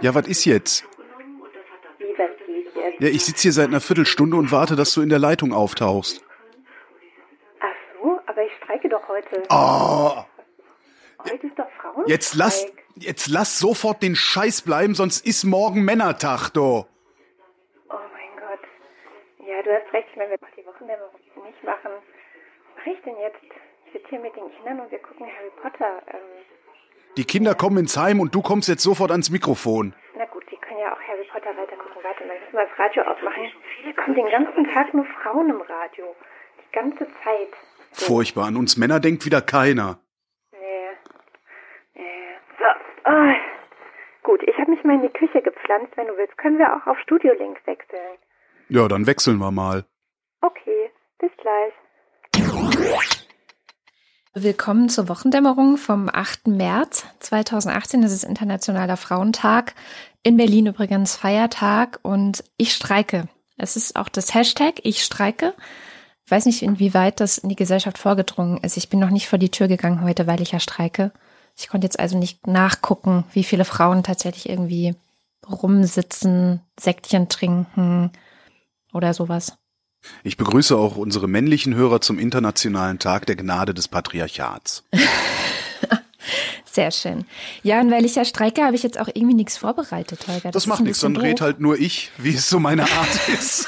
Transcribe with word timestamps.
Ja, 0.00 0.14
was 0.14 0.26
ist 0.28 0.44
jetzt? 0.44 0.84
Ja, 3.00 3.08
ich 3.08 3.24
sitze 3.24 3.42
hier 3.42 3.52
seit 3.52 3.68
einer 3.68 3.80
Viertelstunde 3.80 4.36
und 4.36 4.50
warte, 4.52 4.74
dass 4.76 4.92
du 4.94 5.02
in 5.02 5.08
der 5.08 5.18
Leitung 5.18 5.52
auftauchst. 5.52 6.24
Ach 7.60 7.66
so, 8.02 8.18
aber 8.26 8.42
ich 8.44 8.52
streike 8.62 8.88
doch 8.88 9.06
heute. 9.08 9.42
Oh, 9.50 10.24
Heute 11.20 11.46
ist 11.46 11.58
doch 11.58 11.66
Frauenstreik. 11.80 12.08
jetzt 12.08 12.34
lass, 12.34 12.66
jetzt 12.96 13.28
lass 13.28 13.58
sofort 13.58 14.02
den 14.02 14.14
Scheiß 14.14 14.62
bleiben, 14.62 14.94
sonst 14.94 15.26
ist 15.26 15.44
morgen 15.44 15.84
Männertag, 15.84 16.50
du. 16.50 16.60
Oh 16.60 16.86
mein 17.90 18.30
Gott. 18.38 18.60
Ja, 19.46 19.62
du 19.62 19.70
hast 19.72 19.92
recht, 19.92 20.08
wenn 20.16 20.30
wir 20.30 20.38
die 20.56 20.64
Wochendämmerung 20.66 21.10
nicht 21.44 21.64
machen. 21.64 21.90
Was 21.92 22.76
mache 22.84 22.90
ich 22.90 23.02
denn 23.02 23.16
jetzt? 23.20 23.38
Ich 23.86 23.92
sitze 23.92 24.08
hier 24.10 24.20
mit 24.20 24.34
den 24.36 24.50
Kindern 24.56 24.80
und 24.80 24.90
wir 24.90 24.98
gucken 25.00 25.26
Harry 25.26 25.50
Potter. 25.60 26.02
Ähm, 26.08 26.20
Die 27.16 27.24
Kinder 27.24 27.54
kommen 27.54 27.78
ins 27.78 27.96
Heim 27.96 28.20
und 28.20 28.34
du 28.34 28.42
kommst 28.42 28.68
jetzt 28.68 28.82
sofort 28.82 29.10
ans 29.10 29.30
Mikrofon. 29.30 29.94
na 30.16 30.24
gut, 30.26 30.44
die 30.50 30.56
können 30.56 30.78
ja 30.80 30.92
auch 30.92 31.00
Harry 31.00 31.24
Potter 31.32 31.50
weiter 31.56 31.76
gucken. 31.76 32.00
Warte 32.02 32.24
mal, 32.26 32.38
müssen 32.38 32.52
wir 32.52 32.66
das 32.66 32.78
Radio 32.78 33.02
ausmachen. 33.02 33.50
Viele 33.76 33.94
kommen 33.94 34.14
den 34.14 34.28
ganzen 34.30 34.64
Tag 34.72 34.94
nur 34.94 35.04
Frauen 35.22 35.50
im 35.50 35.60
Radio. 35.60 36.14
Die 36.58 36.72
ganze 36.72 37.06
Zeit. 37.24 37.48
Furchtbar, 37.92 38.46
an 38.46 38.56
uns 38.56 38.76
Männer 38.76 39.00
denkt 39.00 39.24
wieder 39.24 39.40
keiner. 39.40 39.98
Nee. 40.52 40.88
Nee. 41.94 42.36
So. 42.58 42.64
Ah. 43.10 43.34
Gut, 44.22 44.42
ich 44.46 44.56
habe 44.58 44.70
mich 44.70 44.84
mal 44.84 44.94
in 44.96 45.02
die 45.02 45.08
Küche 45.08 45.40
gepflanzt. 45.42 45.96
Wenn 45.96 46.06
du 46.08 46.16
willst, 46.16 46.36
können 46.36 46.58
wir 46.58 46.76
auch 46.76 46.86
auf 46.86 46.98
Studio 47.00 47.32
Link 47.32 47.58
wechseln. 47.66 48.18
Ja, 48.68 48.86
dann 48.86 49.06
wechseln 49.06 49.38
wir 49.38 49.50
mal. 49.50 49.84
Okay, 50.42 50.90
bis 51.18 51.30
gleich. 51.38 51.72
Willkommen 54.34 54.90
zur 54.90 55.08
Wochendämmerung 55.08 55.78
vom 55.78 56.10
8. 56.12 56.48
März 56.48 57.06
2018. 57.20 58.02
Das 58.02 58.12
ist 58.12 58.24
Internationaler 58.24 58.98
Frauentag. 58.98 59.74
In 60.22 60.36
Berlin 60.36 60.66
übrigens 60.66 61.16
Feiertag 61.16 61.98
und 62.02 62.44
ich 62.58 62.74
streike. 62.74 63.28
Es 63.56 63.74
ist 63.74 63.96
auch 63.96 64.10
das 64.10 64.34
Hashtag 64.34 64.80
Ich 64.82 65.02
streike. 65.02 65.54
Ich 66.26 66.30
weiß 66.30 66.44
nicht, 66.44 66.62
inwieweit 66.62 67.20
das 67.20 67.38
in 67.38 67.48
die 67.48 67.56
Gesellschaft 67.56 67.96
vorgedrungen 67.96 68.58
ist. 68.58 68.76
Ich 68.76 68.90
bin 68.90 69.00
noch 69.00 69.08
nicht 69.08 69.28
vor 69.28 69.38
die 69.38 69.50
Tür 69.50 69.66
gegangen 69.66 70.02
heute, 70.02 70.26
weil 70.26 70.42
ich 70.42 70.52
ja 70.52 70.60
streike. 70.60 71.10
Ich 71.56 71.68
konnte 71.68 71.86
jetzt 71.86 71.98
also 71.98 72.18
nicht 72.18 72.46
nachgucken, 72.46 73.24
wie 73.32 73.44
viele 73.44 73.64
Frauen 73.64 74.02
tatsächlich 74.02 74.46
irgendwie 74.46 74.94
rumsitzen, 75.48 76.60
Säckchen 76.78 77.30
trinken 77.30 78.12
oder 78.92 79.14
sowas. 79.14 79.56
Ich 80.24 80.36
begrüße 80.36 80.76
auch 80.76 80.96
unsere 80.96 81.28
männlichen 81.28 81.74
Hörer 81.74 82.00
zum 82.00 82.18
Internationalen 82.18 82.98
Tag 82.98 83.26
der 83.26 83.36
Gnade 83.36 83.74
des 83.74 83.88
Patriarchats. 83.88 84.84
Sehr 86.70 86.90
schön. 86.90 87.24
Ja, 87.62 87.80
und 87.80 87.90
weil 87.90 88.04
ich 88.04 88.14
ja 88.14 88.24
streike, 88.24 88.62
habe 88.62 88.76
ich 88.76 88.82
jetzt 88.82 89.00
auch 89.00 89.08
irgendwie 89.08 89.34
nichts 89.34 89.56
vorbereitet, 89.56 90.28
Holger. 90.28 90.50
Das, 90.50 90.64
ist 90.64 90.66
macht 90.68 90.82
nichts, 90.82 91.00
dann 91.00 91.16
red 91.16 91.40
doof. 91.40 91.46
halt 91.46 91.60
nur 91.60 91.78
ich, 91.78 92.12
wie 92.18 92.34
es 92.34 92.48
so 92.48 92.60
meine 92.60 92.82
Art 92.92 93.28
ist. 93.28 93.66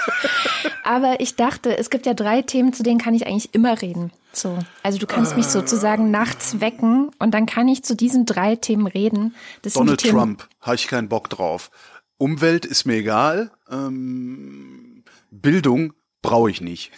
Aber 0.85 1.21
ich 1.21 1.35
dachte, 1.35 1.77
es 1.77 1.91
gibt 1.91 2.07
ja 2.07 2.15
drei 2.15 2.43
Themen, 2.43 2.73
zu 2.73 2.83
denen 2.83 3.01
kann 3.01 3.15
ich 3.15 3.27
eigentlich 3.27 3.55
immer 3.55 3.81
reden. 3.81 4.13
So. 4.33 4.59
Also 4.83 4.99
du 4.99 5.07
kannst 5.07 5.37
mich 5.37 5.47
sozusagen 5.47 6.11
nachts 6.11 6.61
wecken 6.61 7.11
und 7.19 7.33
dann 7.33 7.47
kann 7.47 7.67
ich 7.69 7.83
zu 7.83 7.97
diesen 7.97 8.27
drei 8.27 8.55
Themen 8.55 8.87
reden. 8.87 9.35
Das 9.63 9.73
Donald 9.75 10.01
Themen, 10.01 10.17
Trump, 10.17 10.49
habe 10.61 10.77
ich 10.77 10.87
keinen 10.87 11.09
Bock 11.09 11.29
drauf. 11.31 11.71
Umwelt 12.17 12.65
ist 12.65 12.85
mir 12.85 12.97
egal. 12.97 13.51
Ähm, 13.71 15.03
Bildung 15.31 15.95
brauche 16.23 16.51
ich 16.51 16.61
nicht. 16.61 16.93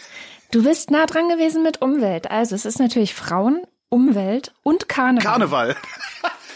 Du 0.50 0.62
bist 0.64 0.90
nah 0.90 1.06
dran 1.06 1.28
gewesen 1.28 1.62
mit 1.62 1.80
Umwelt. 1.82 2.30
Also 2.30 2.54
es 2.54 2.64
ist 2.64 2.78
natürlich 2.78 3.14
Frauen, 3.14 3.62
Umwelt 3.88 4.52
und 4.62 4.88
Karneval, 4.88 5.24
Karneval. 5.24 5.76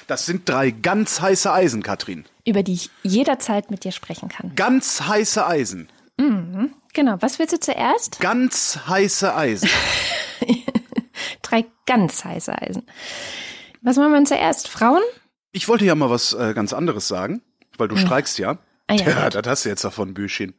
Das 0.08 0.24
sind 0.24 0.48
drei 0.48 0.70
ganz 0.70 1.20
heiße 1.20 1.52
Eisen, 1.52 1.82
Katrin. 1.82 2.26
über 2.44 2.62
die 2.62 2.74
ich 2.74 2.90
jederzeit 3.02 3.72
mit 3.72 3.82
dir 3.82 3.90
sprechen 3.90 4.28
kann. 4.28 4.54
Ganz 4.54 5.00
heiße 5.00 5.44
Eisen. 5.44 5.88
Genau. 6.96 7.16
Was 7.20 7.38
willst 7.38 7.52
du 7.52 7.58
zuerst? 7.60 8.20
Ganz 8.20 8.78
heiße 8.86 9.34
Eisen. 9.34 9.68
Drei 11.42 11.64
ganz 11.86 12.24
heiße 12.24 12.56
Eisen. 12.56 12.86
Was 13.82 13.96
machen 13.96 14.12
wir 14.12 14.16
denn 14.16 14.26
zuerst? 14.26 14.68
Frauen? 14.68 15.02
Ich 15.52 15.68
wollte 15.68 15.84
ja 15.84 15.94
mal 15.94 16.08
was 16.08 16.32
äh, 16.32 16.54
ganz 16.54 16.72
anderes 16.72 17.06
sagen, 17.08 17.42
weil 17.76 17.88
du 17.88 17.96
streikst 17.96 18.38
ja. 18.38 18.58
Ah, 18.86 18.94
ja, 18.94 19.08
ja, 19.10 19.30
das 19.30 19.46
hast 19.46 19.64
du 19.64 19.68
jetzt 19.68 19.84
davon, 19.84 20.14
Büschchen. 20.14 20.54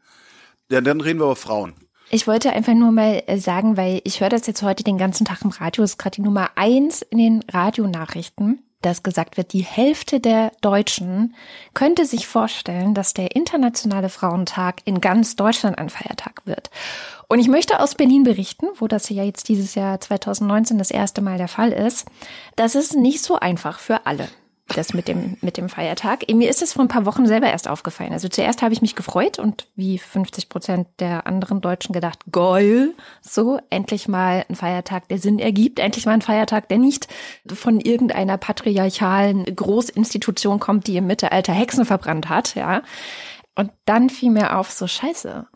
Ja, 0.70 0.82
dann 0.82 1.02
reden 1.02 1.20
wir 1.20 1.26
über 1.26 1.36
Frauen. 1.36 1.74
Ich 2.10 2.26
wollte 2.26 2.54
einfach 2.54 2.74
nur 2.74 2.94
mal 2.94 3.22
äh, 3.28 3.38
sagen, 3.38 3.76
weil 3.76 4.00
ich 4.06 4.22
höre 4.22 4.30
das 4.30 4.48
jetzt 4.48 4.64
heute 4.64 4.84
den 4.84 4.98
ganzen 4.98 5.26
Tag 5.26 5.42
im 5.44 5.50
Radio, 5.50 5.84
ist 5.84 5.98
gerade 5.98 6.16
die 6.16 6.22
Nummer 6.22 6.52
eins 6.56 7.02
in 7.02 7.18
den 7.18 7.44
Radionachrichten, 7.52 8.64
dass 8.82 9.04
gesagt 9.04 9.36
wird, 9.36 9.52
die 9.52 9.64
Hälfte 9.64 10.22
der 10.22 10.54
Deutschen 10.62 11.36
könnte 11.74 12.06
sich 12.06 12.26
vorstellen, 12.26 12.94
dass 12.94 13.14
der 13.14 13.36
Internationale 13.36 14.08
Frauentag 14.08 14.78
in 14.86 15.02
ganz 15.02 15.36
Deutschland 15.36 15.78
ein 15.78 15.90
Feiertag 15.90 16.44
wird. 16.46 16.70
Und 17.28 17.40
ich 17.40 17.50
möchte 17.50 17.82
aus 17.82 17.96
Berlin 17.96 18.24
berichten, 18.24 18.68
wo 18.76 18.88
das 18.88 19.10
ja 19.10 19.24
jetzt 19.24 19.50
dieses 19.50 19.76
Jahr 19.76 20.00
2019 20.00 20.78
das 20.78 20.92
erste 20.92 21.22
Mal 21.22 21.38
der 21.38 21.50
Fall 21.50 21.74
ist, 21.74 22.08
das 22.56 22.76
ist 22.76 22.96
nicht 22.96 23.22
so 23.22 23.38
einfach 23.38 23.80
für 23.80 24.06
alle 24.06 24.30
das 24.76 24.94
mit 24.94 25.08
dem, 25.08 25.38
mit 25.42 25.58
dem 25.58 25.70
Feiertag. 25.70 26.28
Mir 26.30 26.50
ist 26.50 26.62
es 26.62 26.74
vor 26.74 26.84
ein 26.84 26.90
paar 26.90 27.06
Wochen 27.06 27.26
selber 27.26 27.48
erst 27.48 27.68
aufgefallen. 27.68 28.12
Also 28.12 28.28
zuerst 28.28 28.62
habe 28.62 28.74
ich 28.74 28.82
mich 28.82 28.96
gefreut 28.96 29.40
und 29.40 29.68
wie 29.76 29.98
50 29.98 30.50
Prozent 30.50 30.88
der 31.00 31.26
anderen 31.26 31.62
Deutschen 31.62 31.94
gedacht, 31.94 32.20
geil, 32.32 32.94
so, 33.22 33.60
endlich 33.70 34.08
mal 34.08 34.46
ein 34.50 34.56
Feiertag, 34.56 35.08
der 35.08 35.20
Sinn 35.20 35.40
ergibt, 35.40 35.80
endlich 35.80 36.06
mal 36.06 36.14
ein 36.14 36.22
Feiertag, 36.22 36.68
der 36.70 36.78
nicht 36.78 37.08
von 37.48 37.80
irgendeiner 37.80 38.38
patriarchalen 38.38 39.46
Großinstitution 39.46 40.60
kommt, 40.60 40.88
die 40.88 40.98
im 40.98 41.08
Mittelalter 41.08 41.54
Hexen 41.54 41.86
verbrannt 41.86 42.30
hat, 42.30 42.56
ja. 42.56 42.82
Und 43.56 43.72
dann 43.86 44.10
fiel 44.10 44.32
mir 44.32 44.58
auf, 44.58 44.72
so 44.72 44.86
scheiße. 44.86 45.48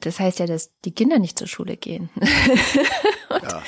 Das 0.00 0.20
heißt 0.20 0.38
ja, 0.38 0.46
dass 0.46 0.72
die 0.84 0.94
Kinder 0.94 1.18
nicht 1.18 1.38
zur 1.38 1.48
Schule 1.48 1.76
gehen. 1.76 2.10
Ja. 3.28 3.62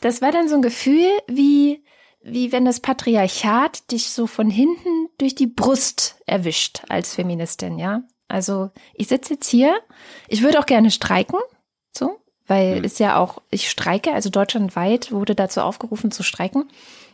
Das 0.00 0.22
war 0.22 0.32
dann 0.32 0.48
so 0.48 0.56
ein 0.56 0.62
Gefühl, 0.62 1.08
wie, 1.28 1.84
wie 2.30 2.52
wenn 2.52 2.64
das 2.64 2.80
Patriarchat 2.80 3.90
dich 3.90 4.10
so 4.10 4.26
von 4.26 4.50
hinten 4.50 5.08
durch 5.18 5.34
die 5.34 5.46
Brust 5.46 6.16
erwischt 6.26 6.82
als 6.88 7.14
Feministin, 7.14 7.78
ja. 7.78 8.02
Also 8.28 8.70
ich 8.94 9.08
sitze 9.08 9.34
jetzt 9.34 9.48
hier, 9.48 9.74
ich 10.28 10.42
würde 10.42 10.58
auch 10.60 10.66
gerne 10.66 10.90
streiken, 10.90 11.38
so, 11.96 12.18
weil 12.46 12.84
es 12.84 12.98
ja 12.98 13.18
auch, 13.18 13.40
ich 13.50 13.70
streike, 13.70 14.12
also 14.12 14.30
deutschlandweit 14.30 15.12
wurde 15.12 15.34
dazu 15.34 15.60
aufgerufen 15.62 16.10
zu 16.10 16.22
streiken. 16.22 16.68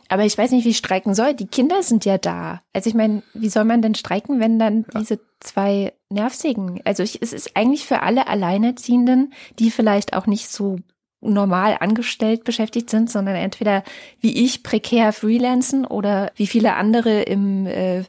Aber 0.07 0.23
ich 0.23 0.37
weiß 0.37 0.51
nicht, 0.51 0.65
wie 0.65 0.69
ich 0.69 0.77
streiken 0.77 1.15
soll. 1.15 1.33
Die 1.33 1.47
Kinder 1.47 1.81
sind 1.81 2.05
ja 2.05 2.17
da. 2.17 2.61
Also 2.73 2.89
ich 2.89 2.95
meine, 2.95 3.23
wie 3.33 3.49
soll 3.49 3.63
man 3.63 3.81
denn 3.81 3.95
streiken, 3.95 4.39
wenn 4.39 4.59
dann 4.59 4.85
diese 4.93 5.19
zwei 5.39 5.93
Nervsägen, 6.09 6.81
also 6.85 7.01
ich, 7.01 7.21
es 7.21 7.33
ist 7.33 7.57
eigentlich 7.57 7.85
für 7.85 8.01
alle 8.01 8.27
Alleinerziehenden, 8.27 9.33
die 9.57 9.71
vielleicht 9.71 10.13
auch 10.13 10.27
nicht 10.27 10.47
so 10.49 10.77
normal 11.21 11.77
angestellt 11.79 12.43
beschäftigt 12.43 12.89
sind, 12.89 13.09
sondern 13.09 13.35
entweder 13.35 13.83
wie 14.19 14.45
ich 14.45 14.63
prekär 14.63 15.13
freelancen 15.13 15.85
oder 15.85 16.31
wie 16.35 16.47
viele 16.47 16.75
andere 16.75 17.23
im, 17.23 17.65
äh, 17.65 18.03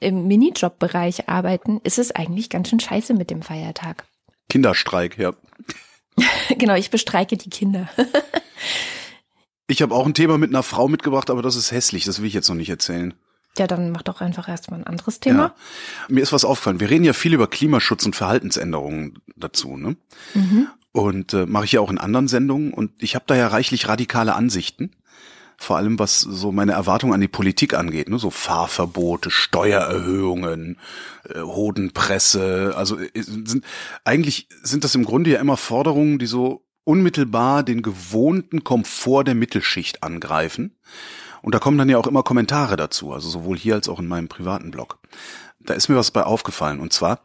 im 0.00 0.26
Minijob-Bereich 0.26 1.28
arbeiten, 1.28 1.80
ist 1.84 1.98
es 1.98 2.12
eigentlich 2.12 2.50
ganz 2.50 2.68
schön 2.68 2.80
scheiße 2.80 3.14
mit 3.14 3.30
dem 3.30 3.42
Feiertag. 3.42 4.04
Kinderstreik, 4.48 5.18
ja. 5.18 5.32
genau, 6.58 6.74
ich 6.74 6.90
bestreike 6.90 7.36
die 7.36 7.50
Kinder. 7.50 7.88
Ich 9.70 9.82
habe 9.82 9.94
auch 9.94 10.06
ein 10.06 10.14
Thema 10.14 10.38
mit 10.38 10.50
einer 10.50 10.62
Frau 10.62 10.88
mitgebracht, 10.88 11.28
aber 11.28 11.42
das 11.42 11.54
ist 11.54 11.72
hässlich, 11.72 12.06
das 12.06 12.20
will 12.20 12.26
ich 12.26 12.32
jetzt 12.32 12.48
noch 12.48 12.56
nicht 12.56 12.70
erzählen. 12.70 13.12
ja, 13.58 13.66
dann 13.66 13.90
mach 13.90 14.02
doch 14.02 14.22
einfach 14.22 14.48
erstmal 14.48 14.80
ein 14.80 14.86
anderes 14.86 15.20
Thema. 15.20 15.42
Ja. 15.42 15.54
Mir 16.08 16.22
ist 16.22 16.32
was 16.32 16.46
aufgefallen. 16.46 16.80
Wir 16.80 16.88
reden 16.88 17.04
ja 17.04 17.12
viel 17.12 17.34
über 17.34 17.48
Klimaschutz 17.48 18.06
und 18.06 18.16
Verhaltensänderungen 18.16 19.18
dazu, 19.36 19.76
ne? 19.76 19.96
Und 20.98 21.32
äh, 21.32 21.46
mache 21.46 21.64
ich 21.64 21.70
ja 21.70 21.80
auch 21.80 21.92
in 21.92 21.98
anderen 21.98 22.26
Sendungen 22.26 22.72
und 22.72 22.90
ich 22.98 23.14
habe 23.14 23.24
da 23.28 23.36
ja 23.36 23.46
reichlich 23.46 23.86
radikale 23.86 24.34
Ansichten. 24.34 24.90
Vor 25.56 25.76
allem 25.76 25.96
was 25.96 26.18
so 26.18 26.50
meine 26.50 26.72
Erwartung 26.72 27.14
an 27.14 27.20
die 27.20 27.28
Politik 27.28 27.72
angeht, 27.72 28.08
ne? 28.08 28.18
so 28.18 28.30
Fahrverbote, 28.30 29.30
Steuererhöhungen, 29.30 30.76
äh, 31.32 31.38
Hodenpresse, 31.38 32.74
also 32.76 32.98
äh, 32.98 33.10
sind, 33.14 33.64
eigentlich 34.02 34.48
sind 34.64 34.82
das 34.82 34.96
im 34.96 35.04
Grunde 35.04 35.30
ja 35.30 35.38
immer 35.38 35.56
Forderungen, 35.56 36.18
die 36.18 36.26
so 36.26 36.64
unmittelbar 36.82 37.62
den 37.62 37.82
gewohnten 37.82 38.64
Komfort 38.64 39.22
der 39.22 39.36
Mittelschicht 39.36 40.02
angreifen. 40.02 40.74
Und 41.42 41.54
da 41.54 41.60
kommen 41.60 41.78
dann 41.78 41.88
ja 41.88 41.98
auch 41.98 42.08
immer 42.08 42.24
Kommentare 42.24 42.74
dazu, 42.74 43.12
also 43.12 43.28
sowohl 43.28 43.56
hier 43.56 43.74
als 43.74 43.88
auch 43.88 44.00
in 44.00 44.08
meinem 44.08 44.26
privaten 44.26 44.72
Blog. 44.72 44.98
Da 45.60 45.74
ist 45.74 45.88
mir 45.88 45.94
was 45.94 46.10
bei 46.10 46.24
aufgefallen 46.24 46.80
und 46.80 46.92
zwar, 46.92 47.20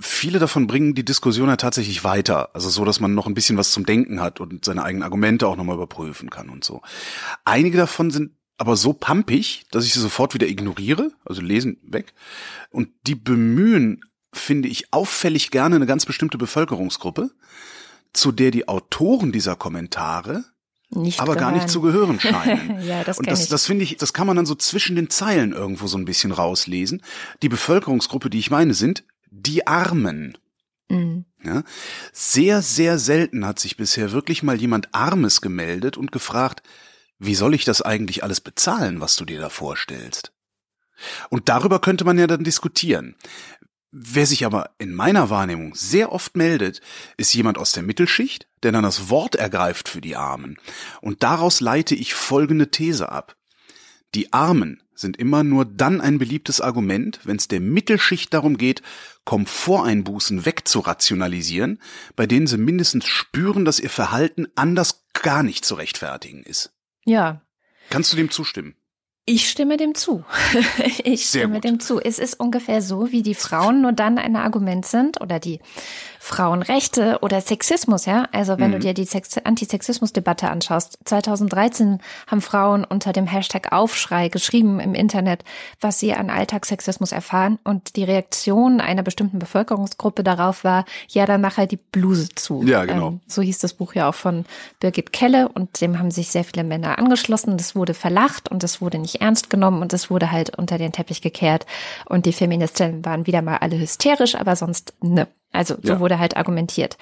viele 0.00 0.38
davon 0.38 0.66
bringen 0.66 0.94
die 0.94 1.04
Diskussion 1.04 1.48
ja 1.48 1.56
tatsächlich 1.56 2.04
weiter, 2.04 2.54
also 2.54 2.68
so, 2.68 2.84
dass 2.84 3.00
man 3.00 3.14
noch 3.14 3.26
ein 3.26 3.34
bisschen 3.34 3.56
was 3.56 3.72
zum 3.72 3.86
Denken 3.86 4.20
hat 4.20 4.40
und 4.40 4.64
seine 4.64 4.82
eigenen 4.82 5.02
Argumente 5.02 5.46
auch 5.46 5.56
nochmal 5.56 5.76
überprüfen 5.76 6.30
kann 6.30 6.48
und 6.48 6.64
so. 6.64 6.82
Einige 7.44 7.78
davon 7.78 8.10
sind 8.10 8.32
aber 8.58 8.76
so 8.76 8.92
pampig, 8.92 9.66
dass 9.70 9.84
ich 9.84 9.92
sie 9.92 10.00
sofort 10.00 10.34
wieder 10.34 10.46
ignoriere, 10.46 11.12
also 11.24 11.42
lesen 11.42 11.78
weg. 11.82 12.14
Und 12.70 12.88
die 13.06 13.14
bemühen, 13.14 14.00
finde 14.32 14.68
ich, 14.68 14.92
auffällig 14.92 15.50
gerne 15.50 15.76
eine 15.76 15.86
ganz 15.86 16.06
bestimmte 16.06 16.38
Bevölkerungsgruppe, 16.38 17.30
zu 18.12 18.32
der 18.32 18.50
die 18.50 18.66
Autoren 18.66 19.30
dieser 19.30 19.56
Kommentare 19.56 20.44
nicht 20.88 21.20
aber 21.20 21.34
gehören. 21.34 21.52
gar 21.52 21.58
nicht 21.58 21.68
zu 21.68 21.80
gehören 21.80 22.20
scheinen. 22.20 22.80
ja, 22.86 23.02
das 23.02 23.18
Und 23.18 23.28
das, 23.28 23.42
ich. 23.42 23.48
das 23.48 23.66
finde 23.66 23.84
ich, 23.84 23.96
das 23.96 24.12
kann 24.12 24.26
man 24.26 24.36
dann 24.36 24.46
so 24.46 24.54
zwischen 24.54 24.96
den 24.96 25.10
Zeilen 25.10 25.52
irgendwo 25.52 25.88
so 25.88 25.98
ein 25.98 26.04
bisschen 26.04 26.32
rauslesen. 26.32 27.02
Die 27.42 27.48
Bevölkerungsgruppe, 27.48 28.30
die 28.30 28.38
ich 28.38 28.50
meine, 28.50 28.72
sind 28.72 29.04
die 29.42 29.66
Armen. 29.66 30.38
Mhm. 30.88 31.24
Ja? 31.42 31.62
Sehr, 32.12 32.62
sehr 32.62 32.98
selten 32.98 33.46
hat 33.46 33.58
sich 33.58 33.76
bisher 33.76 34.12
wirklich 34.12 34.42
mal 34.42 34.60
jemand 34.60 34.94
Armes 34.94 35.40
gemeldet 35.40 35.96
und 35.96 36.12
gefragt, 36.12 36.62
wie 37.18 37.34
soll 37.34 37.54
ich 37.54 37.64
das 37.64 37.82
eigentlich 37.82 38.22
alles 38.22 38.40
bezahlen, 38.40 39.00
was 39.00 39.16
du 39.16 39.24
dir 39.24 39.40
da 39.40 39.48
vorstellst? 39.48 40.32
Und 41.28 41.48
darüber 41.48 41.80
könnte 41.80 42.04
man 42.04 42.18
ja 42.18 42.26
dann 42.26 42.44
diskutieren. 42.44 43.16
Wer 43.90 44.26
sich 44.26 44.44
aber 44.44 44.70
in 44.78 44.94
meiner 44.94 45.30
Wahrnehmung 45.30 45.74
sehr 45.74 46.12
oft 46.12 46.36
meldet, 46.36 46.80
ist 47.16 47.32
jemand 47.32 47.56
aus 47.56 47.72
der 47.72 47.82
Mittelschicht, 47.82 48.46
der 48.62 48.72
dann 48.72 48.82
das 48.82 49.08
Wort 49.08 49.36
ergreift 49.36 49.88
für 49.88 50.00
die 50.00 50.16
Armen. 50.16 50.58
Und 51.00 51.22
daraus 51.22 51.60
leite 51.60 51.94
ich 51.94 52.14
folgende 52.14 52.70
These 52.70 53.10
ab. 53.10 53.36
Die 54.14 54.32
Armen 54.32 54.82
sind 54.96 55.16
immer 55.16 55.44
nur 55.44 55.64
dann 55.64 56.00
ein 56.00 56.18
beliebtes 56.18 56.60
Argument, 56.60 57.20
wenn 57.24 57.36
es 57.36 57.48
der 57.48 57.60
Mittelschicht 57.60 58.34
darum 58.34 58.58
geht, 58.58 58.82
Komforteinbußen 59.24 60.44
wegzurationalisieren, 60.44 61.80
bei 62.16 62.26
denen 62.26 62.46
sie 62.46 62.58
mindestens 62.58 63.06
spüren, 63.06 63.64
dass 63.64 63.78
ihr 63.80 63.90
Verhalten 63.90 64.46
anders 64.56 65.04
gar 65.12 65.42
nicht 65.42 65.64
zu 65.64 65.74
rechtfertigen 65.74 66.42
ist. 66.42 66.72
Ja, 67.04 67.42
Kannst 67.90 68.12
du 68.12 68.16
dem 68.16 68.30
zustimmen? 68.30 68.74
Ich 69.28 69.50
stimme 69.50 69.76
dem 69.76 69.94
zu. 69.96 70.24
ich 71.04 71.26
Sehr 71.28 71.42
stimme 71.42 71.54
gut. 71.56 71.64
dem 71.64 71.80
zu. 71.80 72.00
Es 72.00 72.18
ist 72.20 72.38
ungefähr 72.38 72.80
so, 72.80 73.10
wie 73.10 73.22
die 73.22 73.34
Frauen 73.34 73.82
nur 73.82 73.92
dann 73.92 74.18
ein 74.18 74.36
Argument 74.36 74.86
sind 74.86 75.20
oder 75.20 75.40
die 75.40 75.60
Frauenrechte 76.20 77.18
oder 77.22 77.40
Sexismus, 77.40 78.04
ja. 78.06 78.26
Also 78.32 78.58
wenn 78.58 78.72
du 78.72 78.78
Mhm. 78.78 78.82
dir 78.82 78.94
die 78.94 79.04
Sex 79.04 79.36
Antisexismus-Debatte 79.38 80.50
anschaust. 80.50 80.98
2013 81.04 82.00
haben 82.26 82.40
Frauen 82.40 82.84
unter 82.84 83.12
dem 83.12 83.26
Hashtag 83.26 83.72
Aufschrei 83.72 84.28
geschrieben 84.28 84.80
im 84.80 84.94
Internet, 84.94 85.44
was 85.80 86.00
sie 86.00 86.14
an 86.14 86.28
Alltagssexismus 86.30 87.12
erfahren. 87.12 87.58
Und 87.62 87.94
die 87.96 88.02
Reaktion 88.04 88.80
einer 88.80 89.04
bestimmten 89.04 89.38
Bevölkerungsgruppe 89.38 90.24
darauf 90.24 90.64
war, 90.64 90.84
ja, 91.08 91.26
dann 91.26 91.40
mach 91.40 91.58
halt 91.58 91.70
die 91.70 91.76
Bluse 91.78 92.28
zu. 92.34 92.62
Ja, 92.64 92.84
genau. 92.84 93.08
Ähm, 93.08 93.20
so 93.28 93.40
hieß 93.42 93.58
das 93.60 93.74
Buch 93.74 93.94
ja 93.94 94.08
auch 94.08 94.14
von 94.14 94.46
Birgit 94.80 95.12
Kelle 95.12 95.48
und 95.48 95.80
dem 95.80 95.98
haben 95.98 96.10
sich 96.10 96.28
sehr 96.30 96.44
viele 96.44 96.64
Männer 96.64 96.98
angeschlossen. 96.98 97.56
Das 97.56 97.76
wurde 97.76 97.94
verlacht 97.94 98.50
und 98.50 98.62
das 98.64 98.80
wurde 98.80 98.98
nicht 98.98 99.15
ernst 99.20 99.50
genommen 99.50 99.82
und 99.82 99.92
das 99.92 100.10
wurde 100.10 100.30
halt 100.32 100.56
unter 100.58 100.78
den 100.78 100.92
Teppich 100.92 101.20
gekehrt. 101.22 101.66
Und 102.06 102.26
die 102.26 102.32
Feministinnen 102.32 103.04
waren 103.04 103.26
wieder 103.26 103.42
mal 103.42 103.58
alle 103.58 103.78
hysterisch, 103.78 104.34
aber 104.34 104.56
sonst 104.56 104.94
ne. 105.02 105.26
Also 105.52 105.76
so 105.82 105.94
Ja. 105.94 106.00
wurde 106.00 106.18
halt 106.18 106.36
argumentiert. 106.36 106.98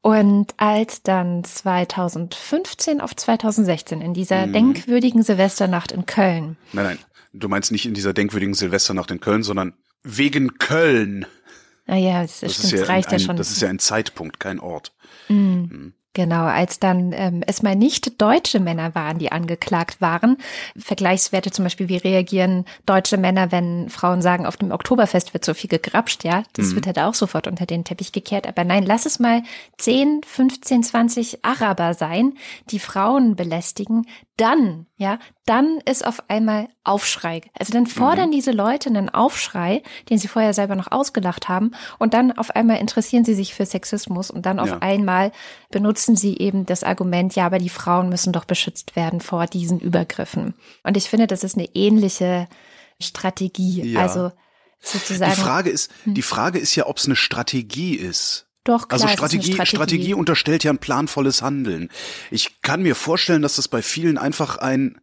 Und 0.00 0.54
als 0.56 1.02
dann 1.02 1.44
2015 1.44 3.00
auf 3.00 3.14
2016 3.14 4.00
in 4.00 4.14
dieser 4.14 4.46
Mhm. 4.46 4.52
denkwürdigen 4.52 5.22
Silvesternacht 5.22 5.92
in 5.92 6.06
Köln, 6.06 6.56
Nein, 6.72 6.84
nein. 6.86 6.98
Du 7.32 7.48
meinst 7.48 7.72
nicht 7.72 7.84
in 7.86 7.94
dieser 7.94 8.12
denkwürdigen 8.12 8.54
Silvesternacht 8.54 9.10
in 9.10 9.18
Köln, 9.20 9.42
sondern 9.42 9.74
wegen 10.04 10.58
Köln. 10.58 11.26
naja, 11.86 12.22
es 12.22 12.40
Das 12.40 12.52
stimmt, 12.54 12.64
ist 12.64 12.70
ja, 12.72 12.82
es 12.82 12.88
reicht 12.88 13.08
ein, 13.08 13.18
ja 13.18 13.18
schon. 13.26 13.36
das 13.36 13.50
ist 13.50 13.60
ja 13.60 13.68
ein 13.68 13.78
Zeitpunkt, 13.80 14.38
kein 14.40 14.60
Ort. 14.60 14.92
Genau, 16.14 16.44
als 16.44 16.78
dann 16.78 17.12
ähm, 17.12 17.42
es 17.44 17.62
mal 17.62 17.74
nicht 17.74 18.22
deutsche 18.22 18.60
Männer 18.60 18.94
waren, 18.94 19.18
die 19.18 19.32
angeklagt 19.32 20.00
waren. 20.00 20.36
Vergleichswerte 20.76 21.50
zum 21.50 21.64
Beispiel, 21.64 21.88
wie 21.88 21.96
reagieren 21.96 22.64
deutsche 22.86 23.16
Männer, 23.16 23.50
wenn 23.50 23.88
Frauen 23.88 24.22
sagen, 24.22 24.46
auf 24.46 24.56
dem 24.56 24.70
Oktoberfest 24.70 25.34
wird 25.34 25.44
so 25.44 25.54
viel 25.54 25.68
gegrapscht, 25.68 26.22
ja? 26.22 26.44
Das 26.52 26.76
wird 26.76 26.86
halt 26.86 27.00
auch 27.00 27.14
sofort 27.14 27.48
unter 27.48 27.66
den 27.66 27.82
Teppich 27.82 28.12
gekehrt. 28.12 28.46
Aber 28.46 28.62
nein, 28.62 28.84
lass 28.84 29.06
es 29.06 29.18
mal 29.18 29.42
10, 29.78 30.20
15, 30.24 30.84
20 30.84 31.44
Araber 31.44 31.94
sein, 31.94 32.34
die 32.70 32.78
Frauen 32.78 33.34
belästigen. 33.34 34.06
Dann, 34.36 34.86
ja, 34.96 35.20
dann 35.46 35.78
ist 35.84 36.04
auf 36.04 36.28
einmal 36.28 36.68
Aufschrei. 36.82 37.42
Also 37.56 37.72
dann 37.72 37.86
fordern 37.86 38.32
diese 38.32 38.50
Leute 38.50 38.88
einen 38.88 39.08
Aufschrei, 39.08 39.84
den 40.10 40.18
sie 40.18 40.26
vorher 40.26 40.52
selber 40.52 40.74
noch 40.74 40.90
ausgelacht 40.90 41.48
haben. 41.48 41.70
Und 42.00 42.14
dann 42.14 42.32
auf 42.32 42.50
einmal 42.50 42.78
interessieren 42.78 43.24
sie 43.24 43.34
sich 43.34 43.54
für 43.54 43.64
Sexismus 43.64 44.32
und 44.32 44.44
dann 44.44 44.58
auf 44.58 44.70
Ja. 44.70 44.78
einmal 44.80 45.30
benutzen 45.70 46.16
sie 46.16 46.36
eben 46.36 46.66
das 46.66 46.82
Argument, 46.82 47.36
ja, 47.36 47.46
aber 47.46 47.58
die 47.58 47.68
Frauen 47.68 48.08
müssen 48.08 48.32
doch 48.32 48.44
beschützt 48.44 48.96
werden 48.96 49.20
vor 49.20 49.46
diesen 49.46 49.78
Übergriffen. 49.78 50.54
Und 50.82 50.96
ich 50.96 51.08
finde, 51.08 51.28
das 51.28 51.44
ist 51.44 51.56
eine 51.56 51.68
ähnliche 51.74 52.48
Strategie. 53.00 53.92
Ja. 53.92 54.00
Also 54.00 54.32
sozusagen. 54.80 55.32
Die 55.32 55.40
Frage 55.40 55.70
ist, 55.70 55.90
die 56.06 56.22
Frage 56.22 56.58
ist 56.58 56.74
ja, 56.74 56.86
ob 56.86 56.98
es 56.98 57.06
eine 57.06 57.16
Strategie 57.16 57.94
ist. 57.94 58.43
Doch, 58.64 58.88
klar, 58.88 58.92
Also 58.92 59.04
ist 59.04 59.10
eine 59.10 59.16
Strategie, 59.16 59.52
Strategie. 59.52 59.76
Strategie. 59.76 60.14
unterstellt 60.14 60.64
ja 60.64 60.72
ein 60.72 60.78
planvolles 60.78 61.42
Handeln. 61.42 61.90
Ich 62.30 62.62
kann 62.62 62.82
mir 62.82 62.94
vorstellen, 62.94 63.42
dass 63.42 63.56
das 63.56 63.68
bei 63.68 63.82
vielen 63.82 64.18
einfach 64.18 64.56
ein 64.56 65.00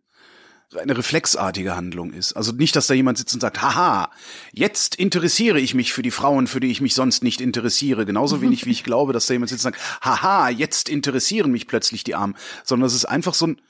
eine 0.79 0.97
reflexartige 0.97 1.75
Handlung 1.75 2.13
ist. 2.13 2.33
Also 2.33 2.53
nicht, 2.53 2.75
dass 2.75 2.87
da 2.87 2.93
jemand 2.93 3.17
sitzt 3.17 3.33
und 3.33 3.41
sagt, 3.41 3.61
haha, 3.61 4.09
jetzt 4.53 4.95
interessiere 4.95 5.59
ich 5.59 5.73
mich 5.73 5.91
für 5.91 6.01
die 6.01 6.11
Frauen, 6.11 6.47
für 6.47 6.61
die 6.61 6.71
ich 6.71 6.79
mich 6.79 6.95
sonst 6.95 7.23
nicht 7.23 7.41
interessiere. 7.41 8.05
Genauso 8.05 8.41
wenig, 8.41 8.65
wie 8.65 8.71
ich 8.71 8.83
glaube, 8.83 9.13
dass 9.13 9.25
da 9.27 9.33
jemand 9.33 9.49
sitzt 9.49 9.65
und 9.65 9.73
sagt, 9.73 10.01
haha, 10.01 10.49
jetzt 10.49 10.87
interessieren 10.87 11.51
mich 11.51 11.67
plötzlich 11.67 12.03
die 12.03 12.15
Armen. 12.15 12.37
Sondern 12.63 12.87
es 12.87 12.95
ist 12.95 13.05
einfach 13.05 13.33
so 13.33 13.47
ein, 13.47 13.61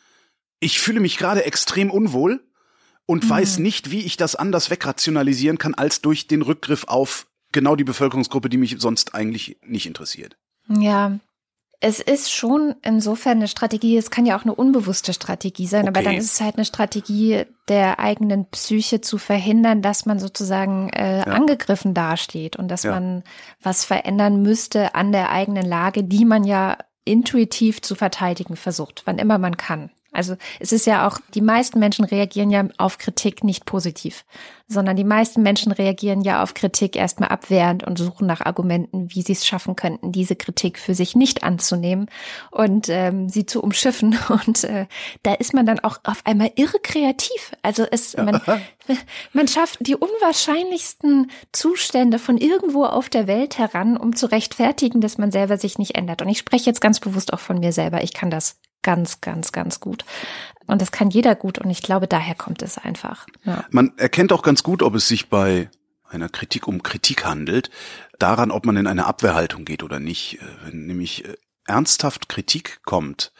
ich 0.60 0.80
fühle 0.80 1.00
mich 1.00 1.18
gerade 1.18 1.44
extrem 1.44 1.90
unwohl 1.90 2.44
und 3.08 3.28
weiß 3.28 3.58
nicht, 3.58 3.90
wie 3.90 4.02
ich 4.02 4.16
das 4.16 4.36
anders 4.36 4.70
wegrationalisieren 4.70 5.58
kann, 5.58 5.74
als 5.74 6.02
durch 6.02 6.28
den 6.28 6.44
Rückgriff 6.44 6.84
auf 6.88 7.26
genau 7.52 7.76
die 7.76 7.84
Bevölkerungsgruppe, 7.84 8.50
die 8.50 8.58
mich 8.58 8.76
sonst 8.80 9.16
eigentlich 9.16 9.58
nicht 9.66 9.86
interessiert. 9.86 10.38
Ja. 10.70 11.20
Es 11.84 12.00
ist 12.00 12.32
schon 12.32 12.76
insofern 12.84 13.38
eine 13.38 13.48
Strategie, 13.48 13.98
es 13.98 14.12
kann 14.12 14.28
ja 14.28 14.38
auch 14.38 14.44
eine 14.44 14.54
unbewusste 14.54 15.14
Strategie 15.14 15.66
sein, 15.66 15.88
aber 15.88 16.02
Okay. 16.02 16.10
dann 16.10 16.18
ist 16.18 16.34
es 16.34 16.40
halt 16.42 16.56
eine 16.58 16.66
Strategie 16.66 17.46
der 17.70 18.00
eigenen 18.00 18.46
Psyche 18.52 19.02
zu 19.02 19.18
verhindern, 19.18 19.82
dass 19.82 20.06
man 20.06 20.20
sozusagen 20.20 20.90
äh, 20.90 21.24
angegriffen 21.26 21.96
dasteht 21.96 22.56
und 22.56 22.68
dass 22.68 22.84
Ja. 22.84 22.92
man 22.92 23.24
was 23.64 23.84
verändern 23.84 24.44
müsste 24.44 24.94
an 24.94 25.12
der 25.12 25.32
eigenen 25.32 25.66
Lage, 25.66 26.04
die 26.04 26.24
man 26.24 26.44
ja 26.44 26.78
intuitiv 27.04 27.82
zu 27.82 27.96
verteidigen 27.96 28.58
versucht, 28.58 29.02
wann 29.06 29.18
immer 29.18 29.40
man 29.40 29.58
kann. 29.58 29.90
Also 30.12 30.36
es 30.60 30.74
ist 30.74 30.86
ja 30.86 31.08
auch, 31.08 31.18
die 31.34 31.42
meisten 31.42 31.80
Menschen 31.80 32.04
reagieren 32.04 32.50
ja 32.50 32.66
auf 32.78 32.98
Kritik 32.98 33.46
nicht 33.46 33.66
positiv, 33.66 34.26
sondern 34.68 34.98
die 34.98 35.06
meisten 35.06 35.42
Menschen 35.42 35.72
reagieren 35.72 36.22
ja 36.22 36.44
auf 36.44 36.54
Kritik 36.54 36.98
erstmal 36.98 37.30
abwehrend 37.30 37.84
und 37.84 37.98
suchen 37.98 38.28
nach 38.28 38.42
Argumenten, 38.42 39.14
wie 39.14 39.22
sie 39.22 39.32
es 39.32 39.46
schaffen 39.46 39.78
könnten, 39.78 40.12
diese 40.12 40.36
Kritik 40.36 40.80
für 40.80 40.96
sich 40.96 41.16
nicht 41.16 41.44
anzunehmen 41.44 42.10
und 42.52 42.90
ähm, 42.90 43.30
sie 43.30 43.46
zu 43.46 43.62
umschiffen. 43.62 44.18
Und 44.32 44.64
äh, 44.64 44.88
da 45.24 45.34
ist 45.34 45.54
man 45.54 45.66
dann 45.66 45.80
auch 45.80 46.00
auf 46.04 46.22
einmal 46.26 46.52
irre 46.56 46.80
kreativ. 46.82 47.52
Also 47.62 47.86
es, 47.90 48.16
man, 48.16 48.42
man 49.34 49.48
schafft 49.48 49.78
die 49.82 49.96
unwahrscheinlichsten 49.96 51.32
Zustände 51.52 52.18
von 52.18 52.38
irgendwo 52.38 52.86
auf 52.86 53.10
der 53.10 53.28
Welt 53.28 53.58
heran, 53.58 53.98
um 53.98 54.16
zu 54.16 54.28
rechtfertigen, 54.28 55.02
dass 55.02 55.18
man 55.18 55.32
selber 55.32 55.58
sich 55.58 55.78
nicht 55.78 55.96
ändert. 55.96 56.22
Und 56.22 56.30
ich 56.30 56.40
spreche 56.40 56.68
jetzt 56.68 56.82
ganz 56.82 57.00
bewusst 57.00 57.34
auch 57.34 57.40
von 57.40 57.60
mir 57.60 57.74
selber. 57.74 58.04
Ich 58.04 58.14
kann 58.14 58.30
das 58.30 58.58
ganz, 58.82 59.22
ganz, 59.22 59.52
ganz 59.52 59.80
gut. 59.80 60.06
Und 60.68 60.82
das 60.82 60.92
kann 60.92 61.10
jeder 61.10 61.36
gut. 61.36 61.60
Und 61.60 61.70
ich 61.70 61.82
glaube, 61.82 62.08
daher 62.08 62.36
kommt 62.36 62.62
es 62.62 62.78
einfach. 62.78 63.28
Ja. 63.44 63.66
Man 63.72 63.98
erkennt 63.98 64.32
auch 64.32 64.44
ganz 64.44 64.64
gut, 64.64 64.84
ob 64.84 64.96
es 64.96 65.08
sich 65.08 65.30
bei 65.30 65.70
einer 66.08 66.30
Kritik 66.30 66.68
um 66.68 66.84
Kritik 66.84 67.26
handelt, 67.26 67.70
daran, 68.20 68.52
ob 68.52 68.66
man 68.66 68.78
in 68.78 68.88
eine 68.88 69.06
Abwehrhaltung 69.06 69.66
geht 69.66 69.84
oder 69.84 70.00
nicht. 70.00 70.40
Äh, 70.42 70.66
Wenn 70.66 70.86
nämlich 70.86 71.26
äh, 71.26 71.36
ernsthaft 71.66 72.28
Kritik 72.28 72.82
kommt, 72.84 73.32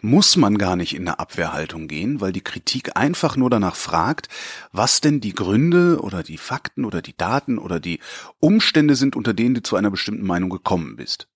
muss 0.00 0.36
man 0.36 0.58
gar 0.58 0.76
nicht 0.76 0.94
in 0.94 1.02
eine 1.06 1.18
Abwehrhaltung 1.18 1.88
gehen, 1.88 2.20
weil 2.20 2.32
die 2.32 2.40
Kritik 2.40 2.96
einfach 2.96 3.36
nur 3.36 3.50
danach 3.50 3.76
fragt, 3.76 4.28
was 4.72 5.00
denn 5.00 5.20
die 5.20 5.34
Gründe 5.34 6.00
oder 6.00 6.22
die 6.22 6.38
Fakten 6.38 6.84
oder 6.84 7.02
die 7.02 7.16
Daten 7.16 7.58
oder 7.58 7.78
die 7.78 8.00
Umstände 8.38 8.96
sind, 8.96 9.14
unter 9.14 9.34
denen 9.34 9.54
du 9.54 9.62
zu 9.62 9.76
einer 9.76 9.90
bestimmten 9.90 10.26
Meinung 10.26 10.50
gekommen 10.50 10.96
bist. 10.96 11.28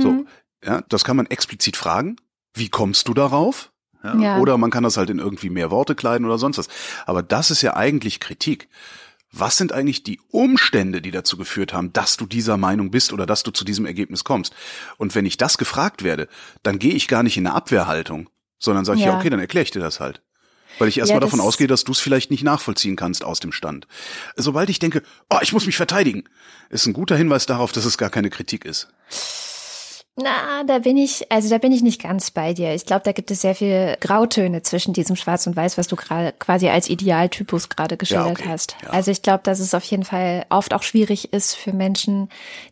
So, 0.00 0.24
ja, 0.64 0.82
das 0.88 1.04
kann 1.04 1.16
man 1.16 1.26
explizit 1.26 1.76
fragen. 1.76 2.16
Wie 2.54 2.68
kommst 2.68 3.08
du 3.08 3.14
darauf? 3.14 3.72
Ja, 4.02 4.16
Ja. 4.16 4.38
Oder 4.38 4.56
man 4.58 4.70
kann 4.70 4.84
das 4.84 4.96
halt 4.96 5.10
in 5.10 5.18
irgendwie 5.18 5.50
mehr 5.50 5.70
Worte 5.70 5.94
kleiden 5.94 6.24
oder 6.26 6.38
sonst 6.38 6.58
was. 6.58 6.68
Aber 7.06 7.22
das 7.22 7.50
ist 7.50 7.62
ja 7.62 7.74
eigentlich 7.76 8.20
Kritik. 8.20 8.68
Was 9.36 9.56
sind 9.56 9.72
eigentlich 9.72 10.04
die 10.04 10.20
Umstände, 10.30 11.02
die 11.02 11.10
dazu 11.10 11.36
geführt 11.36 11.72
haben, 11.72 11.92
dass 11.92 12.16
du 12.16 12.24
dieser 12.26 12.56
Meinung 12.56 12.92
bist 12.92 13.12
oder 13.12 13.26
dass 13.26 13.42
du 13.42 13.50
zu 13.50 13.64
diesem 13.64 13.84
Ergebnis 13.84 14.22
kommst? 14.22 14.54
Und 14.96 15.16
wenn 15.16 15.26
ich 15.26 15.36
das 15.36 15.58
gefragt 15.58 16.04
werde, 16.04 16.28
dann 16.62 16.78
gehe 16.78 16.92
ich 16.94 17.08
gar 17.08 17.24
nicht 17.24 17.36
in 17.36 17.46
eine 17.46 17.56
Abwehrhaltung, 17.56 18.30
sondern 18.60 18.84
sage 18.84 19.00
ich, 19.00 19.04
ja, 19.04 19.12
Ja. 19.12 19.18
okay, 19.18 19.30
dann 19.30 19.40
erkläre 19.40 19.64
ich 19.64 19.72
dir 19.72 19.80
das 19.80 19.98
halt. 19.98 20.22
Weil 20.78 20.88
ich 20.88 20.98
erstmal 20.98 21.16
Ja, 21.16 21.20
davon 21.20 21.40
ausgehe, 21.40 21.66
dass 21.66 21.82
du 21.84 21.92
es 21.92 22.00
vielleicht 22.00 22.30
nicht 22.30 22.42
nachvollziehen 22.44 22.94
kannst 22.96 23.24
aus 23.24 23.40
dem 23.40 23.52
Stand. 23.52 23.86
Sobald 24.36 24.70
ich 24.70 24.78
denke, 24.80 25.02
oh, 25.30 25.38
ich 25.40 25.52
muss 25.52 25.66
mich 25.66 25.76
verteidigen, 25.76 26.24
ist 26.68 26.86
ein 26.86 26.92
guter 26.92 27.16
Hinweis 27.16 27.46
darauf, 27.46 27.72
dass 27.72 27.84
es 27.84 27.98
gar 27.98 28.10
keine 28.10 28.30
Kritik 28.30 28.64
ist. 28.64 28.88
Na, 30.16 30.62
da 30.64 30.78
bin 30.78 30.96
ich, 30.96 31.32
also 31.32 31.50
da 31.50 31.58
bin 31.58 31.72
ich 31.72 31.82
nicht 31.82 32.00
ganz 32.00 32.30
bei 32.30 32.54
dir. 32.54 32.72
Ich 32.72 32.86
glaube, 32.86 33.02
da 33.04 33.10
gibt 33.10 33.32
es 33.32 33.40
sehr 33.40 33.56
viele 33.56 33.96
Grautöne 34.00 34.62
zwischen 34.62 34.94
diesem 34.94 35.16
Schwarz 35.16 35.44
und 35.48 35.56
Weiß, 35.56 35.76
was 35.76 35.88
du 35.88 35.96
gerade 35.96 36.32
quasi 36.38 36.68
als 36.68 36.88
Idealtypus 36.88 37.68
gerade 37.68 37.96
geschildert 37.96 38.38
ja, 38.38 38.44
okay. 38.44 38.48
hast. 38.48 38.76
Ja. 38.84 38.90
Also 38.90 39.10
ich 39.10 39.22
glaube, 39.22 39.40
dass 39.42 39.58
es 39.58 39.74
auf 39.74 39.82
jeden 39.82 40.04
Fall 40.04 40.46
oft 40.50 40.72
auch 40.72 40.84
schwierig 40.84 41.32
ist 41.32 41.56
für 41.56 41.72
Menschen, 41.72 42.28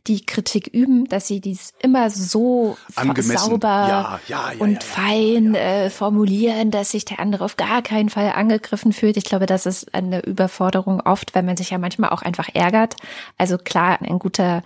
die 0.06 0.25
Kritik 0.25 0.68
üben, 0.68 1.08
dass 1.08 1.26
sie 1.26 1.40
dies 1.40 1.72
immer 1.82 2.11
so 2.11 2.76
sauber 2.94 4.20
ja, 4.28 4.52
und 4.61 4.84
fein 4.84 5.56
äh, 5.56 5.90
formulieren, 5.90 6.70
dass 6.70 6.92
sich 6.92 7.04
der 7.04 7.18
andere 7.18 7.44
auf 7.44 7.56
gar 7.56 7.82
keinen 7.82 8.08
Fall 8.08 8.30
angegriffen 8.37 8.92
fühlt. 8.92 9.16
Ich 9.16 9.25
glaube, 9.25 9.46
das 9.46 9.66
ist 9.66 9.92
eine 9.96 10.20
Überforderung 10.20 11.00
oft, 11.00 11.34
weil 11.34 11.42
man 11.42 11.56
sich 11.56 11.70
ja 11.70 11.78
manchmal 11.78 12.11
auch 12.11 12.22
einfach 12.22 12.50
ärgert. 12.54 12.94
Also 13.37 13.58
klar, 13.58 13.99
ein 14.00 14.20
guter 14.20 14.62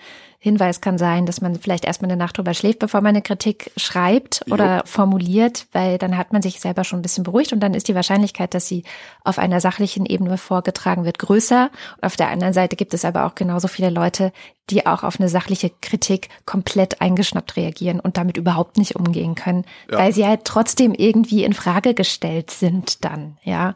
Hinweis 0.46 0.80
kann 0.80 0.96
sein, 0.96 1.26
dass 1.26 1.40
man 1.40 1.56
vielleicht 1.56 1.84
erstmal 1.84 2.08
eine 2.08 2.16
Nacht 2.16 2.38
drüber 2.38 2.54
schläft, 2.54 2.78
bevor 2.78 3.00
man 3.00 3.08
eine 3.08 3.22
Kritik 3.22 3.72
schreibt 3.76 4.44
oder 4.48 4.76
jo. 4.76 4.82
formuliert, 4.84 5.66
weil 5.72 5.98
dann 5.98 6.16
hat 6.16 6.32
man 6.32 6.40
sich 6.40 6.60
selber 6.60 6.84
schon 6.84 7.00
ein 7.00 7.02
bisschen 7.02 7.24
beruhigt 7.24 7.52
und 7.52 7.58
dann 7.58 7.74
ist 7.74 7.88
die 7.88 7.96
Wahrscheinlichkeit, 7.96 8.54
dass 8.54 8.68
sie 8.68 8.84
auf 9.24 9.40
einer 9.40 9.60
sachlichen 9.60 10.06
Ebene 10.06 10.38
vorgetragen 10.38 11.04
wird, 11.04 11.18
größer. 11.18 11.68
Und 11.96 12.04
auf 12.04 12.14
der 12.14 12.28
anderen 12.28 12.52
Seite 12.52 12.76
gibt 12.76 12.94
es 12.94 13.04
aber 13.04 13.26
auch 13.26 13.34
genauso 13.34 13.66
viele 13.66 13.90
Leute, 13.90 14.32
die 14.70 14.86
auch 14.86 15.02
auf 15.02 15.18
eine 15.18 15.28
sachliche 15.28 15.72
Kritik 15.80 16.28
komplett 16.44 17.00
eingeschnappt 17.00 17.56
reagieren 17.56 17.98
und 17.98 18.16
damit 18.16 18.36
überhaupt 18.36 18.78
nicht 18.78 18.94
umgehen 18.94 19.34
können, 19.34 19.64
ja. 19.90 19.98
weil 19.98 20.12
sie 20.12 20.24
halt 20.24 20.44
trotzdem 20.44 20.94
irgendwie 20.94 21.42
in 21.42 21.54
Frage 21.54 21.92
gestellt 21.92 22.52
sind 22.52 23.04
dann, 23.04 23.36
ja. 23.42 23.74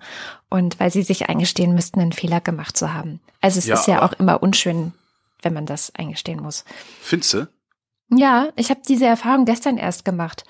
Und 0.48 0.78
weil 0.78 0.92
sie 0.92 1.02
sich 1.02 1.28
eingestehen 1.28 1.74
müssten, 1.74 1.98
einen 1.98 2.12
Fehler 2.12 2.40
gemacht 2.40 2.76
zu 2.76 2.94
haben. 2.94 3.18
Also 3.40 3.58
es 3.58 3.66
ja, 3.66 3.74
ist 3.74 3.88
ja 3.88 4.02
auch 4.02 4.12
immer 4.12 4.40
unschön, 4.40 4.92
wenn 5.42 5.54
man 5.54 5.66
das 5.66 5.94
eingestehen 5.94 6.42
muss. 6.42 6.64
Findest 7.00 7.34
du? 7.34 7.48
Ja, 8.10 8.48
ich 8.56 8.70
habe 8.70 8.80
diese 8.86 9.06
Erfahrung 9.06 9.44
gestern 9.44 9.78
erst 9.78 10.04
gemacht. 10.04 10.44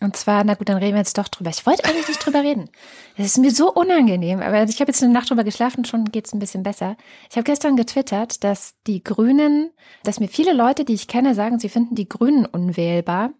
Und 0.00 0.16
zwar, 0.16 0.44
na 0.44 0.54
gut, 0.54 0.68
dann 0.68 0.78
reden 0.78 0.94
wir 0.94 1.00
jetzt 1.00 1.18
doch 1.18 1.26
drüber. 1.26 1.50
Ich 1.50 1.66
wollte 1.66 1.84
eigentlich 1.84 2.06
nicht 2.06 2.24
drüber 2.24 2.42
reden. 2.42 2.70
Es 3.16 3.26
ist 3.26 3.38
mir 3.38 3.50
so 3.50 3.72
unangenehm, 3.72 4.40
aber 4.40 4.62
ich 4.62 4.80
habe 4.80 4.90
jetzt 4.90 5.02
eine 5.02 5.12
Nacht 5.12 5.28
drüber 5.28 5.42
geschlafen, 5.42 5.84
schon 5.84 6.04
geht's 6.04 6.32
ein 6.32 6.38
bisschen 6.38 6.62
besser. 6.62 6.96
Ich 7.30 7.36
habe 7.36 7.44
gestern 7.44 7.76
getwittert, 7.76 8.44
dass 8.44 8.74
die 8.86 9.02
Grünen, 9.02 9.70
dass 10.04 10.20
mir 10.20 10.28
viele 10.28 10.52
Leute, 10.52 10.84
die 10.84 10.94
ich 10.94 11.08
kenne, 11.08 11.34
sagen, 11.34 11.58
sie 11.58 11.68
finden 11.68 11.96
die 11.96 12.08
Grünen 12.08 12.46
unwählbar, 12.46 13.30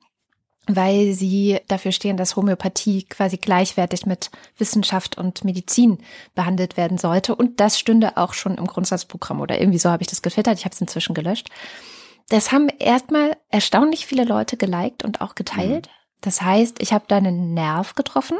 weil 0.68 1.14
sie 1.14 1.58
dafür 1.66 1.92
stehen, 1.92 2.16
dass 2.16 2.36
Homöopathie 2.36 3.04
quasi 3.04 3.38
gleichwertig 3.38 4.06
mit 4.06 4.30
Wissenschaft 4.58 5.16
und 5.18 5.44
Medizin 5.44 5.98
behandelt 6.34 6.76
werden 6.76 6.98
sollte. 6.98 7.34
Und 7.34 7.58
das 7.60 7.78
stünde 7.78 8.16
auch 8.16 8.34
schon 8.34 8.56
im 8.56 8.66
Grundsatzprogramm 8.66 9.40
oder 9.40 9.58
irgendwie 9.58 9.78
so 9.78 9.90
habe 9.90 10.02
ich 10.02 10.08
das 10.08 10.22
gefiltert. 10.22 10.58
Ich 10.58 10.64
habe 10.64 10.74
es 10.74 10.80
inzwischen 10.80 11.14
gelöscht. 11.14 11.48
Das 12.28 12.52
haben 12.52 12.68
erstmal 12.78 13.36
erstaunlich 13.48 14.06
viele 14.06 14.24
Leute 14.24 14.58
geliked 14.58 15.02
und 15.04 15.22
auch 15.22 15.34
geteilt. 15.34 15.86
Mhm. 15.86 15.92
Das 16.20 16.42
heißt, 16.42 16.82
ich 16.82 16.92
habe 16.92 17.04
da 17.08 17.16
einen 17.16 17.54
Nerv 17.54 17.94
getroffen. 17.94 18.38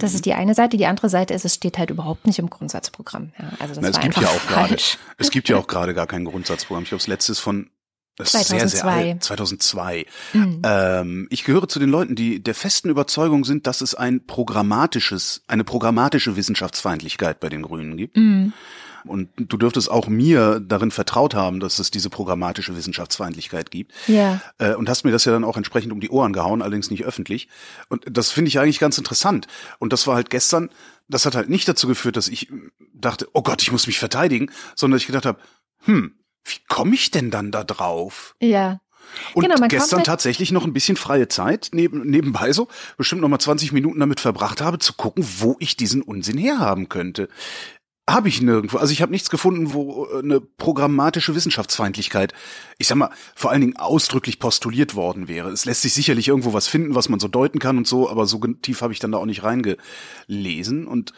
Das 0.00 0.14
ist 0.14 0.20
mhm. 0.20 0.22
die 0.22 0.34
eine 0.34 0.54
Seite. 0.54 0.76
Die 0.76 0.86
andere 0.86 1.08
Seite 1.08 1.34
ist, 1.34 1.44
es 1.44 1.54
steht 1.54 1.78
halt 1.78 1.90
überhaupt 1.90 2.26
nicht 2.26 2.38
im 2.38 2.48
Grundsatzprogramm. 2.48 3.32
Ja, 3.38 3.50
also 3.60 3.74
das 3.74 3.82
Na, 3.82 3.88
es 3.88 3.96
war 3.96 4.02
gibt 4.02 4.16
einfach 4.16 4.22
ja 4.22 4.36
auch 4.36 4.40
falsch. 4.40 4.98
Grade, 4.98 5.14
es 5.18 5.30
gibt 5.30 5.48
ja 5.48 5.56
auch 5.56 5.66
gerade 5.68 5.94
gar 5.94 6.06
kein 6.06 6.24
Grundsatzprogramm. 6.24 6.84
Ich 6.84 6.90
habe 6.90 6.98
das 6.98 7.06
letztes 7.06 7.38
von 7.38 7.70
das 8.18 8.32
2002. 8.32 8.56
Ist 8.56 8.70
sehr, 8.70 8.80
sehr 8.80 8.90
alt. 8.90 9.24
2002. 9.24 10.06
Mhm. 10.32 10.62
Ähm, 10.64 11.26
ich 11.30 11.44
gehöre 11.44 11.68
zu 11.68 11.78
den 11.78 11.88
Leuten, 11.88 12.14
die 12.14 12.42
der 12.42 12.54
festen 12.54 12.90
Überzeugung 12.90 13.44
sind, 13.44 13.66
dass 13.66 13.80
es 13.80 13.94
ein 13.94 14.26
programmatisches, 14.26 15.42
eine 15.46 15.64
programmatische 15.64 16.36
Wissenschaftsfeindlichkeit 16.36 17.40
bei 17.40 17.48
den 17.48 17.62
Grünen 17.62 17.96
gibt. 17.96 18.16
Mhm. 18.16 18.52
Und 19.04 19.30
du 19.36 19.56
dürftest 19.56 19.90
auch 19.90 20.08
mir 20.08 20.60
darin 20.60 20.90
vertraut 20.90 21.34
haben, 21.34 21.60
dass 21.60 21.78
es 21.78 21.90
diese 21.90 22.10
programmatische 22.10 22.76
Wissenschaftsfeindlichkeit 22.76 23.70
gibt. 23.70 23.92
Ja. 24.06 24.40
Äh, 24.58 24.74
und 24.74 24.88
hast 24.88 25.04
mir 25.04 25.12
das 25.12 25.24
ja 25.24 25.32
dann 25.32 25.44
auch 25.44 25.56
entsprechend 25.56 25.92
um 25.92 26.00
die 26.00 26.10
Ohren 26.10 26.32
gehauen, 26.32 26.62
allerdings 26.62 26.90
nicht 26.90 27.04
öffentlich. 27.04 27.48
Und 27.88 28.04
das 28.10 28.30
finde 28.30 28.48
ich 28.48 28.58
eigentlich 28.58 28.80
ganz 28.80 28.98
interessant. 28.98 29.46
Und 29.78 29.92
das 29.92 30.06
war 30.06 30.16
halt 30.16 30.30
gestern, 30.30 30.70
das 31.08 31.24
hat 31.24 31.36
halt 31.36 31.48
nicht 31.48 31.68
dazu 31.68 31.86
geführt, 31.86 32.16
dass 32.16 32.28
ich 32.28 32.48
dachte, 32.92 33.28
oh 33.32 33.42
Gott, 33.42 33.62
ich 33.62 33.72
muss 33.72 33.86
mich 33.86 33.98
verteidigen, 33.98 34.50
sondern 34.74 34.98
ich 34.98 35.06
gedacht 35.06 35.26
habe, 35.26 35.38
hm, 35.84 36.12
wie 36.48 36.60
komme 36.68 36.94
ich 36.94 37.10
denn 37.10 37.30
dann 37.30 37.50
da 37.50 37.64
drauf? 37.64 38.34
Ja. 38.40 38.80
Und 39.34 39.42
genau, 39.42 39.66
gestern 39.68 40.04
tatsächlich 40.04 40.52
noch 40.52 40.64
ein 40.64 40.72
bisschen 40.72 40.96
freie 40.96 41.28
Zeit 41.28 41.70
neben, 41.72 42.08
nebenbei 42.08 42.52
so, 42.52 42.68
bestimmt 42.96 43.22
noch 43.22 43.28
mal 43.28 43.38
20 43.38 43.72
Minuten 43.72 44.00
damit 44.00 44.20
verbracht 44.20 44.60
habe, 44.60 44.78
zu 44.78 44.92
gucken, 44.92 45.24
wo 45.38 45.56
ich 45.60 45.76
diesen 45.76 46.02
Unsinn 46.02 46.38
herhaben 46.38 46.88
könnte. 46.88 47.28
Habe 48.08 48.28
ich 48.28 48.40
nirgendwo. 48.40 48.78
Also 48.78 48.92
ich 48.92 49.02
habe 49.02 49.12
nichts 49.12 49.28
gefunden, 49.28 49.74
wo 49.74 50.06
äh, 50.06 50.20
eine 50.20 50.40
programmatische 50.40 51.34
Wissenschaftsfeindlichkeit, 51.34 52.32
ich 52.78 52.86
sag 52.86 52.96
mal, 52.96 53.10
vor 53.34 53.50
allen 53.50 53.60
Dingen 53.60 53.76
ausdrücklich 53.76 54.38
postuliert 54.38 54.94
worden 54.94 55.28
wäre. 55.28 55.50
Es 55.50 55.66
lässt 55.66 55.82
sich 55.82 55.92
sicherlich 55.92 56.28
irgendwo 56.28 56.54
was 56.54 56.68
finden, 56.68 56.94
was 56.94 57.10
man 57.10 57.20
so 57.20 57.28
deuten 57.28 57.58
kann 57.58 57.76
und 57.76 57.86
so, 57.86 58.08
aber 58.08 58.26
so 58.26 58.38
tief 58.38 58.80
habe 58.80 58.94
ich 58.94 58.98
dann 58.98 59.12
da 59.12 59.18
auch 59.18 59.26
nicht 59.26 59.42
reingelesen 59.42 60.86
und 60.86 61.12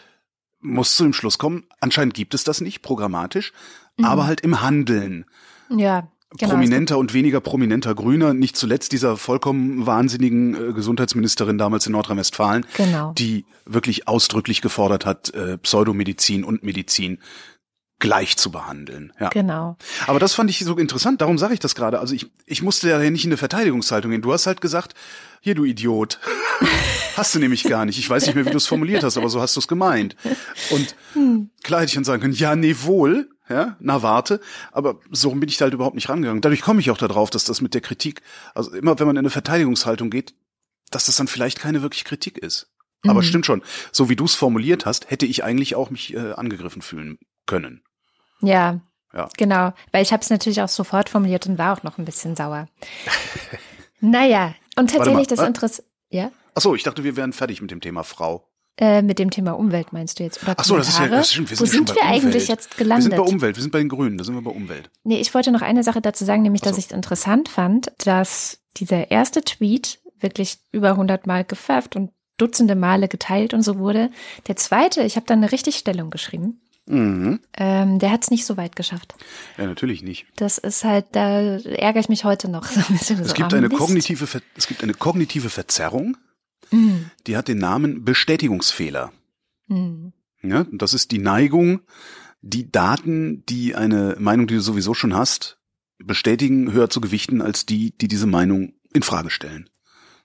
muss 0.60 0.96
zu 0.96 1.04
dem 1.04 1.12
Schluss 1.12 1.38
kommen, 1.38 1.64
anscheinend 1.80 2.14
gibt 2.14 2.34
es 2.34 2.44
das 2.44 2.60
nicht 2.60 2.82
programmatisch, 2.82 3.52
mhm. 4.00 4.06
aber 4.06 4.26
halt 4.26 4.40
im 4.40 4.60
Handeln. 4.62 5.24
Ja. 5.68 6.08
Genau, 6.38 6.52
prominenter 6.52 6.96
und 6.96 7.12
weniger 7.12 7.40
prominenter 7.40 7.92
Grüner, 7.96 8.34
nicht 8.34 8.56
zuletzt 8.56 8.92
dieser 8.92 9.16
vollkommen 9.16 9.84
wahnsinnigen 9.84 10.54
äh, 10.54 10.72
Gesundheitsministerin 10.72 11.58
damals 11.58 11.86
in 11.86 11.92
Nordrhein-Westfalen, 11.92 12.66
genau. 12.76 13.12
die 13.14 13.44
wirklich 13.64 14.06
ausdrücklich 14.06 14.60
gefordert 14.60 15.04
hat, 15.04 15.34
äh, 15.34 15.58
Pseudomedizin 15.58 16.44
und 16.44 16.62
Medizin 16.62 17.18
gleich 17.98 18.36
zu 18.36 18.52
behandeln. 18.52 19.12
Ja. 19.20 19.28
Genau. 19.28 19.76
Aber 20.06 20.20
das 20.20 20.34
fand 20.34 20.50
ich 20.50 20.60
so 20.60 20.76
interessant, 20.76 21.20
darum 21.20 21.36
sage 21.36 21.54
ich 21.54 21.60
das 21.60 21.74
gerade. 21.74 21.98
Also 21.98 22.14
ich, 22.14 22.30
ich 22.46 22.62
musste 22.62 22.88
ja 22.88 22.98
nicht 22.98 23.24
in 23.24 23.30
eine 23.30 23.36
Verteidigungshaltung 23.36 24.12
gehen. 24.12 24.22
Du 24.22 24.32
hast 24.32 24.46
halt 24.46 24.60
gesagt, 24.60 24.94
hier 25.40 25.54
du 25.54 25.64
Idiot. 25.64 26.18
hast 27.16 27.34
du 27.34 27.38
nämlich 27.38 27.64
gar 27.64 27.84
nicht. 27.84 27.98
Ich 27.98 28.08
weiß 28.08 28.26
nicht 28.26 28.36
mehr, 28.36 28.46
wie 28.46 28.50
du 28.50 28.56
es 28.56 28.66
formuliert 28.66 29.02
hast, 29.02 29.16
aber 29.16 29.28
so 29.28 29.40
hast 29.40 29.56
du 29.56 29.60
es 29.60 29.68
gemeint. 29.68 30.16
Und 30.70 30.94
hm. 31.12 31.50
klar 31.62 31.80
hätte 31.80 31.90
ich 31.90 31.94
dann 31.94 32.04
sagen 32.04 32.22
können, 32.22 32.34
ja, 32.34 32.56
nee, 32.56 32.76
wohl 32.82 33.28
ja, 33.50 33.76
na 33.80 34.02
warte, 34.02 34.40
aber 34.70 35.00
so 35.10 35.30
bin 35.34 35.48
ich 35.48 35.56
da 35.56 35.64
halt 35.64 35.74
überhaupt 35.74 35.96
nicht 35.96 36.08
rangegangen. 36.08 36.40
Dadurch 36.40 36.62
komme 36.62 36.80
ich 36.80 36.90
auch 36.90 36.98
darauf, 36.98 37.30
dass 37.30 37.44
das 37.44 37.60
mit 37.60 37.74
der 37.74 37.80
Kritik, 37.80 38.22
also 38.54 38.72
immer 38.72 38.98
wenn 38.98 39.06
man 39.06 39.16
in 39.16 39.20
eine 39.20 39.30
Verteidigungshaltung 39.30 40.08
geht, 40.08 40.34
dass 40.90 41.06
das 41.06 41.16
dann 41.16 41.26
vielleicht 41.26 41.58
keine 41.58 41.82
wirklich 41.82 42.04
Kritik 42.04 42.38
ist. 42.38 42.70
Mhm. 43.02 43.10
Aber 43.10 43.22
stimmt 43.22 43.46
schon, 43.46 43.62
so 43.90 44.08
wie 44.08 44.16
du 44.16 44.24
es 44.24 44.36
formuliert 44.36 44.86
hast, 44.86 45.10
hätte 45.10 45.26
ich 45.26 45.42
eigentlich 45.42 45.74
auch 45.74 45.90
mich 45.90 46.14
äh, 46.14 46.32
angegriffen 46.32 46.80
fühlen 46.80 47.18
können. 47.46 47.82
Ja, 48.40 48.80
ja. 49.12 49.28
genau, 49.36 49.72
weil 49.90 50.02
ich 50.02 50.12
habe 50.12 50.22
es 50.22 50.30
natürlich 50.30 50.62
auch 50.62 50.68
sofort 50.68 51.08
formuliert 51.08 51.46
und 51.46 51.58
war 51.58 51.76
auch 51.76 51.82
noch 51.82 51.98
ein 51.98 52.04
bisschen 52.04 52.36
sauer. 52.36 52.68
naja, 54.00 54.54
und 54.76 54.90
tatsächlich 54.90 55.26
das 55.26 55.40
Interesse, 55.40 55.84
ja? 56.08 56.30
Ach 56.54 56.62
so, 56.62 56.74
ich 56.74 56.84
dachte, 56.84 57.04
wir 57.04 57.16
wären 57.16 57.32
fertig 57.32 57.60
mit 57.60 57.70
dem 57.70 57.80
Thema 57.80 58.04
Frau. 58.04 58.49
Äh, 58.76 59.02
mit 59.02 59.18
dem 59.18 59.30
Thema 59.30 59.52
Umwelt 59.52 59.92
meinst 59.92 60.18
du 60.18 60.22
jetzt? 60.22 60.42
Oder 60.42 60.54
Ach 60.56 60.64
so, 60.64 60.76
das 60.76 60.88
ist 60.88 60.98
ja, 60.98 61.08
das 61.08 61.32
stimmt. 61.32 61.50
Wir 61.50 61.56
sind 61.56 61.66
Wo 61.66 61.70
sind 61.70 61.94
wir 61.94 62.02
eigentlich 62.02 62.48
jetzt 62.48 62.78
gelandet? 62.78 63.10
Wir 63.12 63.16
sind 63.16 63.24
bei 63.26 63.30
Umwelt, 63.30 63.56
wir 63.56 63.62
sind 63.62 63.72
bei 63.72 63.78
den 63.78 63.90
Grünen, 63.90 64.16
da 64.16 64.24
sind 64.24 64.34
wir 64.34 64.42
bei 64.42 64.50
Umwelt. 64.50 64.90
Nee, 65.04 65.20
ich 65.20 65.34
wollte 65.34 65.52
noch 65.52 65.60
eine 65.60 65.82
Sache 65.82 66.00
dazu 66.00 66.24
sagen, 66.24 66.42
nämlich, 66.42 66.62
so. 66.62 66.70
dass 66.70 66.78
ich 66.78 66.86
es 66.86 66.92
interessant 66.92 67.50
fand, 67.50 67.92
dass 67.98 68.60
dieser 68.78 69.10
erste 69.10 69.42
Tweet 69.42 69.98
wirklich 70.18 70.58
über 70.72 70.90
100 70.90 71.26
Mal 71.26 71.44
gefärbt 71.44 71.96
und 71.96 72.10
Dutzende 72.40 72.74
Male 72.74 73.06
geteilt 73.06 73.52
und 73.52 73.62
so 73.62 73.78
wurde. 73.78 74.10
Der 74.46 74.56
zweite, 74.56 75.02
ich 75.02 75.16
habe 75.16 75.26
da 75.26 75.34
eine 75.34 75.52
Richtigstellung 75.52 76.08
geschrieben. 76.08 76.62
Mhm. 76.86 77.40
Ähm, 77.56 77.98
der 77.98 78.10
hat 78.10 78.22
es 78.24 78.30
nicht 78.30 78.46
so 78.46 78.56
weit 78.56 78.76
geschafft. 78.76 79.14
Ja, 79.58 79.66
natürlich 79.66 80.02
nicht. 80.02 80.26
Das 80.36 80.56
ist 80.56 80.82
halt, 80.82 81.06
da 81.12 81.58
ärgere 81.58 82.00
ich 82.00 82.08
mich 82.08 82.24
heute 82.24 82.48
noch 82.48 82.64
so 82.70 82.80
ein 82.80 82.96
bisschen. 82.96 83.20
Es 83.20 83.28
so 83.28 83.34
gibt 83.34 83.52
eine 83.52 83.68
kognitive, 83.68 84.26
es 84.56 84.66
gibt 84.66 84.82
eine 84.82 84.94
kognitive 84.94 85.50
Verzerrung 85.50 86.16
Mhm. 86.70 87.10
Die 87.26 87.36
hat 87.36 87.48
den 87.48 87.58
Namen 87.58 88.04
Bestätigungsfehler. 88.04 89.12
Mhm. 89.68 90.12
Ja, 90.42 90.66
das 90.72 90.94
ist 90.94 91.10
die 91.10 91.18
Neigung, 91.18 91.80
die 92.40 92.70
Daten, 92.70 93.44
die 93.46 93.74
eine 93.74 94.16
Meinung, 94.18 94.46
die 94.46 94.54
du 94.54 94.60
sowieso 94.60 94.94
schon 94.94 95.14
hast, 95.14 95.58
bestätigen, 95.98 96.72
höher 96.72 96.88
zu 96.88 97.00
gewichten 97.00 97.42
als 97.42 97.66
die, 97.66 97.96
die 97.96 98.08
diese 98.08 98.26
Meinung 98.26 98.72
in 98.92 99.02
Frage 99.02 99.30
stellen. 99.30 99.68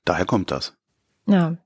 Daher 0.06 0.26
kommt 0.26 0.52
das. 0.52 0.74
Ja. 1.28 1.58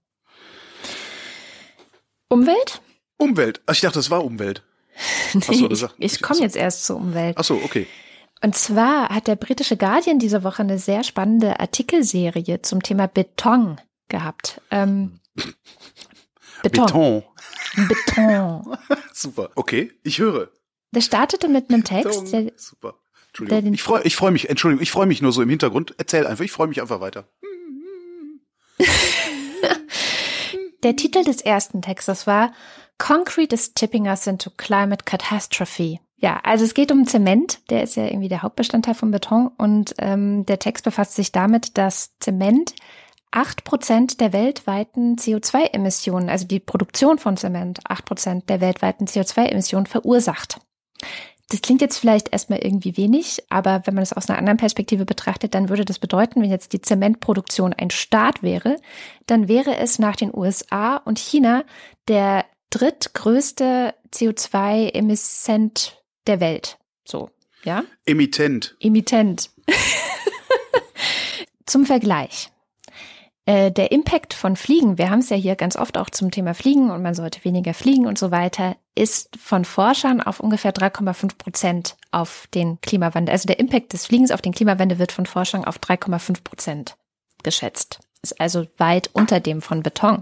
Umwelt? 2.27 2.81
Umwelt. 3.17 3.61
Ach, 3.65 3.73
ich 3.73 3.81
dachte, 3.81 3.99
das 3.99 4.09
war 4.09 4.23
Umwelt. 4.23 4.63
nee, 5.33 5.67
ich, 5.69 5.83
ich 5.97 6.21
komme 6.21 6.41
jetzt 6.41 6.55
erst 6.55 6.85
zur 6.85 6.97
Umwelt. 6.97 7.37
Ach 7.37 7.43
so, 7.43 7.55
okay. 7.55 7.87
Und 8.41 8.55
zwar 8.55 9.09
hat 9.09 9.27
der 9.27 9.35
britische 9.35 9.77
Guardian 9.77 10.19
diese 10.19 10.43
Woche 10.43 10.63
eine 10.63 10.79
sehr 10.79 11.03
spannende 11.03 11.59
Artikelserie 11.59 12.61
zum 12.61 12.81
Thema 12.81 13.07
Beton 13.07 13.79
gehabt. 14.09 14.61
Ähm, 14.71 15.19
Beton. 16.63 16.85
Beton. 16.85 17.23
Beton. 17.87 18.77
Super. 19.13 19.51
Okay, 19.55 19.91
ich 20.03 20.19
höre. 20.19 20.49
Der 20.91 21.01
startete 21.01 21.47
mit 21.47 21.69
einem 21.69 21.83
Text. 21.83 22.33
Der, 22.33 22.51
Super. 22.55 22.95
Entschuldigung. 23.27 23.73
ich 23.73 23.83
freue 23.83 24.01
ich 24.03 24.15
freu 24.15 24.31
mich, 24.31 24.49
Entschuldigung, 24.49 24.81
ich 24.81 24.91
freue 24.91 25.05
mich 25.05 25.21
nur 25.21 25.31
so 25.31 25.41
im 25.41 25.49
Hintergrund. 25.49 25.93
Erzähl 25.97 26.25
einfach, 26.25 26.43
ich 26.43 26.51
freue 26.51 26.67
mich 26.67 26.81
einfach 26.81 26.99
weiter. 26.99 27.29
der 30.83 30.95
Titel 30.95 31.23
des 31.23 31.41
ersten 31.41 31.81
Textes 31.81 32.25
war 32.27 32.53
Concrete 32.97 33.53
is 33.53 33.73
tipping 33.73 34.07
us 34.07 34.27
into 34.27 34.49
climate 34.49 35.05
catastrophe. 35.05 35.99
Ja, 36.17 36.41
also 36.43 36.65
es 36.65 36.73
geht 36.73 36.91
um 36.91 37.07
Zement, 37.07 37.61
der 37.69 37.83
ist 37.83 37.95
ja 37.95 38.05
irgendwie 38.05 38.27
der 38.27 38.41
Hauptbestandteil 38.41 38.93
von 38.93 39.09
Beton 39.09 39.51
und 39.57 39.93
ähm, 39.99 40.45
der 40.45 40.59
Text 40.59 40.83
befasst 40.83 41.15
sich 41.15 41.31
damit, 41.31 41.77
dass 41.77 42.17
Zement 42.19 42.73
acht 43.31 43.63
Prozent 43.63 44.19
der 44.21 44.33
weltweiten 44.33 45.15
CO2-Emissionen, 45.15 46.29
also 46.29 46.47
die 46.47 46.59
Produktion 46.59 47.19
von 47.19 47.37
Zement, 47.37 47.79
acht 47.87 48.05
Prozent 48.05 48.49
der 48.49 48.61
weltweiten 48.61 49.05
CO2-Emissionen 49.05 49.85
verursacht. 49.85 50.59
Das 51.49 51.61
klingt 51.61 51.81
jetzt 51.81 51.97
vielleicht 51.97 52.31
erstmal 52.31 52.59
irgendwie 52.59 52.95
wenig, 52.95 53.43
aber 53.49 53.81
wenn 53.85 53.95
man 53.95 54.03
es 54.03 54.13
aus 54.13 54.29
einer 54.29 54.37
anderen 54.37 54.57
Perspektive 54.57 55.05
betrachtet, 55.05 55.55
dann 55.55 55.69
würde 55.69 55.83
das 55.83 55.97
bedeuten, 55.97 56.41
wenn 56.41 56.49
jetzt 56.51 56.73
die 56.73 56.81
Zementproduktion 56.81 57.73
ein 57.73 57.89
Staat 57.89 58.43
wäre, 58.43 58.75
dann 59.25 59.47
wäre 59.47 59.77
es 59.77 59.97
nach 59.97 60.15
den 60.15 60.31
USA 60.33 60.97
und 60.97 61.17
China 61.17 61.63
der 62.07 62.45
drittgrößte 62.69 63.95
CO2-Emissent 64.13 66.03
der 66.27 66.39
Welt. 66.39 66.77
So, 67.03 67.31
ja? 67.63 67.83
Emittent. 68.05 68.75
Emittent. 68.79 69.49
Zum 71.65 71.85
Vergleich. 71.85 72.51
Äh, 73.49 73.71
der 73.71 73.91
Impact 73.91 74.35
von 74.35 74.55
Fliegen, 74.55 74.99
wir 74.99 75.09
haben 75.09 75.21
es 75.21 75.29
ja 75.31 75.35
hier 75.35 75.55
ganz 75.55 75.75
oft 75.75 75.97
auch 75.97 76.11
zum 76.11 76.29
Thema 76.29 76.53
Fliegen 76.53 76.91
und 76.91 77.01
man 77.01 77.15
sollte 77.15 77.43
weniger 77.43 77.73
fliegen 77.73 78.05
und 78.05 78.19
so 78.19 78.29
weiter, 78.29 78.75
ist 78.93 79.35
von 79.43 79.65
Forschern 79.65 80.21
auf 80.21 80.39
ungefähr 80.39 80.71
3,5 80.71 81.35
Prozent 81.35 81.95
auf 82.11 82.45
den 82.53 82.79
Klimawandel. 82.81 83.33
Also 83.33 83.47
der 83.47 83.57
Impact 83.57 83.93
des 83.93 84.05
Fliegens 84.05 84.29
auf 84.29 84.43
den 84.43 84.53
Klimawandel 84.53 84.99
wird 84.99 85.11
von 85.11 85.25
Forschern 85.25 85.65
auf 85.65 85.79
3,5 85.79 86.43
Prozent 86.43 86.95
geschätzt. 87.41 88.01
Ist 88.21 88.39
also 88.39 88.67
weit 88.77 89.09
unter 89.13 89.39
dem 89.39 89.63
von 89.63 89.81
Beton. 89.81 90.21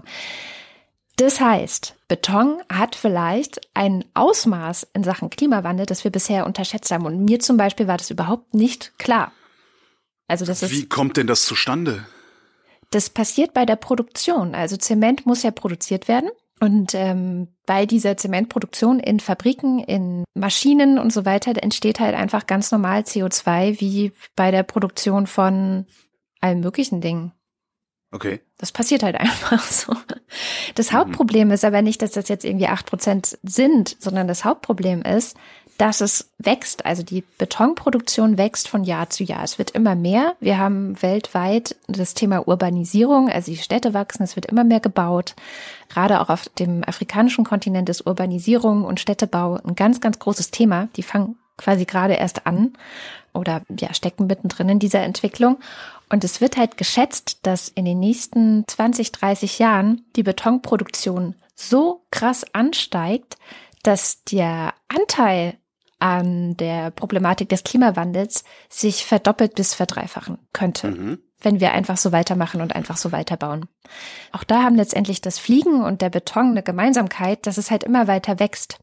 Das 1.16 1.38
heißt, 1.38 1.96
Beton 2.08 2.62
hat 2.72 2.96
vielleicht 2.96 3.60
ein 3.74 4.06
Ausmaß 4.14 4.86
in 4.94 5.04
Sachen 5.04 5.28
Klimawandel, 5.28 5.84
das 5.84 6.02
wir 6.02 6.10
bisher 6.10 6.46
unterschätzt 6.46 6.90
haben. 6.90 7.04
Und 7.04 7.26
mir 7.26 7.40
zum 7.40 7.58
Beispiel 7.58 7.88
war 7.88 7.98
das 7.98 8.08
überhaupt 8.08 8.54
nicht 8.54 8.98
klar. 8.98 9.32
Also 10.28 10.46
das 10.46 10.62
ist. 10.62 10.70
Wie 10.70 10.88
kommt 10.88 11.18
denn 11.18 11.26
das 11.26 11.44
zustande? 11.44 12.06
Das 12.90 13.10
passiert 13.10 13.52
bei 13.52 13.66
der 13.66 13.76
Produktion. 13.76 14.54
Also 14.54 14.76
Zement 14.76 15.26
muss 15.26 15.42
ja 15.42 15.50
produziert 15.50 16.08
werden. 16.08 16.30
Und 16.60 16.94
ähm, 16.94 17.48
bei 17.66 17.86
dieser 17.86 18.16
Zementproduktion 18.16 18.98
in 18.98 19.20
Fabriken, 19.20 19.78
in 19.78 20.24
Maschinen 20.34 20.98
und 20.98 21.12
so 21.12 21.24
weiter 21.24 21.52
entsteht 21.62 22.00
halt 22.00 22.16
einfach 22.16 22.46
ganz 22.46 22.72
normal 22.72 23.02
CO2 23.02 23.80
wie 23.80 24.12
bei 24.34 24.50
der 24.50 24.64
Produktion 24.64 25.26
von 25.26 25.86
allen 26.40 26.60
möglichen 26.60 27.00
Dingen. 27.00 27.32
Okay. 28.10 28.40
Das 28.56 28.72
passiert 28.72 29.02
halt 29.02 29.16
einfach 29.20 29.62
so. 29.62 29.94
Das 30.74 30.92
Hauptproblem 30.92 31.50
ist 31.52 31.64
aber 31.64 31.82
nicht, 31.82 32.02
dass 32.02 32.12
das 32.12 32.28
jetzt 32.28 32.44
irgendwie 32.44 32.68
acht 32.68 32.86
Prozent 32.86 33.38
sind, 33.42 33.96
sondern 34.00 34.26
das 34.26 34.44
Hauptproblem 34.44 35.02
ist, 35.02 35.36
dass 35.78 36.00
es 36.00 36.30
wächst. 36.38 36.84
Also 36.84 37.02
die 37.02 37.24
Betonproduktion 37.38 38.36
wächst 38.36 38.68
von 38.68 38.84
Jahr 38.84 39.10
zu 39.10 39.22
Jahr. 39.24 39.44
Es 39.44 39.58
wird 39.58 39.70
immer 39.70 39.94
mehr. 39.94 40.34
Wir 40.40 40.58
haben 40.58 41.00
weltweit 41.00 41.76
das 41.86 42.14
Thema 42.14 42.46
Urbanisierung, 42.46 43.30
also 43.30 43.52
die 43.52 43.58
Städte 43.58 43.94
wachsen, 43.94 44.24
es 44.24 44.36
wird 44.36 44.46
immer 44.46 44.64
mehr 44.64 44.80
gebaut. 44.80 45.34
Gerade 45.88 46.20
auch 46.20 46.28
auf 46.28 46.48
dem 46.48 46.82
afrikanischen 46.84 47.44
Kontinent 47.44 47.88
ist 47.88 48.06
Urbanisierung 48.06 48.84
und 48.84 49.00
Städtebau 49.00 49.58
ein 49.64 49.76
ganz, 49.76 50.00
ganz 50.00 50.18
großes 50.18 50.50
Thema. 50.50 50.88
Die 50.96 51.04
fangen 51.04 51.36
quasi 51.56 51.84
gerade 51.84 52.14
erst 52.14 52.46
an 52.46 52.72
oder 53.32 53.62
ja, 53.78 53.94
stecken 53.94 54.26
mittendrin 54.26 54.68
in 54.68 54.78
dieser 54.80 55.02
Entwicklung. 55.02 55.58
Und 56.10 56.24
es 56.24 56.40
wird 56.40 56.56
halt 56.56 56.76
geschätzt, 56.76 57.38
dass 57.42 57.68
in 57.68 57.84
den 57.84 58.00
nächsten 58.00 58.64
20, 58.66 59.12
30 59.12 59.58
Jahren 59.60 60.02
die 60.16 60.22
Betonproduktion 60.22 61.34
so 61.54 62.02
krass 62.10 62.44
ansteigt, 62.52 63.36
dass 63.82 64.24
der 64.24 64.74
Anteil 64.88 65.54
an 65.98 66.56
der 66.56 66.90
Problematik 66.90 67.48
des 67.48 67.64
Klimawandels 67.64 68.44
sich 68.68 69.04
verdoppelt 69.04 69.54
bis 69.54 69.74
verdreifachen 69.74 70.38
könnte. 70.52 70.88
Mhm. 70.88 71.18
wenn 71.40 71.60
wir 71.60 71.70
einfach 71.70 71.96
so 71.96 72.10
weitermachen 72.10 72.60
und 72.60 72.74
einfach 72.74 72.96
so 72.96 73.12
weiterbauen. 73.12 73.66
Auch 74.32 74.42
da 74.42 74.64
haben 74.64 74.74
letztendlich 74.74 75.20
das 75.20 75.38
Fliegen 75.38 75.84
und 75.84 76.02
der 76.02 76.10
Beton 76.10 76.50
eine 76.50 76.64
Gemeinsamkeit, 76.64 77.46
dass 77.46 77.58
es 77.58 77.70
halt 77.70 77.84
immer 77.84 78.08
weiter 78.08 78.40
wächst. 78.40 78.80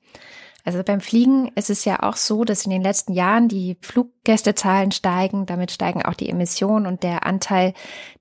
Also 0.66 0.82
beim 0.84 1.00
Fliegen 1.00 1.52
ist 1.54 1.70
es 1.70 1.86
ja 1.86 2.02
auch 2.02 2.16
so, 2.16 2.44
dass 2.44 2.66
in 2.66 2.72
den 2.72 2.82
letzten 2.82 3.14
Jahren 3.14 3.48
die 3.48 3.78
Fluggästezahlen 3.82 4.92
steigen, 4.92 5.46
damit 5.46 5.72
steigen 5.72 6.04
auch 6.04 6.16
die 6.16 6.28
Emissionen 6.28 6.88
und 6.88 7.04
der 7.04 7.24
Anteil 7.24 7.76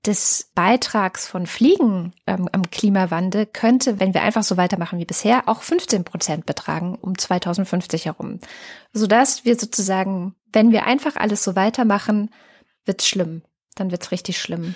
des 0.05 0.51
Beitrags 0.53 1.27
von 1.27 1.47
Fliegen 1.47 2.13
ähm, 2.27 2.47
am 2.51 2.69
Klimawandel 2.69 3.47
könnte, 3.47 3.99
wenn 3.99 4.13
wir 4.13 4.21
einfach 4.21 4.43
so 4.43 4.57
weitermachen 4.57 4.99
wie 4.99 5.05
bisher, 5.05 5.49
auch 5.49 5.63
15 5.63 6.03
Prozent 6.03 6.45
betragen 6.45 6.95
um 7.01 7.17
2050 7.17 8.05
herum. 8.05 8.39
Sodass 8.93 9.43
wir 9.43 9.57
sozusagen, 9.57 10.35
wenn 10.53 10.71
wir 10.71 10.85
einfach 10.85 11.15
alles 11.15 11.43
so 11.43 11.55
weitermachen, 11.55 12.29
wird's 12.85 13.07
schlimm. 13.07 13.41
Dann 13.73 13.89
wird's 13.89 14.11
richtig 14.11 14.39
schlimm. 14.39 14.75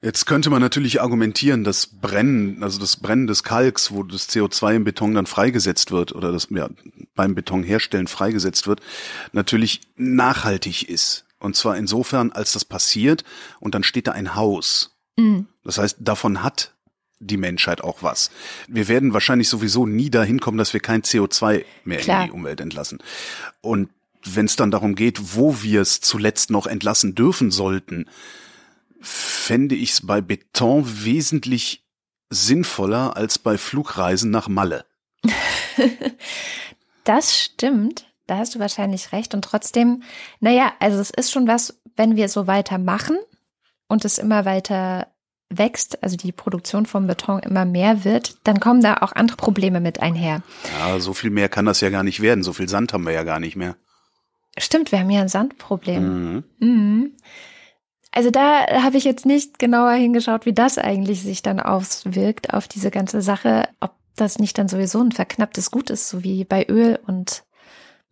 Jetzt 0.00 0.26
könnte 0.26 0.48
man 0.48 0.60
natürlich 0.62 1.00
argumentieren, 1.00 1.64
dass 1.64 1.86
Brennen, 1.86 2.62
also 2.62 2.78
das 2.78 2.98
Brennen 2.98 3.26
des 3.26 3.42
Kalks, 3.42 3.90
wo 3.90 4.04
das 4.04 4.28
CO2 4.28 4.76
im 4.76 4.84
Beton 4.84 5.14
dann 5.14 5.26
freigesetzt 5.26 5.90
wird 5.90 6.14
oder 6.14 6.30
das 6.30 6.48
ja, 6.50 6.68
beim 7.16 7.34
Betonherstellen 7.34 8.06
freigesetzt 8.06 8.68
wird, 8.68 8.80
natürlich 9.32 9.80
nachhaltig 9.96 10.88
ist. 10.88 11.24
Und 11.40 11.56
zwar 11.56 11.76
insofern, 11.76 12.30
als 12.30 12.52
das 12.52 12.64
passiert 12.64 13.24
und 13.58 13.74
dann 13.74 13.82
steht 13.82 14.06
da 14.06 14.12
ein 14.12 14.36
Haus. 14.36 14.96
Mhm. 15.16 15.46
Das 15.64 15.78
heißt, 15.78 15.96
davon 16.00 16.44
hat 16.44 16.74
die 17.18 17.36
Menschheit 17.36 17.80
auch 17.82 18.02
was. 18.02 18.30
Wir 18.68 18.86
werden 18.86 19.12
wahrscheinlich 19.12 19.48
sowieso 19.48 19.84
nie 19.84 20.10
dahin 20.10 20.38
kommen, 20.38 20.58
dass 20.58 20.72
wir 20.72 20.80
kein 20.80 21.02
CO2 21.02 21.64
mehr 21.84 21.98
Klar. 21.98 22.22
in 22.22 22.26
die 22.28 22.32
Umwelt 22.32 22.60
entlassen. 22.60 22.98
Und 23.60 23.90
wenn 24.24 24.46
es 24.46 24.54
dann 24.54 24.70
darum 24.70 24.94
geht, 24.94 25.34
wo 25.34 25.62
wir 25.62 25.80
es 25.80 26.00
zuletzt 26.00 26.50
noch 26.50 26.66
entlassen 26.66 27.16
dürfen 27.16 27.50
sollten, 27.50 28.06
fände 29.00 29.74
ich 29.74 29.90
es 29.90 30.06
bei 30.06 30.20
Beton 30.20 30.84
wesentlich 31.04 31.84
sinnvoller 32.30 33.16
als 33.16 33.38
bei 33.38 33.56
Flugreisen 33.58 34.30
nach 34.30 34.48
Malle. 34.48 34.84
das 37.04 37.38
stimmt. 37.38 38.06
Da 38.26 38.36
hast 38.36 38.54
du 38.54 38.58
wahrscheinlich 38.58 39.12
recht. 39.12 39.34
Und 39.34 39.42
trotzdem, 39.42 40.02
naja, 40.40 40.72
also 40.80 40.98
es 40.98 41.10
ist 41.10 41.32
schon 41.32 41.48
was, 41.48 41.80
wenn 41.96 42.16
wir 42.16 42.28
so 42.28 42.46
weitermachen 42.46 43.16
und 43.88 44.04
es 44.04 44.18
immer 44.18 44.44
weiter 44.44 45.08
wächst, 45.50 46.02
also 46.02 46.16
die 46.16 46.32
Produktion 46.32 46.84
von 46.84 47.06
Beton 47.06 47.40
immer 47.40 47.64
mehr 47.64 48.04
wird, 48.04 48.36
dann 48.44 48.60
kommen 48.60 48.82
da 48.82 48.98
auch 48.98 49.12
andere 49.12 49.38
Probleme 49.38 49.80
mit 49.80 50.00
einher. 50.00 50.42
Ja, 50.78 51.00
so 51.00 51.14
viel 51.14 51.30
mehr 51.30 51.48
kann 51.48 51.64
das 51.64 51.80
ja 51.80 51.88
gar 51.88 52.02
nicht 52.02 52.20
werden. 52.20 52.44
So 52.44 52.52
viel 52.52 52.68
Sand 52.68 52.92
haben 52.92 53.06
wir 53.06 53.12
ja 53.12 53.24
gar 53.24 53.40
nicht 53.40 53.56
mehr. 53.56 53.76
Stimmt, 54.58 54.92
wir 54.92 54.98
haben 54.98 55.10
ja 55.10 55.22
ein 55.22 55.28
Sandproblem. 55.28 56.02
Mhm. 56.02 56.44
Mhm. 56.58 57.12
Also 58.12 58.30
da 58.30 58.66
habe 58.82 58.96
ich 58.96 59.04
jetzt 59.04 59.26
nicht 59.26 59.58
genauer 59.58 59.92
hingeschaut, 59.92 60.46
wie 60.46 60.54
das 60.54 60.78
eigentlich 60.78 61.22
sich 61.22 61.42
dann 61.42 61.60
auswirkt 61.60 62.52
auf 62.54 62.68
diese 62.68 62.90
ganze 62.90 63.20
Sache, 63.20 63.68
ob 63.80 63.92
das 64.16 64.38
nicht 64.38 64.58
dann 64.58 64.68
sowieso 64.68 65.00
ein 65.00 65.12
verknapptes 65.12 65.70
Gut 65.70 65.90
ist, 65.90 66.08
so 66.08 66.24
wie 66.24 66.44
bei 66.44 66.66
Öl 66.68 66.98
und 67.06 67.44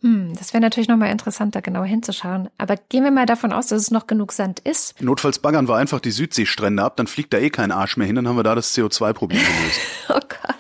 hm, 0.03 0.35
das 0.39 0.53
wäre 0.53 0.61
natürlich 0.61 0.89
nochmal 0.89 1.11
interessant, 1.11 1.55
da 1.57 1.61
genauer 1.61 1.87
hinzuschauen. 1.87 2.51
Aber 2.59 2.77
gehen 2.77 3.03
wir 3.03 3.11
mal 3.11 3.25
davon 3.25 3.53
aus, 3.53 3.69
dass 3.69 3.81
es 3.81 3.91
noch 3.91 4.07
genug 4.07 4.33
Sand 4.33 4.61
ist. 4.61 5.01
Notfalls 5.01 5.39
baggern 5.39 5.69
wir 5.69 5.77
einfach 5.77 6.01
die 6.01 6.11
Südseestrände 6.11 6.83
ab, 6.83 6.97
dann 6.97 7.07
fliegt 7.07 7.33
da 7.33 7.39
eh 7.39 7.51
kein 7.51 7.73
Arsch 7.73 7.97
mehr 7.97 8.07
hin, 8.07 8.17
dann 8.17 8.29
haben 8.29 8.37
wir 8.37 8.43
da 8.43 8.55
das 8.55 8.77
CO2-Problem 8.77 9.41
gelöst. 9.41 9.81
oh 10.11 10.21
Gott. 10.21 10.57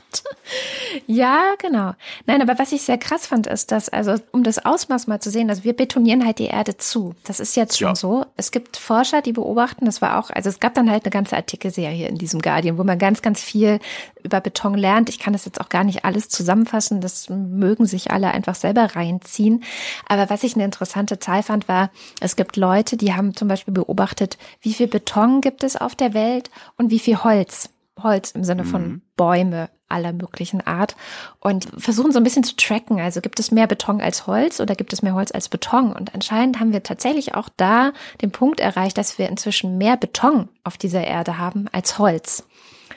Ja, 1.06 1.54
genau. 1.58 1.92
Nein, 2.26 2.42
aber 2.42 2.58
was 2.58 2.72
ich 2.72 2.82
sehr 2.82 2.98
krass 2.98 3.26
fand, 3.26 3.46
ist, 3.46 3.72
dass, 3.72 3.88
also 3.88 4.14
um 4.32 4.42
das 4.42 4.64
Ausmaß 4.64 5.06
mal 5.06 5.20
zu 5.20 5.30
sehen, 5.30 5.50
also 5.50 5.64
wir 5.64 5.74
betonieren 5.74 6.24
halt 6.24 6.38
die 6.38 6.46
Erde 6.46 6.76
zu. 6.76 7.14
Das 7.24 7.40
ist 7.40 7.56
jetzt 7.56 7.78
schon 7.78 7.88
ja. 7.88 7.94
so. 7.94 8.24
Es 8.36 8.50
gibt 8.50 8.76
Forscher, 8.76 9.22
die 9.22 9.32
beobachten, 9.32 9.84
das 9.84 10.00
war 10.00 10.18
auch, 10.18 10.30
also 10.30 10.48
es 10.48 10.60
gab 10.60 10.74
dann 10.74 10.90
halt 10.90 11.04
eine 11.04 11.10
ganze 11.10 11.36
Artikelserie 11.36 12.08
in 12.08 12.16
diesem 12.16 12.40
Guardian, 12.40 12.78
wo 12.78 12.84
man 12.84 12.98
ganz, 12.98 13.22
ganz 13.22 13.42
viel 13.42 13.78
über 14.22 14.40
Beton 14.40 14.74
lernt. 14.74 15.08
Ich 15.08 15.18
kann 15.18 15.32
das 15.32 15.44
jetzt 15.44 15.60
auch 15.60 15.68
gar 15.68 15.84
nicht 15.84 16.04
alles 16.04 16.28
zusammenfassen. 16.28 17.00
Das 17.00 17.28
mögen 17.30 17.86
sich 17.86 18.10
alle 18.10 18.30
einfach 18.30 18.54
selber 18.54 18.96
reinziehen. 18.96 19.64
Aber 20.08 20.28
was 20.30 20.42
ich 20.42 20.54
eine 20.54 20.64
interessante 20.64 21.18
Zahl 21.18 21.42
fand, 21.42 21.68
war, 21.68 21.90
es 22.20 22.36
gibt 22.36 22.56
Leute, 22.56 22.96
die 22.96 23.14
haben 23.14 23.34
zum 23.34 23.48
Beispiel 23.48 23.74
beobachtet, 23.74 24.38
wie 24.60 24.74
viel 24.74 24.88
Beton 24.88 25.40
gibt 25.40 25.64
es 25.64 25.76
auf 25.76 25.94
der 25.94 26.14
Welt 26.14 26.50
und 26.76 26.90
wie 26.90 26.98
viel 26.98 27.22
Holz. 27.22 27.70
Holz 28.02 28.32
im 28.32 28.44
Sinne 28.44 28.64
von 28.64 28.82
mhm. 28.82 29.02
Bäume 29.16 29.70
aller 29.88 30.12
möglichen 30.12 30.66
Art 30.66 30.96
und 31.40 31.68
versuchen 31.78 32.12
so 32.12 32.18
ein 32.18 32.24
bisschen 32.24 32.44
zu 32.44 32.56
tracken. 32.56 33.00
Also 33.00 33.20
gibt 33.20 33.38
es 33.38 33.50
mehr 33.50 33.66
Beton 33.66 34.00
als 34.00 34.26
Holz 34.26 34.60
oder 34.60 34.74
gibt 34.74 34.92
es 34.92 35.02
mehr 35.02 35.14
Holz 35.14 35.32
als 35.32 35.48
Beton? 35.48 35.92
Und 35.92 36.14
anscheinend 36.14 36.60
haben 36.60 36.72
wir 36.72 36.82
tatsächlich 36.82 37.34
auch 37.34 37.48
da 37.56 37.92
den 38.20 38.32
Punkt 38.32 38.60
erreicht, 38.60 38.98
dass 38.98 39.18
wir 39.18 39.28
inzwischen 39.28 39.78
mehr 39.78 39.96
Beton 39.96 40.48
auf 40.64 40.76
dieser 40.76 41.04
Erde 41.04 41.38
haben 41.38 41.68
als 41.72 41.98
Holz. 41.98 42.46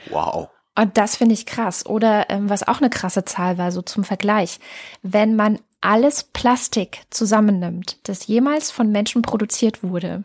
Wow. 0.09 0.49
Und 0.75 0.97
das 0.97 1.17
finde 1.17 1.33
ich 1.33 1.45
krass. 1.45 1.85
Oder 1.85 2.29
ähm, 2.29 2.49
was 2.49 2.67
auch 2.67 2.79
eine 2.79 2.89
krasse 2.89 3.25
Zahl 3.25 3.57
war, 3.57 3.71
so 3.71 3.81
zum 3.81 4.03
Vergleich. 4.03 4.59
Wenn 5.01 5.35
man 5.35 5.59
alles 5.81 6.23
Plastik 6.23 7.03
zusammennimmt, 7.09 7.97
das 8.03 8.27
jemals 8.27 8.71
von 8.71 8.91
Menschen 8.91 9.21
produziert 9.21 9.83
wurde, 9.83 10.23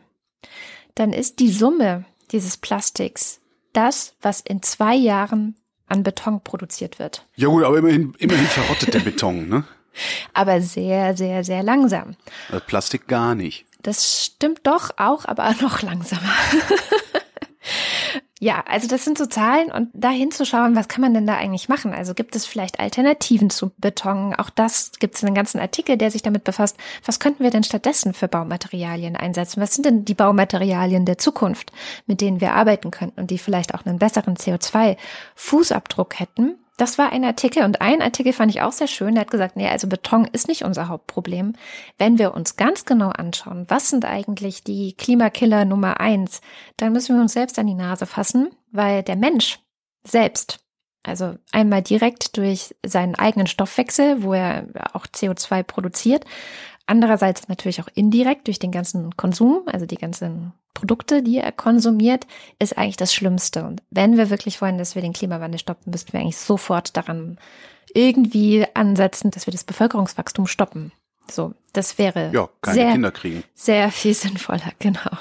dann 0.95 1.13
ist 1.13 1.41
die 1.41 1.51
Summe 1.51 2.05
dieses 2.31 2.57
Plastiks 2.57 3.41
das, 3.73 4.15
was 4.23 4.41
in 4.41 4.63
zwei 4.63 4.95
Jahren 4.95 5.57
an 5.87 6.03
Beton 6.03 6.43
produziert 6.43 6.99
wird. 6.99 7.27
Ja 7.37 7.49
gut, 7.49 7.65
aber 7.65 7.79
immerhin, 7.79 8.15
immerhin 8.19 8.47
verrottet 8.47 8.95
der 8.95 9.01
Beton, 9.01 9.49
ne? 9.49 9.65
aber 10.35 10.61
sehr, 10.61 11.17
sehr, 11.17 11.45
sehr 11.45 11.63
langsam. 11.63 12.17
Äh, 12.53 12.61
Plastik 12.61 13.07
gar 13.07 13.35
nicht. 13.35 13.67
Das 13.83 14.25
stimmt 14.25 14.61
doch 14.67 14.91
auch, 14.97 15.25
aber 15.27 15.55
noch 15.61 15.83
langsamer. 15.83 16.33
Ja, 18.45 18.63
also 18.69 18.87
das 18.87 19.07
sind 19.07 19.17
so 19.17 19.25
Zahlen 19.25 19.73
und 19.73 19.89
da 19.95 20.11
hinzuschauen, 20.11 20.77
was 20.77 20.89
kann 20.89 21.01
man 21.01 21.15
denn 21.15 21.27
da 21.27 21.35
eigentlich 21.35 21.71
machen? 21.71 21.95
Also 21.95 22.13
gibt 22.13 22.37
es 22.37 22.45
vielleicht 22.45 22.79
Alternativen 22.79 23.49
zu 23.49 23.71
Beton? 23.79 24.35
Auch 24.35 24.51
das 24.51 24.93
gibt 24.99 25.15
es 25.15 25.25
einen 25.25 25.35
ganzen 25.35 25.59
Artikel, 25.59 25.97
der 25.97 26.11
sich 26.11 26.21
damit 26.21 26.45
befasst. 26.45 26.77
Was 27.07 27.21
könnten 27.21 27.43
wir 27.43 27.51
denn 27.51 27.65
stattdessen 27.65 28.13
für 28.13 28.29
Baumaterialien 28.29 29.17
einsetzen? 29.17 29.63
Was 29.63 29.73
sind 29.73 29.87
denn 29.87 30.05
die 30.05 30.13
Baumaterialien 30.13 31.07
der 31.07 31.17
Zukunft, 31.17 31.73
mit 32.07 32.21
denen 32.21 32.43
wir 32.43 32.53
arbeiten 32.53 32.91
könnten 32.91 33.19
und 33.19 33.31
die 33.31 33.39
vielleicht 33.39 33.75
auch 33.75 33.87
einen 33.87 33.99
besseren 33.99 34.37
CO2-Fußabdruck 34.37 36.19
hätten? 36.19 36.59
Das 36.77 36.99
war 36.99 37.13
ein 37.13 37.25
Artikel 37.25 37.63
und 37.63 37.81
ein 37.81 38.03
Artikel 38.03 38.33
fand 38.33 38.51
ich 38.51 38.63
auch 38.63 38.73
sehr 38.73 38.89
schön. 38.89 39.15
Der 39.15 39.23
hat 39.23 39.31
gesagt, 39.31 39.55
nee, 39.55 39.69
also 39.69 39.87
Beton 39.87 40.25
ist 40.25 40.49
nicht 40.49 40.65
unser 40.65 40.89
Hauptproblem. 40.89 41.55
Wenn 41.99 42.19
wir 42.19 42.35
uns 42.35 42.57
ganz 42.57 42.85
genau 42.85 43.11
anschauen, 43.11 43.67
was 43.69 43.91
sind 43.91 44.05
eigentlich 44.05 44.65
die 44.65 44.95
Klimakiller 44.97 45.65
Nummer 45.65 46.01
eins, 46.01 46.41
dann 46.77 46.93
müssen 46.93 47.15
wir 47.15 47.23
uns 47.23 47.33
selbst 47.33 47.59
an 47.61 47.69
die 47.69 47.75
Nase 47.75 48.07
fassen, 48.07 48.51
weil 48.73 49.05
der 49.05 49.15
Mensch 49.15 49.61
selbst, 50.05 50.65
also 51.05 51.37
einmal 51.53 51.83
direkt 51.83 52.37
durch 52.37 52.75
seinen 52.85 53.15
eigenen 53.15 53.47
Stoffwechsel, 53.47 54.25
wo 54.25 54.33
er 54.33 54.67
auch 54.95 55.07
CO2 55.07 55.63
produziert, 55.63 56.25
Andererseits 56.87 57.49
natürlich 57.49 57.81
auch 57.81 57.89
indirekt 57.95 58.47
durch 58.47 58.59
den 58.59 58.71
ganzen 58.71 59.17
Konsum, 59.17 59.63
also 59.67 59.87
die 59.87 59.97
ganzen 59.97 60.53
Produkte, 60.75 61.23
die 61.23 61.39
er 61.39 61.53
konsumiert, 61.53 62.27
ist 62.59 62.77
eigentlich 62.77 62.97
das 62.97 63.15
Schlimmste. 63.15 63.65
Und 63.65 63.83
wenn 63.91 64.17
wir 64.17 64.29
wirklich 64.29 64.61
wollen, 64.61 64.77
dass 64.77 64.95
wir 64.95 65.03
den 65.03 65.13
Klimawandel 65.13 65.59
stoppen, 65.59 65.91
müssten 65.91 66.13
wir 66.13 66.21
eigentlich 66.21 66.37
sofort 66.37 66.97
daran 66.97 67.39
irgendwie 67.95 68.67
ansetzen, 68.75 69.31
dass 69.31 69.47
wir 69.47 69.53
das 69.53 69.65
Bevölkerungswachstum 69.65 70.47
stoppen. 70.47 70.93
So, 71.31 71.55
das 71.73 71.97
wäre 71.97 72.31
ja, 72.35 72.49
sehr, 72.67 72.93
Kinder 72.93 73.13
kriegen. 73.13 73.45
sehr 73.55 73.91
viel 73.91 74.15
sinnvoller, 74.15 74.73
genau. 74.79 75.17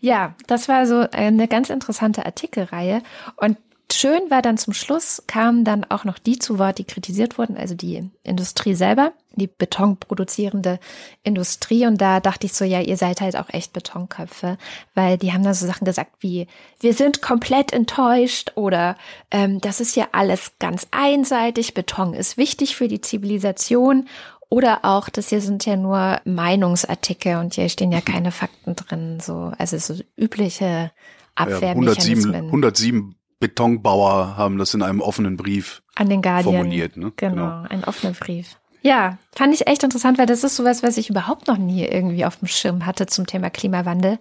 Ja, 0.00 0.34
das 0.46 0.68
war 0.68 0.86
so 0.86 1.08
eine 1.10 1.48
ganz 1.48 1.70
interessante 1.70 2.26
Artikelreihe. 2.26 3.02
Und 3.36 3.56
schön 3.92 4.30
war 4.30 4.42
dann 4.42 4.56
zum 4.56 4.72
Schluss, 4.72 5.22
kamen 5.26 5.64
dann 5.64 5.84
auch 5.84 6.04
noch 6.04 6.18
die 6.18 6.38
zu 6.38 6.58
Wort, 6.58 6.78
die 6.78 6.84
kritisiert 6.84 7.38
wurden, 7.38 7.56
also 7.56 7.74
die 7.74 8.10
Industrie 8.22 8.74
selber, 8.74 9.12
die 9.34 9.46
betonproduzierende 9.46 10.78
Industrie. 11.22 11.86
Und 11.86 12.00
da 12.00 12.20
dachte 12.20 12.46
ich 12.46 12.54
so, 12.54 12.64
ja, 12.64 12.80
ihr 12.80 12.96
seid 12.96 13.20
halt 13.20 13.36
auch 13.36 13.48
echt 13.50 13.72
Betonköpfe, 13.72 14.58
weil 14.94 15.18
die 15.18 15.32
haben 15.32 15.42
da 15.42 15.54
so 15.54 15.66
Sachen 15.66 15.84
gesagt 15.84 16.12
wie, 16.20 16.46
wir 16.80 16.94
sind 16.94 17.20
komplett 17.20 17.72
enttäuscht 17.72 18.52
oder 18.54 18.96
ähm, 19.30 19.60
das 19.60 19.80
ist 19.80 19.96
ja 19.96 20.08
alles 20.12 20.52
ganz 20.58 20.86
einseitig, 20.90 21.74
Beton 21.74 22.14
ist 22.14 22.36
wichtig 22.36 22.76
für 22.76 22.88
die 22.88 23.00
Zivilisation. 23.00 24.08
Oder 24.50 24.84
auch, 24.84 25.08
das 25.08 25.30
hier 25.30 25.40
sind 25.40 25.66
ja 25.66 25.74
nur 25.74 26.20
Meinungsartikel 26.24 27.36
und 27.38 27.54
hier 27.54 27.68
stehen 27.68 27.90
ja 27.90 28.00
keine 28.00 28.30
Fakten 28.30 28.76
drin, 28.76 29.18
so, 29.20 29.52
also 29.58 29.78
so 29.78 30.00
übliche 30.16 30.92
Abwehrmechanismen. 31.34 32.34
Ja, 32.34 32.38
107, 32.40 32.46
107 32.46 33.16
Betonbauer 33.44 34.38
haben 34.38 34.56
das 34.56 34.72
in 34.72 34.80
einem 34.80 35.02
offenen 35.02 35.36
Brief 35.36 35.82
an 35.96 36.08
den 36.08 36.22
Guardian 36.22 36.54
formuliert. 36.54 36.96
Ne? 36.96 37.12
Genau, 37.16 37.34
genau, 37.34 37.66
ein 37.68 37.84
offener 37.84 38.14
Brief. 38.14 38.56
Ja, 38.80 39.18
fand 39.36 39.52
ich 39.52 39.66
echt 39.66 39.82
interessant, 39.82 40.16
weil 40.16 40.24
das 40.24 40.44
ist 40.44 40.56
sowas, 40.56 40.82
was 40.82 40.96
ich 40.96 41.10
überhaupt 41.10 41.46
noch 41.46 41.58
nie 41.58 41.84
irgendwie 41.84 42.24
auf 42.24 42.36
dem 42.36 42.48
Schirm 42.48 42.86
hatte 42.86 43.04
zum 43.04 43.26
Thema 43.26 43.50
Klimawandel. 43.50 44.18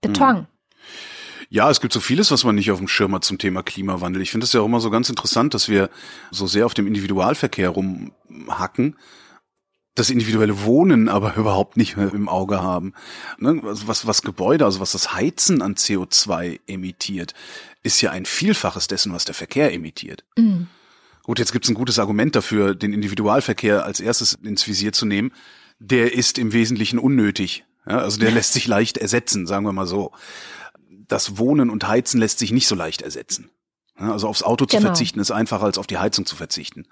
Beton. 0.00 0.38
Hm. 0.38 0.46
Ja, 1.50 1.70
es 1.70 1.80
gibt 1.80 1.92
so 1.92 2.00
vieles, 2.00 2.32
was 2.32 2.42
man 2.42 2.56
nicht 2.56 2.72
auf 2.72 2.78
dem 2.78 2.88
Schirm 2.88 3.14
hat 3.14 3.24
zum 3.24 3.38
Thema 3.38 3.62
Klimawandel. 3.62 4.22
Ich 4.22 4.32
finde 4.32 4.44
es 4.44 4.52
ja 4.52 4.60
auch 4.60 4.66
immer 4.66 4.80
so 4.80 4.90
ganz 4.90 5.08
interessant, 5.08 5.54
dass 5.54 5.68
wir 5.68 5.88
so 6.32 6.48
sehr 6.48 6.66
auf 6.66 6.74
dem 6.74 6.88
Individualverkehr 6.88 7.68
rumhacken, 7.68 8.96
das 9.94 10.10
individuelle 10.10 10.64
Wohnen 10.64 11.08
aber 11.08 11.34
überhaupt 11.36 11.76
nicht 11.76 11.96
mehr 11.96 12.12
im 12.12 12.28
Auge 12.28 12.60
haben. 12.60 12.92
Ne? 13.38 13.60
Was, 13.62 14.08
was 14.08 14.22
Gebäude, 14.22 14.64
also 14.64 14.80
was 14.80 14.90
das 14.90 15.14
Heizen 15.14 15.62
an 15.62 15.76
CO2 15.76 16.58
emittiert, 16.66 17.34
ist 17.84 18.00
ja 18.00 18.10
ein 18.10 18.24
Vielfaches 18.24 18.88
dessen, 18.88 19.12
was 19.12 19.24
der 19.24 19.34
Verkehr 19.34 19.72
emittiert. 19.72 20.24
Mhm. 20.36 20.66
Gut, 21.22 21.38
jetzt 21.38 21.52
gibt 21.52 21.64
es 21.64 21.70
ein 21.70 21.74
gutes 21.74 21.98
Argument 21.98 22.34
dafür, 22.34 22.74
den 22.74 22.92
Individualverkehr 22.92 23.84
als 23.84 24.00
erstes 24.00 24.34
ins 24.42 24.66
Visier 24.66 24.92
zu 24.92 25.06
nehmen. 25.06 25.32
Der 25.78 26.12
ist 26.12 26.38
im 26.38 26.52
Wesentlichen 26.52 26.98
unnötig. 26.98 27.64
Ja, 27.86 27.98
also 27.98 28.18
der 28.18 28.30
lässt 28.30 28.54
sich 28.54 28.66
leicht 28.66 28.96
ersetzen, 28.98 29.46
sagen 29.46 29.64
wir 29.64 29.72
mal 29.72 29.86
so. 29.86 30.12
Das 30.88 31.38
Wohnen 31.38 31.70
und 31.70 31.86
Heizen 31.86 32.18
lässt 32.18 32.38
sich 32.38 32.52
nicht 32.52 32.66
so 32.66 32.74
leicht 32.74 33.02
ersetzen. 33.02 33.50
Ja, 33.98 34.12
also 34.12 34.28
aufs 34.28 34.42
Auto 34.42 34.64
zu 34.64 34.76
genau. 34.76 34.88
verzichten 34.88 35.20
ist 35.20 35.30
einfacher 35.30 35.64
als 35.64 35.78
auf 35.78 35.86
die 35.86 35.98
Heizung 35.98 36.26
zu 36.26 36.36
verzichten. 36.36 36.86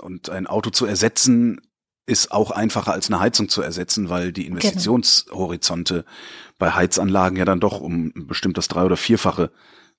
Und 0.00 0.30
ein 0.30 0.46
Auto 0.46 0.70
zu 0.70 0.86
ersetzen 0.86 1.60
ist 2.06 2.32
auch 2.32 2.50
einfacher 2.50 2.92
als 2.92 3.08
eine 3.08 3.20
Heizung 3.20 3.48
zu 3.48 3.62
ersetzen, 3.62 4.08
weil 4.08 4.32
die 4.32 4.44
genau. 4.44 4.56
Investitionshorizonte 4.56 6.04
bei 6.58 6.72
Heizanlagen 6.72 7.36
ja 7.36 7.44
dann 7.44 7.60
doch 7.60 7.80
um 7.80 8.12
bestimmt 8.14 8.58
das 8.58 8.68
drei- 8.68 8.84
oder 8.84 8.96
vierfache 8.96 9.50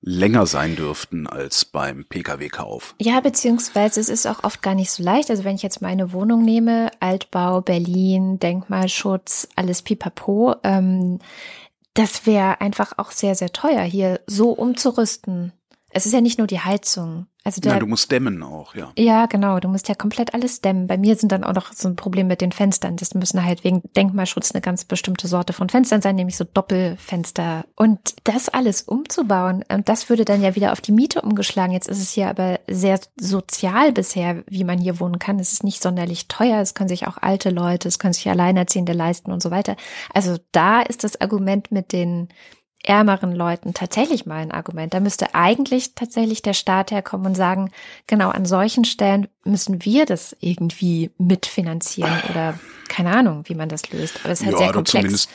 länger 0.02 0.48
sein 0.48 0.76
dürften 0.76 1.28
als 1.28 1.66
beim 1.66 2.06
Pkw-Kauf. 2.06 2.96
Ja, 3.00 3.20
beziehungsweise 3.20 4.00
es 4.00 4.10
ist 4.10 4.26
auch 4.26 4.44
oft 4.44 4.62
gar 4.62 4.76
nicht 4.76 4.92
so 4.92 5.04
leicht. 5.04 5.30
Also 5.30 5.44
wenn 5.44 5.56
ich 5.56 5.62
jetzt 5.62 5.82
meine 5.82 6.12
Wohnung 6.12 6.44
nehme, 6.44 6.90
Altbau, 7.00 7.62
Berlin, 7.62 8.40
Denkmalschutz, 8.40 9.48
alles 9.56 9.84
pipapo, 9.84 10.56
ähm, 10.64 11.20
das 11.94 12.26
wäre 12.26 12.62
einfach 12.62 12.94
auch 12.98 13.12
sehr, 13.12 13.36
sehr 13.36 13.52
teuer, 13.52 13.84
hier 13.84 14.22
so 14.26 14.52
umzurüsten. 14.52 15.54
Es 15.94 16.06
ist 16.06 16.14
ja 16.14 16.22
nicht 16.22 16.38
nur 16.38 16.48
die 16.48 16.60
Heizung. 16.60 17.28
Also 17.44 17.60
der, 17.60 17.74
ja, 17.74 17.80
du 17.80 17.88
musst 17.88 18.12
dämmen 18.12 18.44
auch, 18.44 18.76
ja. 18.76 18.92
Ja, 18.96 19.26
genau. 19.26 19.60
Du 19.60 19.68
musst 19.68 19.90
ja 19.90 19.96
komplett 19.96 20.36
alles 20.36 20.62
dämmen. 20.62 20.86
Bei 20.86 20.98
mir 20.98 21.16
sind 21.16 21.32
dann 21.32 21.44
auch 21.44 21.56
noch 21.56 21.74
so 21.74 21.88
ein 21.88 21.96
Problem 21.96 22.28
mit 22.28 22.40
den 22.40 22.52
Fenstern. 22.52 22.98
Das 22.98 23.16
müssen 23.16 23.44
halt 23.44 23.64
wegen 23.64 23.82
Denkmalschutz 23.96 24.52
eine 24.52 24.62
ganz 24.62 24.86
bestimmte 24.86 25.28
Sorte 25.28 25.52
von 25.52 25.68
Fenstern 25.68 26.04
sein, 26.04 26.16
nämlich 26.16 26.38
so 26.38 26.44
Doppelfenster. 26.44 27.66
Und 27.76 28.00
das 28.26 28.48
alles 28.48 28.84
umzubauen, 28.84 29.64
und 29.74 29.90
das 29.90 30.08
würde 30.08 30.24
dann 30.24 30.44
ja 30.44 30.56
wieder 30.56 30.72
auf 30.72 30.82
die 30.82 30.92
Miete 30.92 31.24
umgeschlagen. 31.24 31.74
Jetzt 31.74 31.90
ist 31.90 32.02
es 32.02 32.12
hier 32.12 32.30
aber 32.30 32.60
sehr 32.70 33.00
sozial 33.20 33.92
bisher, 33.92 34.44
wie 34.48 34.64
man 34.64 34.78
hier 34.78 35.00
wohnen 35.00 35.18
kann. 35.18 35.40
Es 35.40 35.52
ist 35.52 35.64
nicht 35.64 35.82
sonderlich 35.82 36.28
teuer. 36.28 36.62
Es 36.62 36.76
können 36.76 36.90
sich 36.90 37.08
auch 37.08 37.18
alte 37.18 37.50
Leute, 37.50 37.88
es 37.88 37.98
können 37.98 38.14
sich 38.14 38.30
Alleinerziehende 38.30 38.94
leisten 38.94 39.32
und 39.32 39.42
so 39.42 39.50
weiter. 39.50 39.76
Also 40.14 40.38
da 40.52 40.82
ist 40.82 41.04
das 41.04 41.20
Argument 41.20 41.72
mit 41.72 41.92
den 41.92 42.30
ärmeren 42.84 43.36
Leuten 43.36 43.74
tatsächlich 43.74 44.26
mal 44.26 44.38
ein 44.38 44.52
Argument. 44.52 44.94
Da 44.94 45.00
müsste 45.00 45.36
eigentlich 45.36 45.94
tatsächlich 45.96 46.42
der 46.42 46.54
Staat 46.54 46.92
herkommen 46.92 47.28
und 47.28 47.36
sagen, 47.36 47.72
genau 48.08 48.30
an 48.30 48.46
solchen 48.46 48.86
Stellen 48.86 49.28
müssen 49.44 49.86
wir 49.86 50.06
das 50.06 50.36
irgendwie 50.40 51.12
mitfinanzieren 51.18 52.22
oder 52.30 52.60
keine 52.88 53.16
Ahnung, 53.16 53.44
wie 53.46 53.56
man 53.56 53.70
das 53.70 53.92
löst. 53.92 54.20
Aber 54.24 54.34
es 54.34 54.42
ist 54.42 54.46
halt 54.48 54.54
ja, 54.54 54.60
sehr 54.60 54.74
komplex. 54.74 54.92
Zumindest, 54.92 55.30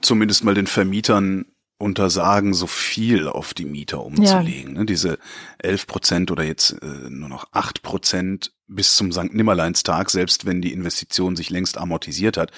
zumindest 0.00 0.44
mal 0.44 0.54
den 0.54 0.66
Vermietern 0.66 1.46
untersagen, 1.82 2.54
so 2.54 2.68
viel 2.68 3.26
auf 3.26 3.54
die 3.54 3.64
Mieter 3.64 4.04
umzulegen. 4.04 4.74
Ja. 4.74 4.80
Ne? 4.80 4.86
Diese 4.86 5.18
elf 5.58 5.88
Prozent 5.88 6.30
oder 6.30 6.44
jetzt 6.44 6.80
äh, 6.80 7.10
nur 7.10 7.28
noch 7.28 7.48
acht 7.50 7.82
Prozent 7.82 8.52
bis 8.68 8.94
zum 8.94 9.12
St. 9.12 9.34
Nimmerleinstag, 9.34 10.08
selbst 10.08 10.46
wenn 10.46 10.62
die 10.62 10.72
Investition 10.72 11.36
sich 11.36 11.50
längst 11.50 11.76
amortisiert 11.76 12.36
hat. 12.36 12.52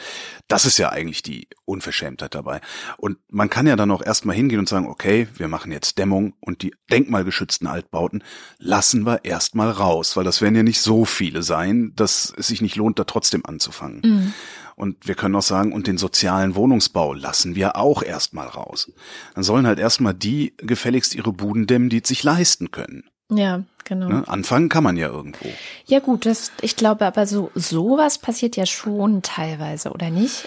Das 0.47 0.67
ist 0.67 0.79
ja 0.79 0.91
eigentlich 0.91 1.23
die 1.23 1.49
Unverschämtheit 1.65 2.35
dabei. 2.35 2.61
Und 2.99 3.19
man 3.29 3.51
kann 3.51 3.67
ja 3.67 3.77
dann 3.77 3.91
auch 3.91 4.05
erstmal 4.05 4.37
hingehen 4.37 4.59
und 4.59 4.69
sagen, 4.69 4.87
okay, 4.87 5.27
wir 5.37 5.49
machen 5.49 5.73
jetzt 5.73 5.99
Dämmung 5.99 6.35
und 6.41 6.63
die 6.63 6.75
denkmalgeschützten 6.91 7.67
Altbauten 7.67 8.23
lassen 8.59 9.05
wir 9.05 9.25
erstmal 9.25 9.71
raus, 9.71 10.17
weil 10.17 10.25
das 10.25 10.41
werden 10.41 10.55
ja 10.55 10.63
nicht 10.63 10.81
so 10.81 11.05
viele 11.05 11.43
sein, 11.43 11.93
dass 11.97 12.33
es 12.37 12.49
sich 12.49 12.63
nicht 12.63 12.77
lohnt, 12.77 12.99
da 12.99 13.05
trotzdem 13.05 13.45
anzufangen. 13.45 14.03
Mhm. 14.05 14.35
Und 14.77 15.07
wir 15.07 15.15
können 15.15 15.37
auch 15.37 15.43
sagen, 15.43 15.73
und 15.73 15.87
den 15.87 15.99
sozialen 15.99 16.55
Wohnungsbau 16.55 17.15
lassen 17.15 17.55
wir 17.55 17.77
auch 17.77 18.03
erstmal 18.03 18.49
raus. 18.49 18.93
Dann 19.35 19.45
sollen 19.45 19.67
halt 19.67 19.79
erstmal 19.79 20.15
die 20.15 20.55
gefälligst 20.59 21.15
ihre 21.15 21.33
Buden 21.33 21.67
dämmen, 21.67 21.89
die 21.89 22.03
es 22.03 22.09
sich 22.09 22.23
leisten 22.23 22.71
können. 22.71 23.05
Ja, 23.31 23.65
genau. 23.85 24.09
Ne? 24.09 24.29
Anfangen 24.29 24.69
kann 24.69 24.85
man 24.85 24.97
ja 24.97 25.09
irgendwo. 25.09 25.49
Ja 25.87 26.01
gut, 26.01 26.27
das, 26.27 26.53
ich 26.61 26.77
glaube 26.77 27.07
aber 27.07 27.27
so 27.27 27.51
sowas 27.55 28.19
passiert 28.19 28.57
ja 28.57 28.67
schon 28.67 29.23
teilweise, 29.23 29.91
oder 29.91 30.11
nicht? 30.11 30.47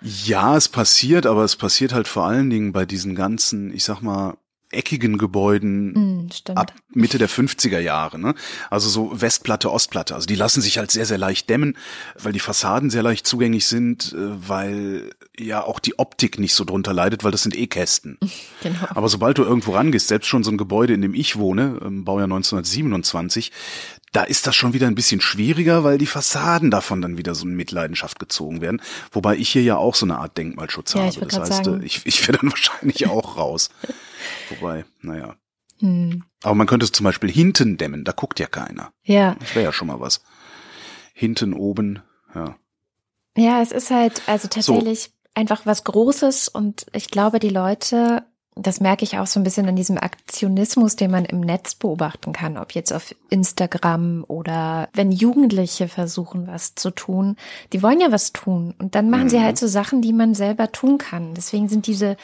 Ja, 0.00 0.56
es 0.56 0.68
passiert, 0.68 1.26
aber 1.26 1.44
es 1.44 1.56
passiert 1.56 1.94
halt 1.94 2.08
vor 2.08 2.24
allen 2.24 2.50
Dingen 2.50 2.72
bei 2.72 2.84
diesen 2.84 3.14
ganzen, 3.14 3.74
ich 3.74 3.84
sag 3.84 4.02
mal, 4.02 4.36
eckigen 4.74 5.18
Gebäuden 5.18 6.26
mm, 6.26 6.28
ab 6.54 6.72
Mitte 6.92 7.18
der 7.18 7.28
50er 7.28 7.78
Jahre. 7.78 8.18
Ne? 8.18 8.34
Also 8.70 8.88
so 8.88 9.20
Westplatte, 9.20 9.70
Ostplatte. 9.70 10.14
Also 10.14 10.26
die 10.26 10.34
lassen 10.34 10.60
sich 10.60 10.78
halt 10.78 10.90
sehr, 10.90 11.06
sehr 11.06 11.18
leicht 11.18 11.48
dämmen, 11.48 11.76
weil 12.18 12.32
die 12.32 12.40
Fassaden 12.40 12.90
sehr 12.90 13.02
leicht 13.02 13.26
zugänglich 13.26 13.66
sind, 13.66 14.12
äh, 14.12 14.48
weil 14.48 15.10
ja 15.38 15.64
auch 15.64 15.80
die 15.80 15.98
Optik 15.98 16.38
nicht 16.38 16.54
so 16.54 16.64
drunter 16.64 16.92
leidet, 16.92 17.24
weil 17.24 17.32
das 17.32 17.42
sind 17.42 17.56
eh 17.56 17.66
Kästen. 17.66 18.18
Genau. 18.62 18.78
Aber 18.94 19.10
sobald 19.10 19.36
du 19.36 19.42
irgendwo 19.42 19.72
rangehst, 19.72 20.08
selbst 20.08 20.26
schon 20.26 20.42
so 20.42 20.50
ein 20.50 20.56
Gebäude, 20.56 20.94
in 20.94 21.02
dem 21.02 21.12
ich 21.12 21.36
wohne, 21.36 21.80
im 21.84 22.04
Baujahr 22.04 22.24
1927, 22.24 23.52
da 24.14 24.22
ist 24.22 24.46
das 24.46 24.54
schon 24.54 24.72
wieder 24.72 24.86
ein 24.86 24.94
bisschen 24.94 25.20
schwieriger, 25.20 25.82
weil 25.82 25.98
die 25.98 26.06
Fassaden 26.06 26.70
davon 26.70 27.02
dann 27.02 27.18
wieder 27.18 27.34
so 27.34 27.46
in 27.46 27.54
Mitleidenschaft 27.56 28.20
gezogen 28.20 28.60
werden. 28.60 28.80
Wobei 29.10 29.36
ich 29.36 29.48
hier 29.48 29.62
ja 29.62 29.76
auch 29.76 29.96
so 29.96 30.06
eine 30.06 30.18
Art 30.18 30.38
Denkmalschutz 30.38 30.94
ja, 30.94 31.02
habe. 31.02 31.26
Das 31.26 31.38
heißt, 31.38 31.64
sagen. 31.64 31.82
ich, 31.82 32.06
ich 32.06 32.26
wäre 32.26 32.38
dann 32.38 32.50
wahrscheinlich 32.50 33.06
auch 33.08 33.36
raus. 33.36 33.70
Wobei, 34.50 34.84
naja. 35.00 35.36
Hm. 35.80 36.24
Aber 36.42 36.54
man 36.54 36.66
könnte 36.66 36.84
es 36.84 36.92
zum 36.92 37.04
Beispiel 37.04 37.30
hinten 37.30 37.76
dämmen, 37.76 38.04
da 38.04 38.12
guckt 38.12 38.38
ja 38.40 38.46
keiner. 38.46 38.92
Ja. 39.02 39.36
Das 39.40 39.54
wäre 39.54 39.64
ja 39.64 39.72
schon 39.72 39.88
mal 39.88 40.00
was. 40.00 40.22
hinten, 41.12 41.52
oben, 41.52 42.02
ja. 42.34 42.56
Ja, 43.36 43.62
es 43.62 43.72
ist 43.72 43.90
halt 43.90 44.22
also 44.28 44.48
tatsächlich 44.48 45.04
so. 45.04 45.10
einfach 45.34 45.66
was 45.66 45.84
Großes 45.84 46.48
und 46.48 46.86
ich 46.92 47.08
glaube, 47.08 47.40
die 47.40 47.48
Leute 47.48 48.24
das 48.56 48.80
merke 48.80 49.04
ich 49.04 49.18
auch 49.18 49.26
so 49.26 49.40
ein 49.40 49.42
bisschen 49.42 49.66
an 49.68 49.74
diesem 49.74 49.98
Aktionismus, 49.98 50.94
den 50.94 51.10
man 51.10 51.24
im 51.24 51.40
Netz 51.40 51.74
beobachten 51.74 52.32
kann, 52.32 52.56
ob 52.56 52.72
jetzt 52.72 52.92
auf 52.92 53.14
Instagram 53.28 54.24
oder 54.28 54.88
wenn 54.92 55.10
Jugendliche 55.10 55.88
versuchen, 55.88 56.46
was 56.46 56.74
zu 56.76 56.90
tun. 56.90 57.36
Die 57.72 57.82
wollen 57.82 58.00
ja 58.00 58.12
was 58.12 58.32
tun 58.32 58.74
und 58.78 58.94
dann 58.94 59.10
machen 59.10 59.24
mhm. 59.24 59.30
sie 59.30 59.40
halt 59.40 59.58
so 59.58 59.66
Sachen, 59.66 60.02
die 60.02 60.12
man 60.12 60.34
selber 60.34 60.70
tun 60.70 60.98
kann. 60.98 61.34
Deswegen 61.34 61.68
sind 61.68 61.86
diese 61.88 62.16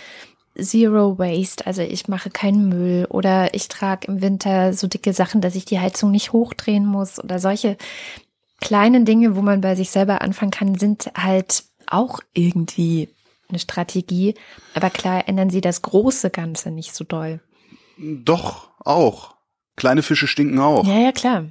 Zero 0.59 1.19
Waste, 1.19 1.67
also 1.67 1.83
ich 1.83 2.09
mache 2.09 2.31
keinen 2.31 2.69
Müll 2.69 3.07
oder 3.09 3.55
ich 3.55 3.69
trage 3.69 4.09
im 4.09 4.21
Winter 4.21 4.73
so 4.73 4.87
dicke 4.89 5.13
Sachen, 5.13 5.41
dass 5.41 5.55
ich 5.55 5.65
die 5.65 5.79
Heizung 5.79 6.11
nicht 6.11 6.33
hochdrehen 6.33 6.87
muss 6.87 7.23
oder 7.23 7.39
solche 7.39 7.77
kleinen 8.61 9.05
Dinge, 9.05 9.37
wo 9.37 9.43
man 9.43 9.61
bei 9.61 9.75
sich 9.75 9.91
selber 9.91 10.23
anfangen 10.23 10.51
kann, 10.51 10.75
sind 10.75 11.13
halt 11.17 11.65
auch 11.87 12.21
irgendwie 12.35 13.09
eine 13.49 13.59
Strategie. 13.59 14.35
Aber 14.75 14.91
klar 14.91 15.29
ändern 15.29 15.51
sie 15.51 15.61
das 15.61 15.83
große 15.83 16.31
Ganze 16.31 16.71
nicht 16.71 16.95
so 16.95 17.05
doll. 17.05 17.41
Doch, 17.99 18.71
auch. 18.81 19.35
Kleine 19.77 20.03
Fische 20.03 20.27
stinken 20.27 20.59
auch. 20.59 20.87
Ja, 20.87 20.99
ja, 20.99 21.13
klar. 21.13 21.47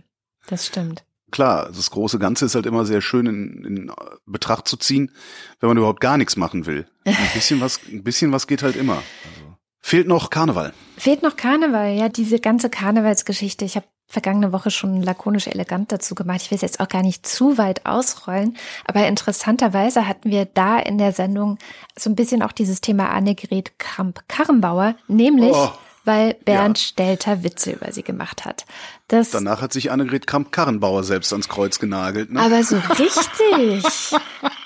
Das 0.48 0.66
stimmt. 0.66 1.04
Klar, 1.32 1.68
das 1.68 1.92
große 1.92 2.20
Ganze 2.20 2.46
ist 2.46 2.56
halt 2.56 2.66
immer 2.66 2.86
sehr 2.86 3.02
schön 3.02 3.26
in, 3.26 3.64
in 3.66 3.92
Betracht 4.26 4.68
zu 4.68 4.78
ziehen, 4.78 5.12
wenn 5.60 5.70
man 5.70 5.78
überhaupt 5.78 6.02
gar 6.02 6.18
nichts 6.18 6.36
machen 6.36 6.66
will. 6.66 6.88
Ein 7.06 7.16
bisschen 7.34 7.62
was, 7.62 7.80
ein 7.92 8.04
bisschen 8.04 8.32
was 8.32 8.48
geht 8.48 8.64
halt 8.64 8.76
immer. 8.76 8.96
Also, 8.96 9.56
fehlt 9.80 10.08
noch 10.08 10.30
Karneval. 10.30 10.74
Fehlt 10.98 11.24
noch 11.24 11.36
Karneval, 11.36 11.94
ja, 11.94 12.10
diese 12.10 12.40
ganze 12.40 12.70
Karnevalsgeschichte. 12.70 13.66
Ich 13.66 13.76
habe 13.76 13.86
vergangene 14.10 14.52
Woche 14.52 14.72
schon 14.72 15.04
lakonisch 15.04 15.48
elegant 15.48 15.92
dazu 15.92 16.16
gemacht. 16.16 16.42
Ich 16.42 16.52
will 16.52 16.56
es 16.56 16.64
jetzt 16.64 16.80
auch 16.80 16.88
gar 16.88 17.04
nicht 17.04 17.28
zu 17.28 17.58
weit 17.60 17.86
ausrollen, 17.86 18.58
aber 18.86 19.08
interessanterweise 19.08 20.08
hatten 20.08 20.32
wir 20.32 20.46
da 20.46 20.80
in 20.80 20.98
der 20.98 21.14
Sendung 21.14 21.60
so 21.98 22.10
ein 22.10 22.16
bisschen 22.16 22.42
auch 22.42 22.52
dieses 22.52 22.82
Thema 22.82 23.10
Annegret 23.10 23.78
Kramp-Karrenbauer, 23.78 24.96
nämlich 25.08 25.54
oh, 25.54 25.70
weil 26.06 26.36
Bernd 26.46 26.78
ja. 26.78 26.84
Stelter 26.84 27.44
Witze 27.44 27.72
über 27.72 27.92
sie 27.92 28.04
gemacht 28.04 28.46
hat. 28.46 28.66
Das 29.08 29.32
Danach 29.32 29.62
hat 29.62 29.74
sich 29.74 29.92
Annegret 29.92 30.28
Kramp-Karrenbauer 30.28 31.04
selbst 31.04 31.32
ans 31.34 31.50
Kreuz 31.50 31.80
genagelt. 31.80 32.32
Ne? 32.32 32.40
Aber 32.40 32.64
so 32.64 32.78
richtig. 32.98 33.84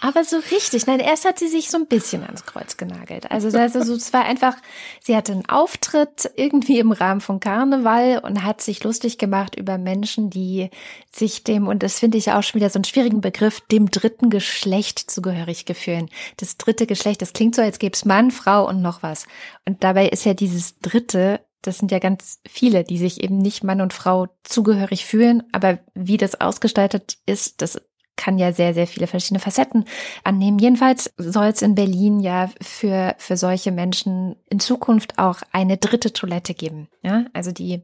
aber 0.00 0.24
so 0.24 0.38
richtig. 0.50 0.86
Nein, 0.86 1.00
erst 1.00 1.24
hat 1.24 1.38
sie 1.38 1.48
sich 1.48 1.70
so 1.70 1.78
ein 1.78 1.86
bisschen 1.86 2.22
ans 2.24 2.46
Kreuz 2.46 2.76
genagelt. 2.76 3.30
Also, 3.30 3.56
also 3.56 3.94
es 3.94 4.12
war 4.12 4.24
einfach, 4.24 4.56
sie 5.00 5.16
hatte 5.16 5.32
einen 5.32 5.48
Auftritt 5.48 6.30
irgendwie 6.36 6.78
im 6.78 6.92
Rahmen 6.92 7.20
von 7.20 7.40
Karneval 7.40 8.18
und 8.18 8.44
hat 8.44 8.60
sich 8.60 8.82
lustig 8.84 9.18
gemacht 9.18 9.56
über 9.56 9.78
Menschen, 9.78 10.30
die 10.30 10.70
sich 11.12 11.44
dem, 11.44 11.68
und 11.68 11.82
das 11.82 11.98
finde 11.98 12.18
ich 12.18 12.30
auch 12.32 12.42
schon 12.42 12.60
wieder 12.60 12.70
so 12.70 12.78
einen 12.78 12.84
schwierigen 12.84 13.20
Begriff, 13.20 13.60
dem 13.60 13.90
dritten 13.90 14.30
Geschlecht 14.30 15.10
zugehörig 15.10 15.64
gefühlen. 15.64 16.08
Das 16.36 16.56
dritte 16.56 16.86
Geschlecht, 16.86 17.22
das 17.22 17.32
klingt 17.32 17.54
so, 17.54 17.62
als 17.62 17.78
gäbe 17.78 17.94
es 17.94 18.04
Mann, 18.04 18.30
Frau 18.30 18.68
und 18.68 18.82
noch 18.82 19.02
was. 19.02 19.26
Und 19.66 19.82
dabei 19.82 20.08
ist 20.08 20.24
ja 20.24 20.34
dieses 20.34 20.78
dritte 20.78 21.40
das 21.62 21.78
sind 21.78 21.92
ja 21.92 21.98
ganz 21.98 22.40
viele, 22.48 22.84
die 22.84 22.98
sich 22.98 23.22
eben 23.22 23.38
nicht 23.38 23.64
Mann 23.64 23.80
und 23.80 23.92
Frau 23.92 24.28
zugehörig 24.44 25.04
fühlen, 25.04 25.42
aber 25.52 25.78
wie 25.94 26.16
das 26.16 26.40
ausgestaltet 26.40 27.18
ist, 27.26 27.60
das 27.60 27.80
kann 28.20 28.38
ja 28.38 28.52
sehr, 28.52 28.74
sehr 28.74 28.86
viele 28.86 29.06
verschiedene 29.06 29.40
Facetten 29.40 29.86
annehmen. 30.24 30.58
Jedenfalls 30.58 31.10
soll 31.16 31.46
es 31.46 31.62
in 31.62 31.74
Berlin 31.74 32.20
ja 32.20 32.50
für, 32.60 33.14
für 33.16 33.38
solche 33.38 33.72
Menschen 33.72 34.36
in 34.50 34.60
Zukunft 34.60 35.18
auch 35.18 35.40
eine 35.52 35.78
dritte 35.78 36.12
Toilette 36.12 36.52
geben. 36.52 36.88
Ja, 37.02 37.24
also 37.32 37.50
die. 37.50 37.82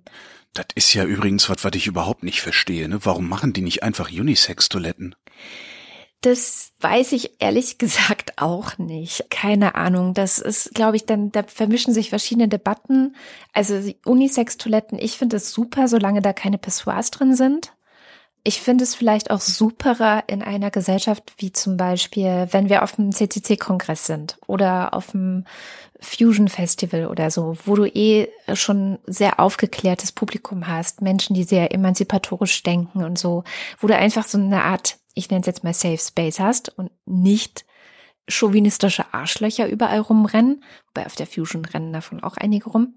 Das 0.52 0.66
ist 0.74 0.92
ja 0.92 1.04
übrigens 1.04 1.48
was, 1.48 1.64
was 1.64 1.72
ich 1.74 1.86
überhaupt 1.86 2.22
nicht 2.22 2.42
verstehe. 2.42 2.86
Ne? 2.86 2.98
Warum 3.02 3.28
machen 3.28 3.54
die 3.54 3.62
nicht 3.62 3.82
einfach 3.82 4.10
Unisex-Toiletten? 4.10 5.14
Das 6.20 6.72
weiß 6.80 7.12
ich 7.12 7.40
ehrlich 7.40 7.78
gesagt 7.78 8.34
auch 8.36 8.76
nicht. 8.76 9.30
Keine 9.30 9.74
Ahnung. 9.74 10.12
Das 10.12 10.38
ist, 10.38 10.74
glaube 10.74 10.96
ich, 10.96 11.06
dann, 11.06 11.32
da 11.32 11.44
vermischen 11.44 11.94
sich 11.94 12.10
verschiedene 12.10 12.48
Debatten. 12.48 13.16
Also 13.54 13.80
Unisex-Toiletten, 14.04 14.98
ich 14.98 15.16
finde 15.16 15.36
es 15.36 15.50
super, 15.50 15.88
solange 15.88 16.20
da 16.20 16.34
keine 16.34 16.58
Pessoas 16.58 17.10
drin 17.10 17.34
sind. 17.34 17.72
Ich 18.46 18.60
finde 18.60 18.84
es 18.84 18.94
vielleicht 18.94 19.32
auch 19.32 19.40
superer 19.40 20.22
in 20.28 20.40
einer 20.40 20.70
Gesellschaft 20.70 21.34
wie 21.38 21.50
zum 21.50 21.76
Beispiel, 21.76 22.46
wenn 22.52 22.68
wir 22.68 22.84
auf 22.84 22.94
dem 22.94 23.10
CCC-Kongress 23.10 24.06
sind 24.06 24.38
oder 24.46 24.94
auf 24.94 25.10
dem 25.10 25.46
Fusion 25.98 26.46
Festival 26.46 27.08
oder 27.08 27.32
so, 27.32 27.56
wo 27.64 27.74
du 27.74 27.86
eh 27.86 28.28
schon 28.54 29.00
sehr 29.04 29.40
aufgeklärtes 29.40 30.12
Publikum 30.12 30.68
hast, 30.68 31.02
Menschen, 31.02 31.34
die 31.34 31.42
sehr 31.42 31.74
emanzipatorisch 31.74 32.62
denken 32.62 33.02
und 33.02 33.18
so, 33.18 33.42
wo 33.80 33.88
du 33.88 33.96
einfach 33.96 34.24
so 34.24 34.38
eine 34.38 34.62
Art 34.62 34.96
ich 35.16 35.28
nenne 35.30 35.40
es 35.40 35.46
jetzt 35.46 35.64
mal 35.64 35.74
Safe 35.74 35.98
Space 35.98 36.38
hast 36.38 36.68
und 36.78 36.92
nicht 37.04 37.64
chauvinistische 38.28 39.12
Arschlöcher 39.12 39.66
überall 39.68 40.00
rumrennen, 40.00 40.62
wobei 40.88 41.06
auf 41.06 41.16
der 41.16 41.26
Fusion 41.26 41.64
rennen 41.64 41.92
davon 41.92 42.22
auch 42.22 42.36
einige 42.36 42.70
rum 42.70 42.94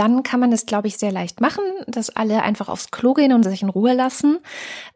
dann 0.00 0.22
kann 0.22 0.40
man 0.40 0.50
es, 0.50 0.64
glaube 0.64 0.88
ich, 0.88 0.96
sehr 0.96 1.12
leicht 1.12 1.42
machen, 1.42 1.62
dass 1.86 2.08
alle 2.08 2.42
einfach 2.42 2.70
aufs 2.70 2.90
Klo 2.90 3.12
gehen 3.12 3.34
und 3.34 3.42
sich 3.42 3.60
in 3.60 3.68
Ruhe 3.68 3.92
lassen. 3.92 4.38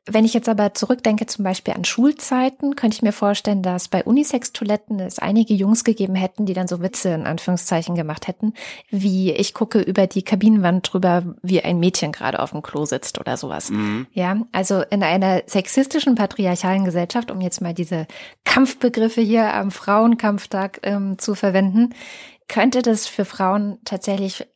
Wenn 0.07 0.25
ich 0.25 0.33
jetzt 0.33 0.49
aber 0.49 0.73
zurückdenke, 0.73 1.27
zum 1.27 1.45
Beispiel 1.45 1.75
an 1.75 1.85
Schulzeiten, 1.85 2.75
könnte 2.75 2.95
ich 2.95 3.03
mir 3.03 3.12
vorstellen, 3.12 3.62
dass 3.62 3.88
bei 3.88 4.03
Unisex-Toiletten 4.03 5.01
es 5.01 5.19
einige 5.19 5.53
Jungs 5.53 5.85
gegeben 5.85 6.14
hätten, 6.14 6.47
die 6.47 6.55
dann 6.55 6.69
so 6.69 6.81
Witze 6.81 7.11
in 7.11 7.27
Anführungszeichen 7.27 7.95
gemacht 7.97 8.29
hätten, 8.29 8.55
wie 8.88 9.31
ich 9.31 9.53
gucke 9.53 9.79
über 9.81 10.07
die 10.07 10.23
Kabinenwand 10.23 10.90
drüber, 10.90 11.23
wie 11.43 11.61
ein 11.61 11.81
Mädchen 11.81 12.11
gerade 12.11 12.40
auf 12.40 12.53
dem 12.53 12.62
Klo 12.62 12.87
sitzt 12.87 13.21
oder 13.21 13.37
sowas. 13.37 13.69
Mhm. 13.69 14.07
Ja, 14.14 14.38
also 14.53 14.81
in 14.88 15.03
einer 15.03 15.43
sexistischen, 15.47 16.14
patriarchalen 16.14 16.87
Gesellschaft, 16.87 17.31
um 17.31 17.43
jetzt 17.43 17.61
mal 17.61 17.75
diese 17.75 18.07
Kampfbegriffe 18.45 19.21
hier 19.21 19.53
am 19.53 19.71
Frauenkampftag 19.71 20.81
ähm, 20.83 21.19
zu 21.19 21.35
verwenden, 21.35 21.90
könnte 22.49 22.83
das 22.83 23.07
für 23.07 23.25
Frauen 23.25 23.79
tatsächlich 23.85 24.47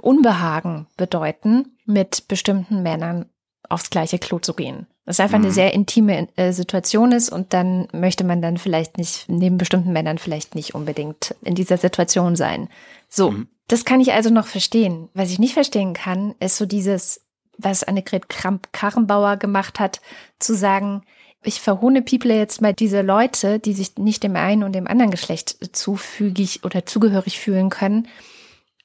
Unbehagen 0.00 0.86
bedeuten, 0.96 1.76
mit 1.86 2.28
bestimmten 2.28 2.82
Männern 2.82 3.26
aufs 3.68 3.90
gleiche 3.90 4.18
Klo 4.18 4.38
zu 4.38 4.54
gehen. 4.54 4.86
Das 5.04 5.18
einfach 5.18 5.38
mhm. 5.38 5.46
eine 5.46 5.52
sehr 5.52 5.72
intime 5.74 6.28
äh, 6.36 6.52
Situation 6.52 7.10
ist 7.10 7.30
und 7.30 7.52
dann 7.52 7.88
möchte 7.92 8.22
man 8.22 8.40
dann 8.40 8.58
vielleicht 8.58 8.98
nicht, 8.98 9.28
neben 9.28 9.58
bestimmten 9.58 9.92
Männern 9.92 10.18
vielleicht 10.18 10.54
nicht 10.54 10.74
unbedingt 10.74 11.34
in 11.42 11.54
dieser 11.54 11.76
Situation 11.76 12.36
sein. 12.36 12.68
So, 13.08 13.32
mhm. 13.32 13.48
das 13.66 13.84
kann 13.84 14.00
ich 14.00 14.12
also 14.12 14.30
noch 14.30 14.46
verstehen. 14.46 15.08
Was 15.14 15.30
ich 15.30 15.38
nicht 15.38 15.54
verstehen 15.54 15.94
kann, 15.94 16.34
ist 16.38 16.56
so 16.56 16.66
dieses, 16.66 17.22
was 17.58 17.82
Annegret 17.82 18.28
Kramp-Karrenbauer 18.28 19.38
gemacht 19.38 19.80
hat, 19.80 20.00
zu 20.38 20.54
sagen, 20.54 21.02
ich 21.42 21.60
verhohne 21.60 22.02
People 22.02 22.36
jetzt 22.36 22.60
mal 22.60 22.72
diese 22.72 23.02
Leute, 23.02 23.58
die 23.58 23.72
sich 23.72 23.96
nicht 23.96 24.22
dem 24.22 24.36
einen 24.36 24.62
und 24.62 24.72
dem 24.72 24.86
anderen 24.86 25.10
Geschlecht 25.10 25.74
zufügig 25.74 26.62
oder 26.62 26.86
zugehörig 26.86 27.40
fühlen 27.40 27.70
können 27.70 28.06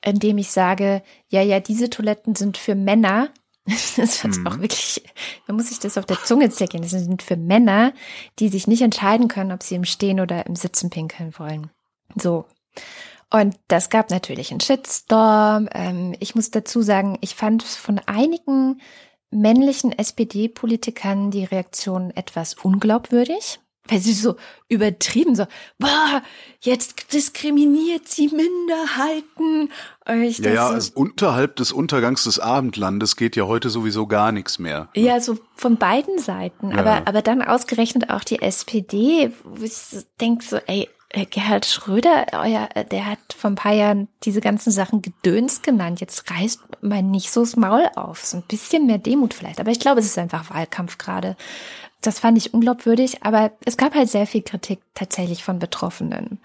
indem 0.08 0.38
ich 0.38 0.52
sage, 0.52 1.02
ja, 1.28 1.42
ja, 1.42 1.60
diese 1.60 1.90
Toiletten 1.90 2.36
sind 2.36 2.58
für 2.58 2.76
Männer. 2.76 3.30
Das 3.98 4.24
wird 4.24 4.38
mhm. 4.38 4.48
auch 4.48 4.60
wirklich, 4.60 5.04
man 5.46 5.58
muss 5.58 5.68
sich 5.68 5.80
das 5.80 5.98
auf 5.98 6.06
der 6.06 6.24
Zunge 6.24 6.50
zergehen. 6.50 6.84
Das 6.84 6.92
sind 6.92 7.22
für 7.22 7.36
Männer, 7.36 7.92
die 8.40 8.48
sich 8.48 8.66
nicht 8.66 8.82
entscheiden 8.82 9.28
können, 9.28 9.52
ob 9.52 9.62
sie 9.62 9.76
im 9.76 9.84
Stehen 9.84 10.22
oder 10.22 10.46
im 10.46 10.56
Sitzen 10.56 10.90
pinkeln 10.90 11.38
wollen. 11.38 11.70
So. 12.16 12.46
Und 13.30 13.58
das 13.68 13.90
gab 13.90 14.10
natürlich 14.10 14.52
einen 14.52 14.62
Shitstorm. 14.62 15.68
Ähm, 15.74 16.16
ich 16.22 16.34
muss 16.34 16.50
dazu 16.50 16.82
sagen, 16.82 17.18
ich 17.20 17.36
fand 17.36 17.64
von 17.64 18.00
einigen 18.06 18.80
männlichen 19.32 19.92
SPD-Politikern 19.92 21.32
die 21.32 21.44
Reaktion 21.44 22.12
etwas 22.12 22.54
unglaubwürdig 22.54 23.60
weil 23.88 24.00
sie 24.00 24.14
so 24.14 24.36
übertrieben 24.70 25.36
so, 25.36 25.46
boah, 25.80 26.22
jetzt 26.62 27.14
diskriminiert 27.14 28.08
sie 28.08 28.28
Minderheiten. 28.28 29.72
Ich 30.24 30.40
ja, 30.40 30.52
ja, 30.52 30.80
so, 30.80 30.92
unterhalb 30.96 31.56
des 31.56 31.72
Untergangs 31.72 32.24
des 32.24 32.40
Abendlandes 32.40 33.16
geht 33.16 33.36
ja 33.36 33.46
heute 33.46 33.70
sowieso 33.70 34.08
gar 34.08 34.32
nichts 34.32 34.60
mehr. 34.60 34.90
Ja, 34.96 35.20
so 35.20 35.38
von 35.56 35.78
beiden 35.78 36.20
Seiten. 36.20 36.72
Ja. 36.72 36.78
Aber, 36.78 37.08
aber 37.08 37.22
dann 37.22 37.42
ausgerechnet 37.42 38.10
auch 38.10 38.24
die 38.24 38.42
SPD, 38.42 39.32
wo 39.44 39.64
ich 39.64 39.74
so 39.74 40.02
denke 40.20 40.44
so, 40.46 40.58
ey, 40.68 40.90
äh, 41.10 41.26
Gerhard 41.26 41.66
Schröder, 41.66 42.26
euer, 42.34 42.70
äh, 42.74 42.84
der 42.86 43.06
hat 43.06 43.20
vor 43.36 43.50
ein 43.50 43.56
paar 43.56 43.74
Jahren 43.74 44.08
diese 44.24 44.42
ganzen 44.42 44.72
Sachen 44.72 45.02
Gedöns 45.02 45.62
genannt. 45.62 46.02
Jetzt 46.02 46.30
reißt 46.30 46.62
man 46.82 47.12
nicht 47.12 47.32
so 47.32 47.42
das 47.42 47.56
Maul 47.56 47.90
auf. 47.96 48.26
So 48.26 48.38
ein 48.38 48.44
bisschen 48.44 48.88
mehr 48.88 48.98
Demut 48.98 49.34
vielleicht. 49.34 49.60
Aber 49.60 49.72
ich 49.72 49.80
glaube, 49.80 50.02
es 50.02 50.06
ist 50.06 50.18
einfach 50.18 50.50
Wahlkampf 50.50 50.98
gerade. 50.98 51.38
Das 52.02 52.20
fand 52.20 52.38
ich 52.38 52.54
unglaubwürdig, 52.54 53.24
aber 53.24 53.52
es 53.66 53.78
gab 53.78 53.96
halt 53.96 54.10
sehr 54.10 54.28
viel 54.28 54.44
Kritik 54.44 54.80
tatsächlich 54.94 55.44
von 55.44 55.60
Betroffenen. 55.60 56.40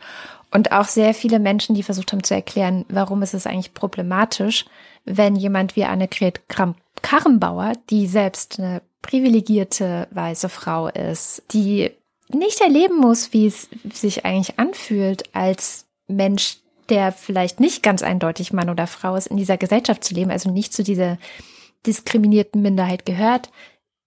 Und 0.51 0.73
auch 0.73 0.87
sehr 0.87 1.15
viele 1.15 1.39
Menschen, 1.39 1.75
die 1.75 1.83
versucht 1.83 2.13
haben 2.13 2.25
zu 2.25 2.35
erklären, 2.35 2.85
warum 2.89 3.23
ist 3.23 3.35
es 3.35 3.47
eigentlich 3.47 3.75
problematisch, 3.75 4.67
wenn 5.05 5.35
jemand 5.35 5.77
wie 5.77 5.85
Annegret 5.85 6.49
Kramp-Karrenbauer, 6.49 7.73
die 7.91 8.07
selbst 8.07 8.59
eine 8.59 8.83
privilegierte 9.01 10.09
weiße 10.11 10.49
Frau 10.49 10.89
ist, 10.89 11.43
die 11.53 11.91
nicht 12.29 12.61
erleben 12.61 12.99
muss, 12.99 13.33
wie 13.33 13.47
es 13.47 13.69
sich 13.93 14.25
eigentlich 14.25 14.59
anfühlt, 14.59 15.35
als 15.35 15.87
Mensch, 16.07 16.59
der 16.89 17.13
vielleicht 17.13 17.61
nicht 17.61 17.83
ganz 17.83 18.03
eindeutig 18.03 18.53
Mann 18.53 18.71
oder 18.71 18.87
Frau 18.87 19.17
ist, 19.17 19.27
in 19.27 19.37
dieser 19.37 19.57
Gesellschaft 19.57 20.05
zu 20.05 20.15
leben, 20.15 20.31
also 20.31 20.51
nicht 20.51 20.73
zu 20.73 20.83
dieser 20.83 21.19
diskriminierten 21.87 22.63
Minderheit 22.63 23.07
gehört, 23.07 23.51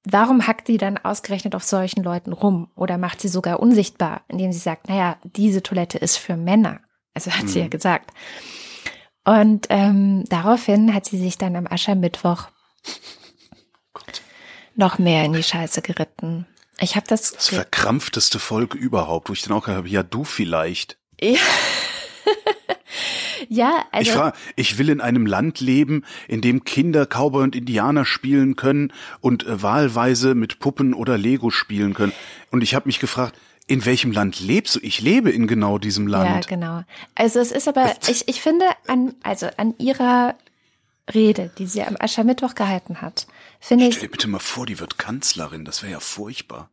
warum 0.05 0.47
hackt 0.47 0.67
sie 0.67 0.77
dann 0.77 0.97
ausgerechnet 0.97 1.55
auf 1.55 1.63
solchen 1.63 2.03
Leuten 2.03 2.33
rum 2.33 2.69
oder 2.75 2.97
macht 2.97 3.21
sie 3.21 3.27
sogar 3.27 3.59
unsichtbar, 3.59 4.21
indem 4.27 4.51
sie 4.51 4.59
sagt, 4.59 4.87
naja, 4.89 5.17
diese 5.23 5.63
Toilette 5.63 5.97
ist 5.97 6.17
für 6.17 6.37
Männer. 6.37 6.79
Also 7.13 7.31
hat 7.31 7.43
mhm. 7.43 7.47
sie 7.47 7.59
ja 7.59 7.65
mhm. 7.65 7.71
gesagt. 7.71 8.11
Und 9.23 9.67
ähm, 9.69 10.23
daraufhin 10.29 10.93
hat 10.93 11.05
sie 11.05 11.17
sich 11.17 11.37
dann 11.37 11.55
am 11.55 11.67
Aschermittwoch 11.67 12.49
noch 14.75 14.99
mehr 14.99 15.25
in 15.25 15.33
die 15.33 15.43
Scheiße 15.43 15.81
geritten. 15.81 16.45
Ich 16.79 16.95
habe 16.95 17.07
das. 17.07 17.31
Das 17.31 17.47
verkrampfteste 17.47 18.39
Volk 18.39 18.75
überhaupt, 18.75 19.29
wo 19.29 19.33
ich 19.33 19.41
dann 19.41 19.53
auch 19.53 19.67
habe, 19.67 19.87
ja, 19.87 20.03
du 20.03 20.23
vielleicht. 20.23 20.97
Ja. 21.19 21.39
Ja, 23.49 23.85
also. 23.91 24.09
Ich, 24.09 24.15
frage, 24.15 24.37
ich 24.55 24.77
will 24.77 24.89
in 24.89 25.01
einem 25.01 25.25
Land 25.25 25.59
leben, 25.59 26.03
in 26.27 26.41
dem 26.41 26.63
Kinder 26.63 27.05
Cowboy 27.05 27.43
und 27.43 27.55
Indianer 27.55 28.05
spielen 28.05 28.55
können 28.55 28.91
und 29.21 29.45
äh, 29.45 29.61
wahlweise 29.61 30.35
mit 30.35 30.59
Puppen 30.59 30.93
oder 30.93 31.17
Lego 31.17 31.49
spielen 31.49 31.93
können. 31.93 32.13
Und 32.51 32.61
ich 32.61 32.75
habe 32.75 32.87
mich 32.87 32.99
gefragt, 32.99 33.37
in 33.67 33.85
welchem 33.85 34.11
Land 34.11 34.39
lebst 34.39 34.75
du? 34.75 34.79
Ich 34.81 35.01
lebe 35.01 35.31
in 35.31 35.47
genau 35.47 35.77
diesem 35.77 36.07
Land. 36.07 36.45
Ja, 36.45 36.49
genau. 36.49 36.83
Also 37.15 37.39
es 37.39 37.51
ist 37.51 37.67
aber, 37.67 37.93
ich, 38.07 38.27
ich 38.27 38.41
finde, 38.41 38.65
an, 38.87 39.15
also 39.23 39.47
an 39.57 39.73
ihrer 39.79 40.35
Rede, 41.13 41.51
die 41.57 41.67
sie 41.67 41.83
am 41.83 41.95
Aschermittwoch 41.99 42.55
gehalten 42.55 43.01
hat, 43.01 43.27
finde 43.59 43.87
ich. 43.87 43.95
Stell 43.95 44.07
dir 44.07 44.11
bitte 44.11 44.27
mal 44.27 44.39
vor, 44.39 44.65
die 44.65 44.79
wird 44.79 44.97
Kanzlerin, 44.97 45.65
das 45.65 45.81
wäre 45.81 45.93
ja 45.93 45.99
furchtbar. 45.99 46.69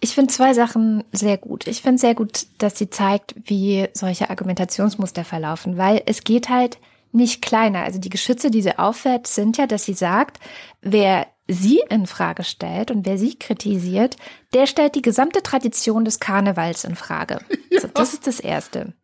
Ich 0.00 0.14
finde 0.14 0.32
zwei 0.32 0.54
Sachen 0.54 1.04
sehr 1.12 1.38
gut. 1.38 1.66
Ich 1.66 1.82
finde 1.82 1.98
sehr 1.98 2.14
gut, 2.14 2.46
dass 2.58 2.78
sie 2.78 2.90
zeigt, 2.90 3.34
wie 3.44 3.88
solche 3.92 4.30
Argumentationsmuster 4.30 5.24
verlaufen, 5.24 5.76
weil 5.76 6.02
es 6.06 6.24
geht 6.24 6.48
halt 6.48 6.78
nicht 7.12 7.42
kleiner. 7.42 7.82
Also 7.82 7.98
die 7.98 8.10
Geschütze, 8.10 8.50
die 8.50 8.62
sie 8.62 8.78
auffährt, 8.78 9.26
sind 9.26 9.58
ja, 9.58 9.66
dass 9.66 9.84
sie 9.84 9.94
sagt, 9.94 10.38
wer 10.80 11.26
sie 11.48 11.82
in 11.90 12.06
Frage 12.06 12.44
stellt 12.44 12.90
und 12.90 13.06
wer 13.06 13.18
sie 13.18 13.36
kritisiert, 13.36 14.16
der 14.54 14.66
stellt 14.66 14.94
die 14.94 15.02
gesamte 15.02 15.42
Tradition 15.42 16.04
des 16.04 16.20
Karnevals 16.20 16.84
in 16.84 16.96
Frage. 16.96 17.40
Ja. 17.72 17.82
So, 17.82 17.88
das 17.88 18.14
ist 18.14 18.26
das 18.26 18.40
Erste. 18.40 18.94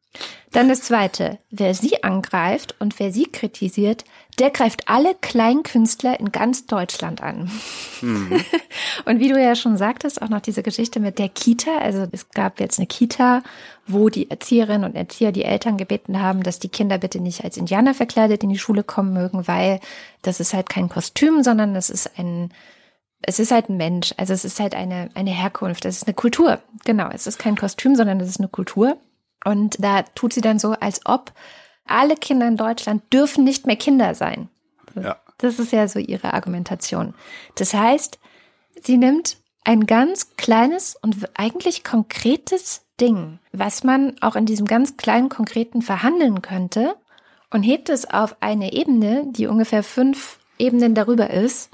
Dann 0.51 0.69
das 0.69 0.83
Zweite, 0.83 1.39
wer 1.51 1.73
sie 1.73 2.03
angreift 2.03 2.75
und 2.81 2.99
wer 2.99 3.13
sie 3.13 3.27
kritisiert, 3.27 4.05
der 4.39 4.51
greift 4.51 4.89
alle 4.89 5.15
Kleinkünstler 5.15 6.21
in 6.21 6.31
ganz 6.31 6.67
Deutschland 6.67 7.23
an. 7.23 7.51
Mhm. 8.03 8.41
Und 9.05 9.19
wie 9.21 9.29
du 9.29 9.41
ja 9.41 9.55
schon 9.55 9.77
sagtest, 9.77 10.21
auch 10.21 10.29
noch 10.29 10.41
diese 10.41 10.63
Geschichte 10.63 11.01
mit 11.01 11.19
der 11.19 11.29
Kita. 11.29 11.79
Also 11.79 12.07
es 12.13 12.29
gab 12.31 12.61
jetzt 12.61 12.79
eine 12.79 12.87
Kita, 12.87 13.43
wo 13.87 14.09
die 14.09 14.31
Erzieherinnen 14.31 14.85
und 14.85 14.97
Erzieher 14.97 15.33
die 15.33 15.45
Eltern 15.45 15.77
gebeten 15.77 16.21
haben, 16.21 16.43
dass 16.43 16.59
die 16.59 16.69
Kinder 16.69 16.99
bitte 16.99 17.21
nicht 17.21 17.45
als 17.45 17.57
Indianer 17.57 17.95
verkleidet 17.95 18.43
in 18.43 18.51
die 18.51 18.59
Schule 18.59 18.83
kommen 18.83 19.13
mögen, 19.13 19.49
weil 19.49 19.81
das 20.23 20.41
ist 20.41 20.53
halt 20.53 20.69
kein 20.69 20.89
Kostüm, 20.89 21.43
sondern 21.43 21.73
das 21.73 21.89
ist 21.89 22.19
ein 22.19 22.51
es 23.23 23.39
ist 23.39 23.51
halt 23.51 23.69
ein 23.69 23.77
Mensch, 23.77 24.13
also 24.19 24.33
es 24.33 24.45
ist 24.45 24.61
halt 24.61 24.75
eine, 24.75 25.09
eine 25.15 25.31
Herkunft, 25.31 25.85
es 25.85 25.97
ist 25.97 26.07
eine 26.07 26.15
Kultur. 26.15 26.61
Genau, 26.85 27.09
es 27.13 27.27
ist 27.27 27.39
kein 27.39 27.57
Kostüm, 27.57 27.97
sondern 27.97 28.21
es 28.21 28.29
ist 28.29 28.41
eine 28.41 28.49
Kultur. 28.49 28.99
Und 29.45 29.83
da 29.83 30.03
tut 30.03 30.33
sie 30.33 30.41
dann 30.41 30.59
so, 30.59 30.73
als 30.73 31.01
ob 31.07 31.33
alle 31.87 32.17
Kinder 32.17 32.49
in 32.49 32.57
Deutschland 32.57 33.03
dürfen 33.13 33.45
nicht 33.45 33.67
mehr 33.67 33.77
Kinder 33.77 34.15
sein. 34.15 34.49
Ja. 34.95 35.17
Das 35.39 35.59
ist 35.59 35.73
ja 35.73 35.87
so 35.89 35.99
ihre 35.99 36.35
Argumentation. 36.35 37.15
Das 37.57 37.75
heißt, 37.75 38.19
sie 38.83 38.97
nimmt 38.97 39.39
ein 39.65 39.87
ganz 39.87 40.37
kleines 40.37 40.97
und 41.01 41.17
eigentlich 41.35 41.85
konkretes 41.85 42.87
Ding, 43.01 43.39
was 43.53 43.85
man 43.85 44.17
auch 44.21 44.37
in 44.37 44.47
diesem 44.47 44.67
ganz 44.67 44.97
kleinen 44.97 45.29
konkreten 45.29 45.83
verhandeln 45.83 46.41
könnte 46.41 46.97
und 47.51 47.63
hebt 47.63 47.89
es 47.89 48.09
auf 48.09 48.37
eine 48.41 48.73
Ebene, 48.73 49.25
die 49.27 49.47
ungefähr 49.47 49.83
fünf 49.83 50.39
Ebenen 50.59 50.95
darüber 50.95 51.31
ist, 51.31 51.71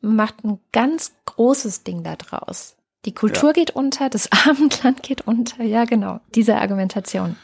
macht 0.00 0.44
ein 0.44 0.58
ganz 0.72 1.12
großes 1.24 1.84
Ding 1.84 2.02
daraus. 2.02 2.76
Die 3.04 3.14
Kultur 3.14 3.50
ja. 3.50 3.52
geht 3.52 3.70
unter, 3.70 4.10
das 4.10 4.30
Abendland 4.46 5.02
geht 5.02 5.26
unter. 5.26 5.62
Ja, 5.62 5.84
genau. 5.84 6.20
Diese 6.34 6.56
Argumentation. 6.56 7.36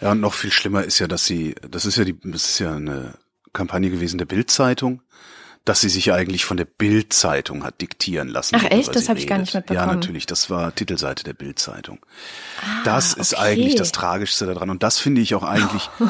Ja, 0.00 0.12
und 0.12 0.20
noch 0.20 0.34
viel 0.34 0.52
schlimmer 0.52 0.84
ist 0.84 0.98
ja, 0.98 1.08
dass 1.08 1.24
sie, 1.24 1.54
das 1.68 1.86
ist 1.86 1.96
ja 1.96 2.04
die, 2.04 2.18
das 2.22 2.48
ist 2.48 2.58
ja 2.58 2.74
eine 2.74 3.14
Kampagne 3.52 3.90
gewesen 3.90 4.18
der 4.18 4.26
Bildzeitung, 4.26 5.02
dass 5.64 5.80
sie 5.80 5.88
sich 5.88 6.06
ja 6.06 6.14
eigentlich 6.14 6.44
von 6.44 6.56
der 6.56 6.66
Bildzeitung 6.66 7.64
hat 7.64 7.80
diktieren 7.80 8.28
lassen. 8.28 8.56
Ach 8.56 8.64
echt, 8.70 8.94
das 8.94 9.08
habe 9.08 9.18
ich 9.18 9.26
gar 9.26 9.38
nicht 9.38 9.54
mitbekommen. 9.54 9.88
Ja, 9.88 9.92
natürlich, 9.92 10.26
das 10.26 10.50
war 10.50 10.74
Titelseite 10.74 11.24
der 11.24 11.32
Bildzeitung. 11.32 11.98
Ah, 12.60 12.84
das 12.84 13.14
ist 13.14 13.34
okay. 13.34 13.42
eigentlich 13.42 13.74
das 13.74 13.92
Tragischste 13.92 14.46
daran 14.46 14.70
und 14.70 14.82
das 14.82 14.98
finde 14.98 15.20
ich 15.22 15.34
auch 15.34 15.42
eigentlich 15.42 15.88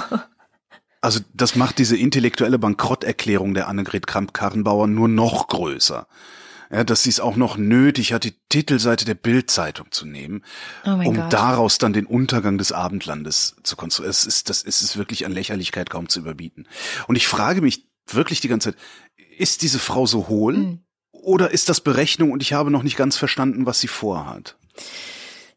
Also 1.07 1.20
das 1.35 1.55
macht 1.55 1.79
diese 1.79 1.96
intellektuelle 1.96 2.59
Bankrotterklärung 2.59 3.55
der 3.55 3.68
Annegret 3.68 4.09
Kramp-Karrenbauer 4.09 4.88
nur 4.88 5.07
noch 5.07 5.46
größer 5.46 6.09
ja, 6.71 6.85
dass 6.85 7.03
sie 7.03 7.11
es 7.11 7.21
auch 7.21 7.37
noch 7.37 7.57
nötig 7.57 8.13
hat, 8.13 8.25
die 8.25 8.35
Titelseite 8.49 9.05
der 9.05 9.15
Bildzeitung 9.15 9.91
zu 9.91 10.07
nehmen, 10.07 10.45
oh 10.85 10.91
um 10.91 11.17
Gott. 11.17 11.33
daraus 11.33 11.79
dann 11.79 11.93
den 11.93 12.07
Untergang 12.07 12.59
des 12.59 12.73
Abendlandes 12.73 13.57
zu 13.63 13.77
konstruieren. 13.77 14.11
Es 14.11 14.27
ist, 14.27 14.49
das 14.49 14.63
ist 14.63 14.83
es 14.83 14.97
wirklich 14.97 15.27
an 15.27 15.33
Lächerlichkeit 15.33 15.91
kaum 15.91 16.09
zu 16.09 16.21
überbieten. 16.21 16.67
Und 17.07 17.17
ich 17.17 17.29
frage 17.29 17.63
mich 17.63 17.87
wirklich 18.07 18.41
die 18.41 18.49
ganze 18.49 18.73
Zeit, 18.73 18.81
ist 19.39 19.63
diese 19.63 19.79
Frau 19.79 20.07
so 20.07 20.29
hohl 20.29 20.57
mhm. 20.57 20.81
oder 21.13 21.51
ist 21.51 21.69
das 21.69 21.81
Berechnung 21.81 22.33
und 22.33 22.43
ich 22.43 22.53
habe 22.53 22.71
noch 22.71 22.83
nicht 22.83 22.97
ganz 22.97 23.17
verstanden, 23.17 23.67
was 23.67 23.81
sie 23.81 23.89
vorhat? 23.89 24.57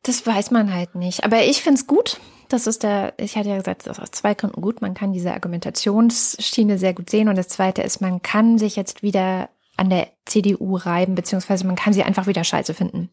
Das 0.03 0.25
weiß 0.25 0.51
man 0.51 0.73
halt 0.73 0.95
nicht. 0.95 1.23
Aber 1.23 1.43
ich 1.43 1.61
find's 1.61 1.87
gut. 1.87 2.19
Das 2.47 2.65
ist 2.65 2.83
der, 2.83 3.13
ich 3.17 3.35
hatte 3.35 3.49
ja 3.49 3.57
gesagt, 3.57 3.85
das 3.85 3.97
ist 3.97 4.03
aus 4.03 4.11
zwei 4.11 4.33
Gründen 4.33 4.61
gut. 4.61 4.81
Man 4.81 4.95
kann 4.95 5.13
diese 5.13 5.33
Argumentationsschiene 5.33 6.79
sehr 6.79 6.93
gut 6.93 7.09
sehen. 7.09 7.29
Und 7.29 7.37
das 7.37 7.47
zweite 7.47 7.83
ist, 7.83 8.01
man 8.01 8.21
kann 8.21 8.57
sich 8.57 8.75
jetzt 8.75 9.03
wieder 9.03 9.49
an 9.79 9.89
der 9.89 10.09
CDU 10.25 10.75
reiben, 10.75 11.15
beziehungsweise 11.15 11.65
man 11.65 11.75
kann 11.75 11.93
sie 11.93 12.03
einfach 12.03 12.27
wieder 12.27 12.43
scheiße 12.43 12.73
finden. 12.73 13.09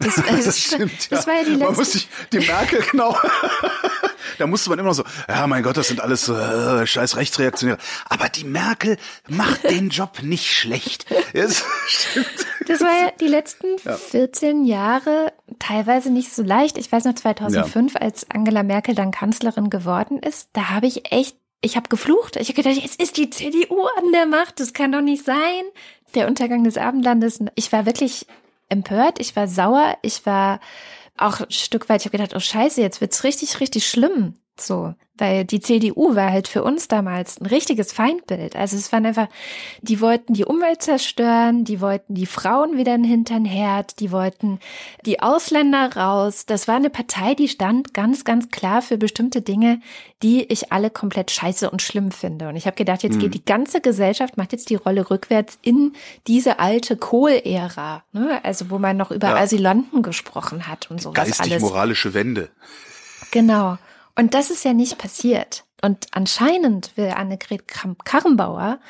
Das, 0.00 0.14
das, 0.28 0.44
das 0.44 0.58
stimmt, 0.58 1.12
das 1.12 1.24
ja. 1.24 1.30
war 1.30 1.38
ja 1.38 1.44
die 1.44 1.50
letzte. 1.50 1.64
Man 1.64 1.74
muss 1.76 1.92
sich, 1.92 2.08
die 2.32 2.38
Merkel, 2.40 2.82
genau. 2.90 3.16
da 4.38 4.46
musste 4.46 4.70
man 4.70 4.78
immer 4.78 4.94
so, 4.94 5.04
ja, 5.28 5.46
mein 5.46 5.62
Gott, 5.62 5.76
das 5.76 5.88
sind 5.88 6.00
alles 6.00 6.28
äh, 6.28 6.86
scheiß 6.86 7.16
Rechtsreaktionäre. 7.16 7.78
Aber 8.08 8.28
die 8.28 8.44
Merkel 8.44 8.96
macht 9.28 9.64
den 9.64 9.90
Job 9.90 10.22
nicht 10.22 10.52
schlecht. 10.52 11.06
Das, 11.32 11.64
stimmt. 11.86 12.46
das 12.66 12.80
war 12.80 12.92
ja 12.92 13.10
die 13.20 13.28
letzten 13.28 13.76
ja. 13.84 13.96
14 13.96 14.64
Jahre 14.64 15.32
teilweise 15.58 16.10
nicht 16.10 16.34
so 16.34 16.42
leicht. 16.42 16.78
Ich 16.78 16.90
weiß 16.90 17.04
noch 17.04 17.14
2005, 17.14 17.94
ja. 17.94 18.00
als 18.00 18.30
Angela 18.30 18.62
Merkel 18.62 18.94
dann 18.94 19.10
Kanzlerin 19.10 19.70
geworden 19.70 20.18
ist, 20.18 20.50
da 20.54 20.70
habe 20.70 20.86
ich 20.86 21.12
echt 21.12 21.36
ich 21.62 21.76
habe 21.76 21.88
geflucht. 21.88 22.36
Ich 22.36 22.48
habe 22.48 22.62
gedacht, 22.62 22.80
jetzt 22.80 23.00
ist 23.00 23.16
die 23.16 23.30
CDU 23.30 23.86
an 23.98 24.12
der 24.12 24.26
Macht. 24.26 24.60
Das 24.60 24.72
kann 24.72 24.92
doch 24.92 25.00
nicht 25.00 25.24
sein 25.24 25.64
der 26.14 26.28
Untergang 26.28 26.64
des 26.64 26.78
Abendlandes. 26.78 27.40
Ich 27.54 27.72
war 27.72 27.86
wirklich 27.86 28.26
empört, 28.68 29.20
ich 29.20 29.36
war 29.36 29.48
sauer, 29.48 29.96
ich 30.02 30.26
war 30.26 30.60
auch 31.16 31.40
ein 31.40 31.50
Stück 31.50 31.88
weit, 31.88 32.00
ich 32.00 32.06
habe 32.06 32.16
gedacht, 32.18 32.34
oh 32.34 32.40
scheiße, 32.40 32.80
jetzt 32.80 33.00
wird's 33.00 33.24
richtig, 33.24 33.60
richtig 33.60 33.86
schlimm. 33.86 34.34
So, 34.58 34.94
weil 35.18 35.44
die 35.44 35.60
CDU 35.60 36.14
war 36.14 36.30
halt 36.30 36.48
für 36.48 36.62
uns 36.62 36.88
damals 36.88 37.40
ein 37.40 37.46
richtiges 37.46 37.92
Feindbild. 37.92 38.54
Also 38.54 38.76
es 38.76 38.92
waren 38.92 39.06
einfach, 39.06 39.28
die 39.80 40.00
wollten 40.00 40.34
die 40.34 40.44
Umwelt 40.44 40.82
zerstören, 40.82 41.64
die 41.64 41.80
wollten 41.80 42.14
die 42.14 42.26
Frauen 42.26 42.76
wieder 42.76 42.94
in 42.94 43.02
den 43.02 43.10
Hintern 43.10 43.44
Herd, 43.44 44.00
die 44.00 44.12
wollten 44.12 44.60
die 45.04 45.20
Ausländer 45.20 45.96
raus. 45.96 46.46
Das 46.46 46.68
war 46.68 46.76
eine 46.76 46.90
Partei, 46.90 47.34
die 47.34 47.48
stand 47.48 47.94
ganz, 47.94 48.24
ganz 48.24 48.50
klar 48.50 48.82
für 48.82 48.98
bestimmte 48.98 49.40
Dinge, 49.40 49.80
die 50.22 50.44
ich 50.44 50.72
alle 50.72 50.90
komplett 50.90 51.30
scheiße 51.30 51.70
und 51.70 51.82
schlimm 51.82 52.10
finde. 52.10 52.48
Und 52.48 52.56
ich 52.56 52.66
habe 52.66 52.76
gedacht, 52.76 53.02
jetzt 53.02 53.16
mhm. 53.16 53.20
geht 53.20 53.34
die 53.34 53.44
ganze 53.44 53.80
Gesellschaft, 53.80 54.36
macht 54.36 54.52
jetzt 54.52 54.70
die 54.70 54.76
Rolle 54.76 55.10
rückwärts 55.10 55.58
in 55.62 55.94
diese 56.26 56.58
alte 56.58 56.96
Kohl-Ära, 56.96 58.04
ne? 58.12 58.40
also 58.44 58.70
wo 58.70 58.78
man 58.78 58.96
noch 58.96 59.10
über 59.10 59.28
ja. 59.28 59.36
Asylanten 59.36 60.02
gesprochen 60.02 60.66
hat 60.66 60.90
und 60.90 61.00
sowas 61.00 61.14
Geistig-moralische 61.14 62.12
Wende. 62.12 62.50
Genau. 63.30 63.78
Und 64.16 64.34
das 64.34 64.50
ist 64.50 64.64
ja 64.64 64.72
nicht 64.72 64.98
passiert. 64.98 65.64
Und 65.82 66.06
anscheinend 66.10 66.96
will 66.96 67.08
Annegret 67.08 67.68
Kramp-Karrenbauer 67.68 68.80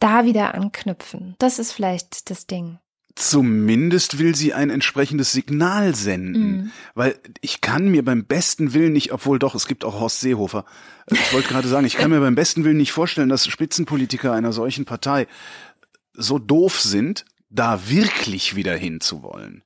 da 0.00 0.24
wieder 0.24 0.54
anknüpfen. 0.54 1.36
Das 1.38 1.58
ist 1.58 1.72
vielleicht 1.72 2.30
das 2.30 2.46
Ding. 2.46 2.78
Zumindest 3.14 4.18
will 4.18 4.34
sie 4.34 4.54
ein 4.54 4.70
entsprechendes 4.70 5.30
Signal 5.30 5.94
senden. 5.94 6.56
Mm. 6.56 6.72
Weil 6.94 7.16
ich 7.42 7.60
kann 7.60 7.88
mir 7.88 8.04
beim 8.04 8.24
besten 8.24 8.74
Willen 8.74 8.92
nicht, 8.92 9.12
obwohl 9.12 9.38
doch, 9.38 9.54
es 9.54 9.68
gibt 9.68 9.84
auch 9.84 10.00
Horst 10.00 10.20
Seehofer. 10.20 10.64
Ich 11.10 11.32
wollte 11.32 11.48
gerade 11.48 11.68
sagen, 11.68 11.86
ich 11.86 11.96
kann 11.96 12.10
mir 12.10 12.20
beim 12.20 12.34
besten 12.34 12.64
Willen 12.64 12.78
nicht 12.78 12.90
vorstellen, 12.90 13.28
dass 13.28 13.46
Spitzenpolitiker 13.46 14.32
einer 14.32 14.52
solchen 14.52 14.84
Partei 14.84 15.28
so 16.14 16.40
doof 16.40 16.80
sind, 16.80 17.24
da 17.50 17.88
wirklich 17.88 18.56
wieder 18.56 18.74
hinzuwollen 18.74 19.62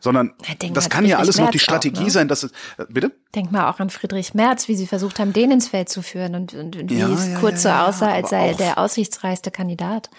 sondern 0.00 0.32
das 0.72 0.88
kann 0.88 1.04
ja 1.04 1.18
alles 1.18 1.36
Merz 1.36 1.46
noch 1.46 1.50
die 1.50 1.58
Strategie 1.58 2.00
auch, 2.00 2.04
ne? 2.04 2.10
sein, 2.10 2.28
dass 2.28 2.42
es, 2.42 2.50
äh, 2.78 2.84
bitte? 2.88 3.12
Denk 3.34 3.52
mal 3.52 3.70
auch 3.70 3.80
an 3.80 3.90
Friedrich 3.90 4.34
Merz, 4.34 4.68
wie 4.68 4.74
sie 4.74 4.86
versucht 4.86 5.18
haben, 5.18 5.32
den 5.32 5.50
ins 5.50 5.68
Feld 5.68 5.88
zu 5.88 6.02
führen 6.02 6.34
und, 6.34 6.54
und, 6.54 6.76
und 6.76 6.90
wie 6.90 6.98
ja, 6.98 7.08
es 7.08 7.28
ja, 7.28 7.38
kurz 7.38 7.64
ja, 7.64 7.84
so 7.84 7.88
aussah, 7.90 8.12
als 8.12 8.30
sei 8.30 8.48
er 8.48 8.54
der 8.54 8.78
aussichtsreichste 8.78 9.50
Kandidat. 9.50 10.10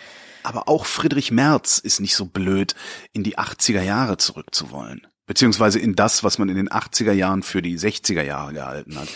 Aber 0.44 0.70
auch 0.70 0.86
Friedrich 0.86 1.32
Merz 1.32 1.78
ist 1.78 2.00
nicht 2.00 2.16
so 2.16 2.26
blöd, 2.26 2.76
in 3.12 3.24
die 3.24 3.38
80er 3.38 3.82
Jahre 3.82 4.18
zurückzuwollen. 4.18 5.06
Beziehungsweise 5.26 5.78
in 5.80 5.96
das, 5.96 6.24
was 6.24 6.38
man 6.38 6.48
in 6.48 6.56
den 6.56 6.70
80er 6.70 7.12
Jahren 7.12 7.44
für 7.44 7.62
die 7.62 7.78
60er 7.78 8.24
Jahre 8.24 8.54
gehalten 8.54 8.98
hat. 8.98 9.10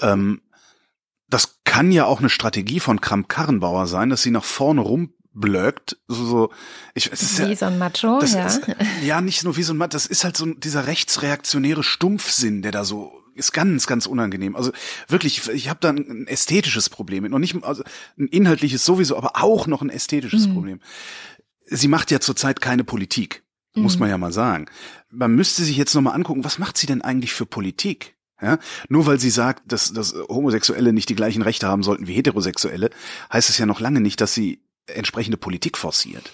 ähm, 0.00 0.40
das 1.28 1.58
kann 1.64 1.90
ja 1.90 2.06
auch 2.06 2.20
eine 2.20 2.30
Strategie 2.30 2.80
von 2.80 3.00
Kramp-Karrenbauer 3.00 3.86
sein, 3.86 4.10
dass 4.10 4.22
sie 4.22 4.30
nach 4.30 4.44
vorne 4.44 4.80
rum 4.80 5.12
blöckt, 5.36 5.98
so, 6.08 6.24
so 6.24 6.52
ich, 6.94 7.12
es 7.12 7.22
ist 7.22 7.38
wie 7.38 7.50
ja, 7.50 7.56
so 7.56 7.66
ein 7.66 7.78
Macho, 7.78 8.18
das 8.20 8.32
ja. 8.32 8.46
Ist, 8.46 8.62
ja, 9.04 9.20
nicht 9.20 9.44
nur 9.44 9.56
wie 9.56 9.62
so 9.62 9.74
ein 9.74 9.76
Macho, 9.76 9.90
das 9.90 10.06
ist 10.06 10.24
halt 10.24 10.36
so 10.36 10.46
dieser 10.46 10.86
rechtsreaktionäre 10.86 11.82
Stumpfsinn, 11.82 12.62
der 12.62 12.72
da 12.72 12.84
so 12.84 13.12
ist 13.34 13.52
ganz, 13.52 13.86
ganz 13.86 14.06
unangenehm. 14.06 14.56
Also 14.56 14.72
wirklich, 15.08 15.46
ich 15.50 15.68
habe 15.68 15.78
da 15.80 15.90
ein 15.90 16.26
ästhetisches 16.26 16.88
Problem 16.88 17.22
mit. 17.22 17.32
Noch 17.32 17.38
nicht, 17.38 17.62
also 17.62 17.82
ein 18.18 18.28
inhaltliches 18.28 18.84
sowieso, 18.84 19.16
aber 19.16 19.32
auch 19.34 19.66
noch 19.66 19.82
ein 19.82 19.90
ästhetisches 19.90 20.48
mhm. 20.48 20.54
Problem. 20.54 20.80
Sie 21.66 21.88
macht 21.88 22.10
ja 22.10 22.18
zurzeit 22.18 22.62
keine 22.62 22.82
Politik, 22.82 23.44
mhm. 23.74 23.82
muss 23.82 23.98
man 23.98 24.08
ja 24.08 24.16
mal 24.16 24.32
sagen. 24.32 24.66
Man 25.10 25.34
müsste 25.34 25.64
sich 25.64 25.76
jetzt 25.76 25.94
nochmal 25.94 26.14
angucken, 26.14 26.44
was 26.44 26.58
macht 26.58 26.78
sie 26.78 26.86
denn 26.86 27.02
eigentlich 27.02 27.34
für 27.34 27.44
Politik? 27.46 28.16
Ja, 28.40 28.58
nur 28.90 29.06
weil 29.06 29.18
sie 29.18 29.30
sagt, 29.30 29.72
dass, 29.72 29.94
dass 29.94 30.14
Homosexuelle 30.28 30.92
nicht 30.92 31.08
die 31.08 31.14
gleichen 31.14 31.40
Rechte 31.40 31.68
haben 31.68 31.82
sollten 31.82 32.06
wie 32.06 32.12
Heterosexuelle, 32.12 32.90
heißt 33.32 33.48
es 33.48 33.56
ja 33.56 33.64
noch 33.64 33.80
lange 33.80 34.02
nicht, 34.02 34.20
dass 34.20 34.34
sie 34.34 34.60
entsprechende 34.86 35.36
Politik 35.36 35.76
forciert. 35.76 36.32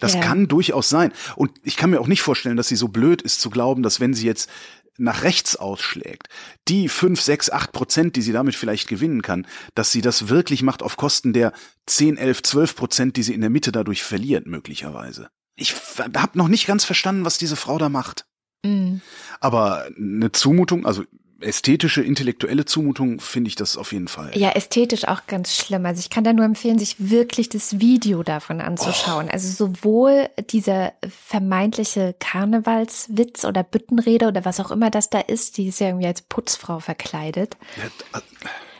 Das 0.00 0.14
ja. 0.14 0.20
kann 0.20 0.48
durchaus 0.48 0.88
sein. 0.88 1.12
Und 1.36 1.52
ich 1.62 1.76
kann 1.76 1.90
mir 1.90 2.00
auch 2.00 2.06
nicht 2.06 2.22
vorstellen, 2.22 2.56
dass 2.56 2.68
sie 2.68 2.76
so 2.76 2.88
blöd 2.88 3.22
ist 3.22 3.40
zu 3.40 3.50
glauben, 3.50 3.82
dass 3.82 4.00
wenn 4.00 4.14
sie 4.14 4.26
jetzt 4.26 4.50
nach 4.98 5.22
rechts 5.22 5.56
ausschlägt, 5.56 6.28
die 6.68 6.88
fünf, 6.88 7.20
sechs, 7.20 7.50
acht 7.50 7.72
Prozent, 7.72 8.16
die 8.16 8.22
sie 8.22 8.32
damit 8.32 8.54
vielleicht 8.54 8.88
gewinnen 8.88 9.22
kann, 9.22 9.46
dass 9.74 9.92
sie 9.92 10.00
das 10.00 10.28
wirklich 10.28 10.62
macht 10.62 10.82
auf 10.82 10.96
Kosten 10.96 11.32
der 11.32 11.52
zehn, 11.84 12.16
elf, 12.16 12.42
zwölf 12.42 12.74
Prozent, 12.74 13.16
die 13.16 13.22
sie 13.22 13.34
in 13.34 13.42
der 13.42 13.50
Mitte 13.50 13.72
dadurch 13.72 14.02
verliert, 14.02 14.46
möglicherweise. 14.46 15.28
Ich 15.54 15.74
habe 15.98 16.38
noch 16.38 16.48
nicht 16.48 16.66
ganz 16.66 16.84
verstanden, 16.84 17.24
was 17.24 17.38
diese 17.38 17.56
Frau 17.56 17.78
da 17.78 17.88
macht. 17.88 18.26
Mhm. 18.64 19.00
Aber 19.40 19.86
eine 19.96 20.32
Zumutung, 20.32 20.86
also 20.86 21.04
ästhetische, 21.40 22.02
intellektuelle 22.02 22.64
Zumutung 22.64 23.20
finde 23.20 23.48
ich 23.48 23.56
das 23.56 23.76
auf 23.76 23.92
jeden 23.92 24.08
Fall. 24.08 24.30
Ja, 24.36 24.50
ästhetisch 24.50 25.06
auch 25.06 25.26
ganz 25.26 25.54
schlimm. 25.54 25.84
Also 25.84 26.00
ich 26.00 26.10
kann 26.10 26.24
da 26.24 26.32
nur 26.32 26.44
empfehlen, 26.44 26.78
sich 26.78 26.96
wirklich 26.98 27.48
das 27.48 27.78
Video 27.78 28.22
davon 28.22 28.60
anzuschauen. 28.60 29.26
Oh. 29.28 29.32
Also 29.32 29.48
sowohl 29.66 30.28
dieser 30.50 30.92
vermeintliche 31.26 32.14
Karnevalswitz 32.18 33.44
oder 33.44 33.62
Büttenrede 33.62 34.28
oder 34.28 34.44
was 34.44 34.60
auch 34.60 34.70
immer 34.70 34.90
das 34.90 35.10
da 35.10 35.20
ist, 35.20 35.58
die 35.58 35.68
ist 35.68 35.80
ja 35.80 35.88
irgendwie 35.88 36.06
als 36.06 36.22
Putzfrau 36.22 36.80
verkleidet. 36.80 37.56
Ja, 37.76 38.20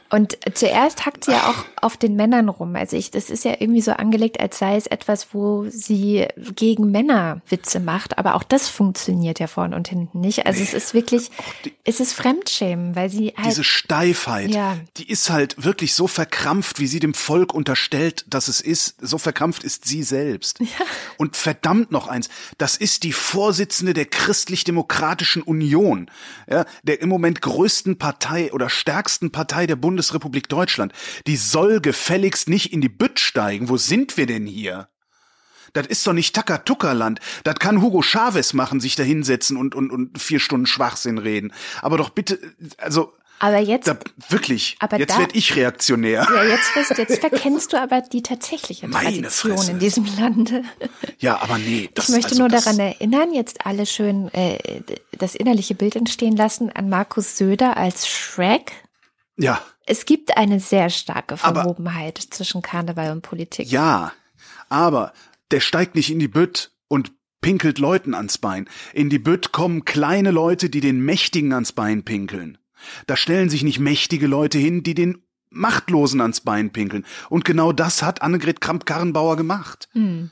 und 0.09 0.39
zuerst 0.55 1.05
hackt 1.05 1.25
sie 1.25 1.33
ja 1.33 1.51
auch 1.51 1.65
auf 1.83 1.97
den 1.97 2.15
Männern 2.15 2.49
rum. 2.49 2.77
Also 2.77 2.97
ich, 2.97 3.11
das 3.11 3.29
ist 3.29 3.45
ja 3.45 3.57
irgendwie 3.59 3.81
so 3.81 3.93
angelegt, 3.93 4.41
als 4.41 4.59
sei 4.59 4.77
es 4.77 4.87
etwas, 4.87 5.29
wo 5.33 5.67
sie 5.69 6.27
gegen 6.55 6.91
Männer 6.91 7.43
Witze 7.49 7.81
macht. 7.81 8.19
Aber 8.19 8.37
auch 8.37 8.45
das 8.45 8.69
funktioniert 8.69 9.41
ja 9.41 9.49
vorne 9.49 9.75
und 9.75 9.89
hinten 9.89 10.21
nicht. 10.21 10.47
Also 10.47 10.63
es 10.63 10.75
ist 10.75 10.95
wirklich, 10.95 11.31
es 11.85 11.99
ist 12.01 12.13
Fremdschämen, 12.13 12.95
weil 12.95 13.11
sie 13.11 13.35
halt. 13.37 13.47
Diese 13.47 13.65
Steifheit, 13.65 14.51
ja. 14.51 14.77
die 14.97 15.11
ist 15.11 15.31
halt 15.31 15.65
wirklich 15.65 15.95
so 15.95 16.07
verkrampft, 16.07 16.79
wie 16.79 16.87
sie 16.87 17.01
dem 17.01 17.15
Volk 17.15 17.53
unterstellt, 17.53 18.25
dass 18.29 18.49
es 18.49 18.61
ist. 18.61 18.97
So 19.01 19.19
verkrampft 19.19 19.65
ist 19.65 19.87
sie 19.87 20.03
selbst. 20.03 20.61
Ja. 20.61 20.67
Und 21.17 21.37
verdammt 21.37 21.91
noch 21.91 22.07
eins, 22.07 22.29
das 22.59 22.77
ist 22.77 23.03
die 23.03 23.13
Vorsitzende 23.13 23.93
der 23.93 24.07
Christlich-Demokratischen 24.07 25.43
Union, 25.43 26.11
ja, 26.49 26.65
der 26.83 27.01
im 27.01 27.09
Moment 27.09 27.43
größten 27.43 27.99
Partei 27.99 28.53
oder 28.53 28.69
stärksten 28.69 29.31
Partei 29.31 29.67
der 29.67 29.77
Bundes 29.77 29.96
Bundesrepublik 29.97 30.51
Deutschland, 30.51 30.93
die 31.27 31.37
soll 31.37 31.81
gefälligst 31.81 32.51
nicht 32.51 32.71
in 32.71 32.83
die 32.83 32.91
Bütt 32.91 33.19
steigen. 33.19 33.71
Wo 33.71 33.79
sind 33.79 34.19
wir 34.19 34.27
denn 34.27 34.47
hier? 34.47 34.89
Das 35.73 35.87
ist 35.87 36.07
doch 36.07 36.13
nicht 36.13 36.35
Takatuka-Land. 36.35 37.21
Das 37.45 37.55
kann 37.55 37.81
Hugo 37.81 38.03
Chavez 38.03 38.53
machen, 38.53 38.79
sich 38.79 38.95
da 38.95 39.03
hinsetzen 39.03 39.57
und, 39.57 39.75
und, 39.75 39.91
und 39.91 40.21
vier 40.21 40.39
Stunden 40.39 40.67
Schwachsinn 40.67 41.17
reden. 41.17 41.55
Aber 41.81 41.97
doch 41.97 42.11
bitte, 42.11 42.39
also, 42.77 43.15
aber 43.39 43.59
jetzt 43.59 43.89
da, 43.89 43.99
wirklich, 44.29 44.77
aber 44.81 44.99
jetzt 44.99 45.19
werde 45.19 45.35
ich 45.35 45.57
reaktionär. 45.57 46.27
Ja, 46.31 46.45
jetzt, 46.45 46.77
wirst, 46.77 46.99
jetzt 46.99 47.21
verkennst 47.21 47.73
du 47.73 47.81
aber 47.81 48.03
die 48.03 48.23
tatsächliche 48.23 48.91
Tradition 48.91 49.69
in 49.69 49.79
diesem 49.79 50.07
Lande. 50.19 50.63
Ja, 51.19 51.41
aber 51.41 51.57
nee. 51.57 51.89
Das, 51.95 52.09
ich 52.09 52.15
möchte 52.15 52.31
also 52.31 52.43
nur 52.43 52.49
daran 52.51 52.79
erinnern, 52.79 53.33
jetzt 53.33 53.65
alle 53.65 53.87
schön 53.87 54.33
äh, 54.35 54.59
das 55.13 55.35
innerliche 55.35 55.75
Bild 55.75 55.97
entstehen 55.97 56.37
lassen 56.37 56.71
an 56.71 56.91
Markus 56.91 57.39
Söder 57.39 57.77
als 57.79 58.07
Shrek. 58.09 58.73
Ja. 59.37 59.63
Es 59.87 60.05
gibt 60.05 60.37
eine 60.37 60.61
sehr 60.61 60.91
starke 60.91 61.37
Verwobenheit 61.37 62.19
aber, 62.19 62.31
zwischen 62.31 62.63
Karneval 62.63 63.13
und 63.13 63.23
Politik. 63.23 63.71
Ja, 63.71 64.13
aber 64.69 65.13
der 65.51 65.61
steigt 65.61 65.95
nicht 65.95 66.11
in 66.11 66.19
die 66.19 66.29
Bütt 66.29 66.73
und 66.89 67.13
pinkelt 67.41 67.79
Leuten 67.79 68.15
ans 68.15 68.39
Bein. 68.39 68.69
In 68.93 69.11
die 69.11 69.19
Bütt 69.19 69.53
kommen 69.53 69.85
kleine 69.85 70.33
Leute, 70.33 70.71
die 70.71 70.81
den 70.81 71.01
Mächtigen 71.01 71.53
ans 71.53 71.73
Bein 71.73 72.05
pinkeln. 72.05 72.59
Da 73.07 73.17
stellen 73.17 73.49
sich 73.49 73.63
nicht 73.63 73.79
mächtige 73.79 74.27
Leute 74.27 74.59
hin, 74.59 74.83
die 74.83 74.95
den 74.95 75.23
Machtlosen 75.51 76.21
ans 76.21 76.41
Bein 76.41 76.71
pinkeln. 76.71 77.07
Und 77.29 77.45
genau 77.45 77.73
das 77.73 78.03
hat 78.03 78.23
Annegret 78.23 78.61
Kramp-Karrenbauer 78.61 79.37
gemacht. 79.37 79.89
Hm. 79.93 80.31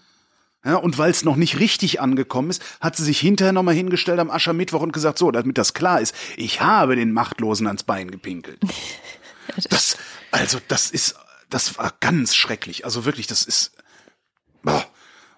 Ja, 0.65 0.77
und 0.77 0.97
weil 0.97 1.11
es 1.11 1.25
noch 1.25 1.37
nicht 1.37 1.59
richtig 1.59 2.01
angekommen 2.01 2.49
ist, 2.49 2.63
hat 2.81 2.97
sie 2.97 3.05
sich 3.05 3.21
hinterher 3.21 3.53
nochmal 3.53 3.75
hingestellt 3.75 4.19
am 4.19 4.31
Aschermittwoch 4.31 4.81
und 4.81 4.93
gesagt, 4.93 5.19
so, 5.19 5.31
damit 5.31 5.59
das 5.59 5.75
klar 5.75 6.01
ist, 6.01 6.15
ich 6.37 6.63
habe 6.63 6.97
den 6.97 7.13
Machtlosen 7.13 7.67
ans 7.67 7.83
Bein 7.85 8.11
gepinkelt. 8.11 8.61
Das, 9.69 9.99
also, 10.31 10.59
das 10.69 10.91
ist, 10.91 11.17
das 11.51 11.77
war 11.77 11.93
ganz 12.01 12.35
schrecklich. 12.35 12.87
Also 12.87 13.05
wirklich, 13.05 13.27
das 13.27 13.43
ist. 13.45 13.73
Boah. 14.63 14.85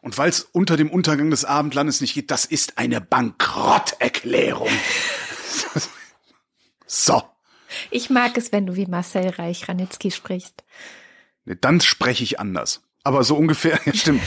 Und 0.00 0.16
weil 0.16 0.30
es 0.30 0.42
unter 0.52 0.76
dem 0.76 0.90
Untergang 0.90 1.30
des 1.30 1.44
Abendlandes 1.44 2.00
nicht 2.00 2.14
geht, 2.14 2.30
das 2.30 2.44
ist 2.44 2.78
eine 2.78 3.00
Bankrotterklärung. 3.00 4.70
so. 6.86 7.24
Ich 7.90 8.08
mag 8.08 8.38
es, 8.38 8.52
wenn 8.52 8.66
du 8.66 8.76
wie 8.76 8.86
Marcel 8.86 9.28
Reich-Ranitzky 9.28 10.12
sprichst. 10.12 10.62
Dann 11.44 11.80
spreche 11.80 12.22
ich 12.22 12.38
anders. 12.38 12.85
Aber 13.06 13.22
so 13.22 13.36
ungefähr, 13.36 13.78
ja 13.84 13.94
stimmt, 13.94 14.20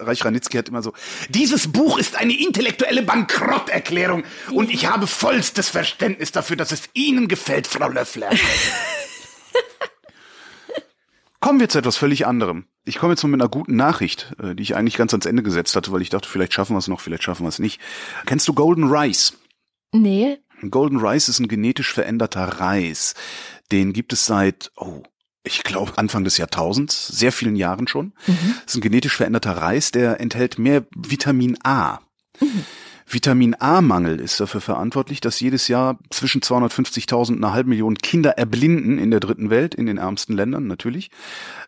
Reich 0.00 0.24
Ranitzky 0.24 0.56
hat 0.56 0.70
immer 0.70 0.80
so, 0.80 0.94
dieses 1.28 1.70
Buch 1.70 1.98
ist 1.98 2.16
eine 2.16 2.32
intellektuelle 2.32 3.02
Bankrotterklärung 3.02 4.24
und 4.52 4.70
ich 4.70 4.86
habe 4.86 5.06
vollstes 5.06 5.68
Verständnis 5.68 6.32
dafür, 6.32 6.56
dass 6.56 6.72
es 6.72 6.84
Ihnen 6.94 7.28
gefällt, 7.28 7.66
Frau 7.66 7.90
Löffler. 7.90 8.30
Kommen 11.40 11.60
wir 11.60 11.68
zu 11.68 11.76
etwas 11.76 11.98
völlig 11.98 12.26
anderem. 12.26 12.64
Ich 12.86 12.96
komme 12.96 13.12
jetzt 13.12 13.22
mal 13.22 13.28
mit 13.28 13.42
einer 13.42 13.50
guten 13.50 13.76
Nachricht, 13.76 14.34
äh, 14.42 14.54
die 14.54 14.62
ich 14.62 14.76
eigentlich 14.76 14.96
ganz 14.96 15.12
ans 15.12 15.26
Ende 15.26 15.42
gesetzt 15.42 15.76
hatte, 15.76 15.92
weil 15.92 16.00
ich 16.00 16.08
dachte, 16.08 16.26
vielleicht 16.26 16.54
schaffen 16.54 16.72
wir 16.72 16.78
es 16.78 16.88
noch, 16.88 17.00
vielleicht 17.00 17.22
schaffen 17.22 17.44
wir 17.44 17.50
es 17.50 17.58
nicht. 17.58 17.82
Kennst 18.24 18.48
du 18.48 18.54
Golden 18.54 18.90
Rice? 18.90 19.34
Nee. 19.92 20.38
Golden 20.70 21.00
Rice 21.04 21.28
ist 21.28 21.38
ein 21.38 21.48
genetisch 21.48 21.92
veränderter 21.92 22.44
Reis. 22.60 23.12
Den 23.70 23.92
gibt 23.92 24.14
es 24.14 24.24
seit, 24.24 24.72
oh, 24.76 25.02
ich 25.46 25.62
glaube, 25.62 25.96
Anfang 25.96 26.24
des 26.24 26.36
Jahrtausends, 26.36 27.06
sehr 27.08 27.32
vielen 27.32 27.56
Jahren 27.56 27.86
schon. 27.88 28.12
Mhm. 28.26 28.54
Das 28.64 28.74
ist 28.74 28.76
ein 28.76 28.80
genetisch 28.80 29.16
veränderter 29.16 29.56
Reis, 29.56 29.92
der 29.92 30.20
enthält 30.20 30.58
mehr 30.58 30.84
Vitamin 30.94 31.56
A. 31.62 32.00
Mhm. 32.40 32.64
Vitamin 33.08 33.54
A-Mangel 33.60 34.18
ist 34.18 34.40
dafür 34.40 34.60
verantwortlich, 34.60 35.20
dass 35.20 35.38
jedes 35.38 35.68
Jahr 35.68 35.98
zwischen 36.10 36.40
250.000 36.40 37.34
und 37.34 37.36
einer 37.44 37.52
halben 37.52 37.70
Million 37.70 37.96
Kinder 37.96 38.36
erblinden 38.36 38.98
in 38.98 39.12
der 39.12 39.20
dritten 39.20 39.48
Welt, 39.48 39.76
in 39.76 39.86
den 39.86 39.98
ärmsten 39.98 40.34
Ländern 40.34 40.66
natürlich. 40.66 41.10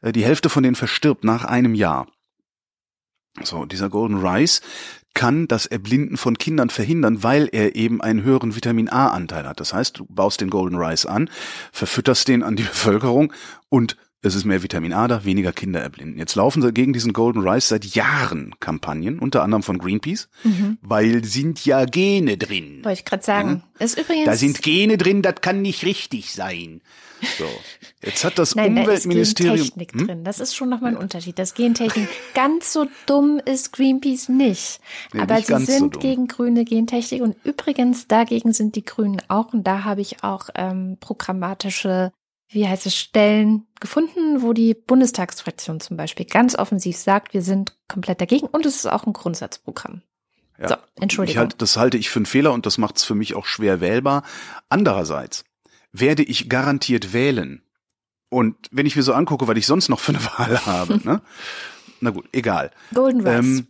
Äh, 0.02 0.10
die 0.10 0.24
Hälfte 0.24 0.48
von 0.48 0.64
denen 0.64 0.74
verstirbt 0.74 1.22
nach 1.22 1.44
einem 1.44 1.74
Jahr. 1.74 2.08
So, 3.44 3.66
dieser 3.66 3.88
Golden 3.88 4.18
Rice 4.18 4.62
kann 5.18 5.48
das 5.48 5.66
Erblinden 5.66 6.16
von 6.16 6.38
Kindern 6.38 6.70
verhindern, 6.70 7.24
weil 7.24 7.48
er 7.50 7.74
eben 7.74 8.00
einen 8.00 8.22
höheren 8.22 8.54
Vitamin 8.54 8.88
A-Anteil 8.88 9.48
hat. 9.48 9.58
Das 9.58 9.74
heißt, 9.74 9.98
du 9.98 10.06
baust 10.08 10.40
den 10.40 10.48
Golden 10.48 10.76
Rice 10.76 11.06
an, 11.06 11.28
verfütterst 11.72 12.28
den 12.28 12.44
an 12.44 12.54
die 12.54 12.62
Bevölkerung 12.68 13.32
und 13.68 13.96
es 14.22 14.36
ist 14.36 14.44
mehr 14.44 14.62
Vitamin 14.62 14.92
A 14.92 15.08
da, 15.08 15.24
weniger 15.24 15.50
Kinder 15.50 15.80
erblinden. 15.80 16.18
Jetzt 16.18 16.36
laufen 16.36 16.62
sie 16.62 16.72
gegen 16.72 16.92
diesen 16.92 17.12
Golden 17.12 17.40
Rice 17.40 17.66
seit 17.66 17.84
Jahren 17.84 18.54
Kampagnen, 18.60 19.18
unter 19.18 19.42
anderem 19.42 19.64
von 19.64 19.78
Greenpeace, 19.78 20.28
mhm. 20.44 20.78
weil 20.82 21.24
sind 21.24 21.64
ja 21.66 21.84
Gene 21.84 22.36
drin. 22.36 22.84
Wollte 22.84 23.00
ich 23.00 23.04
gerade 23.04 23.24
sagen. 23.24 23.64
Ja? 23.80 23.84
Ist 23.86 23.98
übrigens 23.98 24.26
da 24.26 24.36
sind 24.36 24.62
Gene 24.62 24.98
drin, 24.98 25.22
das 25.22 25.40
kann 25.40 25.62
nicht 25.62 25.84
richtig 25.84 26.32
sein. 26.32 26.80
So. 27.38 27.46
Jetzt 28.02 28.24
hat 28.24 28.38
das 28.38 28.54
Nein, 28.54 28.78
Umweltministerium. 28.78 29.56
Da 29.56 29.62
ist 29.62 29.74
Gentechnik 29.74 29.92
hm? 29.92 30.06
drin. 30.06 30.24
Das 30.24 30.40
ist 30.40 30.54
schon 30.54 30.68
nochmal 30.68 30.92
ein 30.92 30.96
ja. 30.96 31.00
Unterschied. 31.00 31.38
Das 31.38 31.54
Gentechnik. 31.54 32.08
ganz 32.34 32.72
so 32.72 32.86
dumm 33.06 33.40
ist 33.44 33.72
Greenpeace 33.72 34.28
nicht. 34.28 34.80
Nee, 35.12 35.20
Aber 35.20 35.36
nicht 35.36 35.48
sie 35.48 35.64
sind 35.64 35.94
so 35.94 36.00
gegen 36.00 36.28
grüne 36.28 36.64
Gentechnik 36.64 37.22
und 37.22 37.36
übrigens 37.44 38.06
dagegen 38.06 38.52
sind 38.52 38.76
die 38.76 38.84
Grünen 38.84 39.20
auch. 39.28 39.52
Und 39.52 39.66
da 39.66 39.84
habe 39.84 40.00
ich 40.00 40.22
auch 40.22 40.48
ähm, 40.54 40.96
programmatische 41.00 42.12
wie 42.50 42.66
heißt 42.66 42.86
es, 42.86 42.96
Stellen 42.96 43.66
gefunden, 43.78 44.42
wo 44.42 44.52
die 44.52 44.74
Bundestagsfraktion 44.74 45.80
zum 45.80 45.96
Beispiel 45.96 46.24
ganz 46.24 46.56
offensiv 46.56 46.96
sagt, 46.96 47.34
wir 47.34 47.42
sind 47.42 47.76
komplett 47.88 48.20
dagegen 48.20 48.46
und 48.46 48.64
es 48.64 48.76
ist 48.76 48.86
auch 48.86 49.06
ein 49.06 49.12
Grundsatzprogramm. 49.12 50.02
Ja. 50.58 50.68
So, 50.68 50.74
Entschuldigung. 51.00 51.40
Halt, 51.40 51.62
das 51.62 51.76
halte 51.76 51.98
ich 51.98 52.10
für 52.10 52.18
einen 52.18 52.26
Fehler 52.26 52.52
und 52.52 52.66
das 52.66 52.78
macht 52.78 52.96
es 52.96 53.04
für 53.04 53.14
mich 53.14 53.34
auch 53.34 53.46
schwer 53.46 53.80
wählbar. 53.80 54.24
Andererseits 54.68 55.44
werde 55.92 56.22
ich 56.22 56.48
garantiert 56.48 57.12
wählen. 57.12 57.62
Und 58.30 58.56
wenn 58.70 58.86
ich 58.86 58.96
mir 58.96 59.02
so 59.02 59.14
angucke, 59.14 59.48
was 59.48 59.56
ich 59.56 59.66
sonst 59.66 59.88
noch 59.88 60.00
für 60.00 60.12
eine 60.12 60.24
Wahl 60.24 60.66
habe, 60.66 61.00
ne? 61.04 61.22
Na 62.00 62.10
gut, 62.10 62.28
egal. 62.32 62.70
Golden 62.94 63.26
Rice. 63.26 63.44
Ähm, 63.44 63.66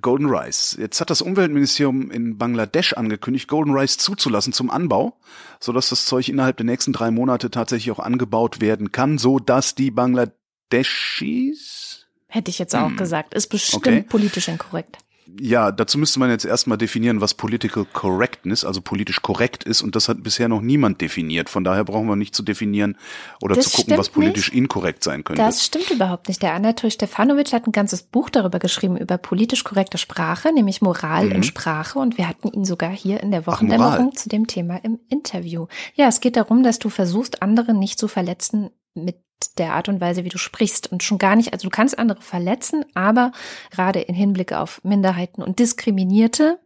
Golden 0.00 0.28
Rice. 0.28 0.76
Jetzt 0.78 1.00
hat 1.00 1.10
das 1.10 1.22
Umweltministerium 1.22 2.10
in 2.10 2.38
Bangladesch 2.38 2.94
angekündigt, 2.94 3.48
Golden 3.48 3.72
Rice 3.72 3.98
zuzulassen 3.98 4.52
zum 4.52 4.70
Anbau, 4.70 5.18
so 5.60 5.72
dass 5.72 5.90
das 5.90 6.06
Zeug 6.06 6.28
innerhalb 6.28 6.56
der 6.56 6.66
nächsten 6.66 6.92
drei 6.92 7.10
Monate 7.10 7.50
tatsächlich 7.50 7.90
auch 7.92 7.98
angebaut 7.98 8.60
werden 8.60 8.92
kann, 8.92 9.18
so 9.18 9.38
dass 9.38 9.74
die 9.74 9.90
Bangladeschis, 9.90 11.88
Hätte 12.32 12.50
ich 12.50 12.60
jetzt 12.60 12.76
auch 12.76 12.90
hm. 12.90 12.96
gesagt. 12.96 13.34
Ist 13.34 13.48
bestimmt 13.48 13.86
okay. 13.86 14.04
politisch 14.08 14.46
inkorrekt 14.46 14.98
ja, 15.38 15.70
dazu 15.70 15.98
müsste 15.98 16.18
man 16.18 16.30
jetzt 16.30 16.44
erstmal 16.44 16.78
definieren, 16.78 17.20
was 17.20 17.34
Political 17.34 17.84
Correctness, 17.92 18.64
also 18.64 18.80
politisch 18.80 19.22
korrekt 19.22 19.64
ist. 19.64 19.82
Und 19.82 19.94
das 19.96 20.08
hat 20.08 20.22
bisher 20.22 20.48
noch 20.48 20.60
niemand 20.60 21.00
definiert. 21.00 21.48
Von 21.48 21.64
daher 21.64 21.84
brauchen 21.84 22.06
wir 22.06 22.16
nicht 22.16 22.34
zu 22.34 22.42
definieren 22.42 22.96
oder 23.42 23.54
das 23.54 23.70
zu 23.70 23.76
gucken, 23.76 23.98
was 23.98 24.08
politisch 24.08 24.50
nicht. 24.50 24.58
inkorrekt 24.58 25.04
sein 25.04 25.24
könnte. 25.24 25.42
Das 25.42 25.64
stimmt 25.64 25.90
überhaupt 25.90 26.28
nicht. 26.28 26.42
Der 26.42 26.54
Anatol 26.54 26.90
Stefanovic 26.90 27.52
hat 27.52 27.66
ein 27.66 27.72
ganzes 27.72 28.02
Buch 28.02 28.30
darüber 28.30 28.58
geschrieben, 28.58 28.96
über 28.96 29.18
politisch 29.18 29.64
korrekte 29.64 29.98
Sprache, 29.98 30.52
nämlich 30.52 30.82
Moral 30.82 31.26
mhm. 31.26 31.32
in 31.32 31.42
Sprache. 31.42 31.98
Und 31.98 32.18
wir 32.18 32.28
hatten 32.28 32.48
ihn 32.48 32.64
sogar 32.64 32.90
hier 32.90 33.20
in 33.20 33.30
der 33.30 33.46
Wochendämmerung 33.46 34.14
zu 34.14 34.28
dem 34.28 34.46
Thema 34.46 34.76
im 34.82 34.98
Interview. 35.08 35.66
Ja, 35.94 36.08
es 36.08 36.20
geht 36.20 36.36
darum, 36.36 36.62
dass 36.62 36.78
du 36.78 36.88
versuchst, 36.88 37.42
andere 37.42 37.74
nicht 37.74 37.98
zu 37.98 38.08
verletzen 38.08 38.70
mit 38.94 39.16
der 39.58 39.74
Art 39.74 39.88
und 39.88 40.00
Weise, 40.00 40.24
wie 40.24 40.28
du 40.28 40.38
sprichst 40.38 40.90
und 40.90 41.02
schon 41.02 41.18
gar 41.18 41.36
nicht, 41.36 41.52
also 41.52 41.68
du 41.68 41.70
kannst 41.70 41.98
andere 41.98 42.20
verletzen, 42.20 42.84
aber 42.94 43.32
gerade 43.70 44.00
in 44.00 44.14
Hinblick 44.14 44.52
auf 44.52 44.80
Minderheiten 44.84 45.42
und 45.42 45.58
Diskriminierte 45.58 46.58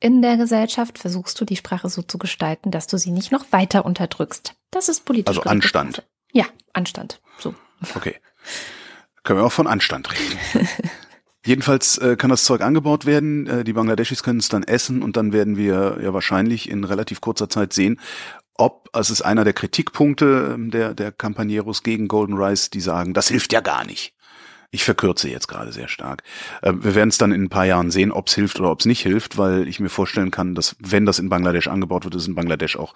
in 0.00 0.22
der 0.22 0.38
Gesellschaft 0.38 0.98
versuchst 0.98 1.38
du 1.40 1.44
die 1.44 1.56
Sprache 1.56 1.88
so 1.90 2.02
zu 2.02 2.16
gestalten, 2.16 2.70
dass 2.70 2.86
du 2.86 2.96
sie 2.96 3.10
nicht 3.10 3.32
noch 3.32 3.44
weiter 3.52 3.84
unterdrückst. 3.84 4.54
Das 4.70 4.88
ist 4.88 5.04
politisch. 5.04 5.36
Also 5.36 5.48
Anstand. 5.48 5.96
Sprache. 5.96 6.08
Ja, 6.32 6.46
Anstand. 6.72 7.20
So. 7.38 7.54
Okay. 7.94 8.16
Können 9.22 9.40
wir 9.40 9.44
auch 9.44 9.52
von 9.52 9.66
Anstand 9.66 10.10
reden. 10.10 10.38
Jedenfalls 11.44 11.96
äh, 11.98 12.16
kann 12.16 12.28
das 12.28 12.44
Zeug 12.44 12.60
angebaut 12.60 13.06
werden, 13.06 13.46
äh, 13.46 13.64
die 13.64 13.72
Bangladeschis 13.72 14.22
können 14.22 14.40
es 14.40 14.48
dann 14.48 14.62
essen 14.62 15.02
und 15.02 15.16
dann 15.16 15.32
werden 15.32 15.56
wir 15.56 15.98
ja 16.02 16.12
wahrscheinlich 16.12 16.68
in 16.68 16.84
relativ 16.84 17.22
kurzer 17.22 17.48
Zeit 17.48 17.72
sehen, 17.72 17.98
ob, 18.60 18.88
also 18.92 19.12
es 19.12 19.20
ist 19.20 19.26
einer 19.26 19.44
der 19.44 19.54
Kritikpunkte 19.54 20.52
ähm, 20.54 20.70
der, 20.70 20.94
der 20.94 21.12
Campaneros 21.12 21.82
gegen 21.82 22.08
Golden 22.08 22.36
Rice, 22.36 22.70
die 22.70 22.80
sagen, 22.80 23.14
das 23.14 23.28
hilft 23.28 23.52
ja 23.52 23.60
gar 23.60 23.84
nicht. 23.84 24.14
Ich 24.72 24.84
verkürze 24.84 25.28
jetzt 25.28 25.48
gerade 25.48 25.72
sehr 25.72 25.88
stark. 25.88 26.22
Ähm, 26.62 26.84
wir 26.84 26.94
werden 26.94 27.08
es 27.08 27.18
dann 27.18 27.32
in 27.32 27.42
ein 27.42 27.48
paar 27.48 27.64
Jahren 27.64 27.90
sehen, 27.90 28.12
ob 28.12 28.28
es 28.28 28.34
hilft 28.34 28.60
oder 28.60 28.70
ob 28.70 28.80
es 28.80 28.86
nicht 28.86 29.02
hilft, 29.02 29.36
weil 29.38 29.66
ich 29.66 29.80
mir 29.80 29.88
vorstellen 29.88 30.30
kann, 30.30 30.54
dass 30.54 30.76
wenn 30.78 31.06
das 31.06 31.18
in 31.18 31.28
Bangladesch 31.28 31.66
angebaut 31.66 32.04
wird, 32.04 32.14
es 32.14 32.28
in 32.28 32.36
Bangladesch 32.36 32.76
auch 32.76 32.94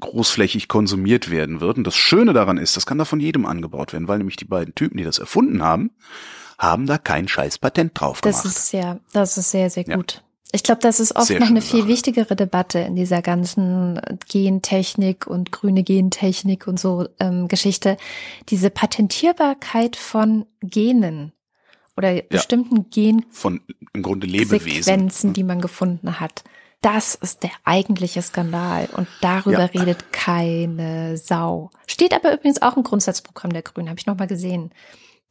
großflächig 0.00 0.68
konsumiert 0.68 1.30
werden 1.30 1.60
wird. 1.60 1.78
Und 1.78 1.86
das 1.86 1.96
Schöne 1.96 2.32
daran 2.32 2.58
ist, 2.58 2.76
das 2.76 2.84
kann 2.84 2.98
da 2.98 3.04
von 3.04 3.20
jedem 3.20 3.46
angebaut 3.46 3.92
werden, 3.92 4.08
weil 4.08 4.18
nämlich 4.18 4.36
die 4.36 4.44
beiden 4.44 4.74
Typen, 4.74 4.98
die 4.98 5.04
das 5.04 5.18
erfunden 5.18 5.62
haben, 5.62 5.92
haben 6.58 6.86
da 6.86 6.98
kein 6.98 7.28
scheiß 7.28 7.58
Patent 7.58 7.98
drauf 7.98 8.20
gemacht. 8.20 8.44
Das 8.44 8.44
ist 8.44 8.72
ja, 8.72 8.98
das 9.12 9.38
ist 9.38 9.50
sehr, 9.50 9.70
sehr 9.70 9.84
gut. 9.84 10.22
Ich 10.56 10.62
glaube, 10.62 10.80
das 10.80 11.00
ist 11.00 11.14
oft 11.14 11.26
Sehr 11.26 11.38
noch 11.38 11.48
eine 11.48 11.60
viel 11.60 11.80
Sache. 11.80 11.88
wichtigere 11.88 12.34
Debatte 12.34 12.78
in 12.78 12.96
dieser 12.96 13.20
ganzen 13.20 14.00
Gentechnik 14.26 15.26
und 15.26 15.52
grüne 15.52 15.82
Gentechnik 15.82 16.66
und 16.66 16.80
so 16.80 17.06
ähm, 17.20 17.46
Geschichte. 17.46 17.98
Diese 18.48 18.70
Patentierbarkeit 18.70 19.96
von 19.96 20.46
Genen 20.62 21.32
oder 21.94 22.12
ja, 22.12 22.22
bestimmten 22.30 22.88
Gen 22.88 23.26
von 23.30 23.60
im 23.92 24.02
Grunde 24.02 24.26
Lebewesen, 24.26 24.82
Sequenzen, 24.82 25.34
die 25.34 25.44
man 25.44 25.60
gefunden 25.60 26.20
hat. 26.20 26.42
Das 26.80 27.16
ist 27.16 27.42
der 27.42 27.52
eigentliche 27.64 28.22
Skandal 28.22 28.88
und 28.96 29.08
darüber 29.20 29.70
ja. 29.70 29.80
redet 29.80 30.10
keine 30.10 31.18
Sau. 31.18 31.68
Steht 31.86 32.14
aber 32.14 32.32
übrigens 32.32 32.62
auch 32.62 32.78
im 32.78 32.82
Grundsatzprogramm 32.82 33.52
der 33.52 33.60
Grünen, 33.60 33.90
habe 33.90 34.00
ich 34.00 34.06
noch 34.06 34.16
mal 34.16 34.26
gesehen. 34.26 34.70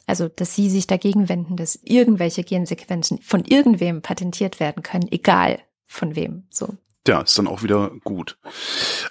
Also, 0.06 0.28
dass 0.28 0.56
sie 0.56 0.70
sich 0.70 0.88
dagegen 0.88 1.30
wenden, 1.30 1.58
dass 1.58 1.80
irgendwelche 1.84 2.44
Gensequenzen 2.44 3.20
von 3.22 3.44
irgendwem 3.44 4.02
patentiert 4.02 4.60
werden 4.60 4.84
können, 4.84 5.08
egal 5.12 5.60
von 5.86 6.16
wem. 6.16 6.44
So. 6.50 6.76
Ja, 7.08 7.22
ist 7.22 7.38
dann 7.38 7.48
auch 7.48 7.62
wieder 7.62 7.92
gut. 8.04 8.38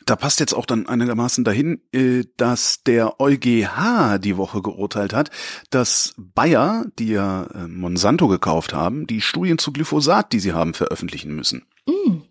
Da 0.05 0.16
passt 0.16 0.40
jetzt 0.40 0.53
auch 0.53 0.66
dann 0.66 0.88
einigermaßen 0.88 1.45
dahin, 1.45 1.80
äh, 1.92 2.24
dass 2.36 2.82
der 2.82 3.20
EuGH 3.20 4.18
die 4.18 4.36
Woche 4.36 4.62
geurteilt 4.62 5.12
hat, 5.12 5.30
dass 5.70 6.14
Bayer, 6.16 6.86
die 6.99 7.11
ja 7.11 7.45
äh, 7.55 7.68
Monsanto 7.68 8.26
gekauft 8.26 8.74
haben, 8.74 9.07
die 9.07 9.20
Studien 9.20 9.59
zu 9.59 9.72
Glyphosat, 9.72 10.32
die 10.32 10.40
sie 10.40 10.53
haben, 10.53 10.74
veröffentlichen 10.74 11.36
müssen. 11.36 11.66
Mm. 11.86 12.22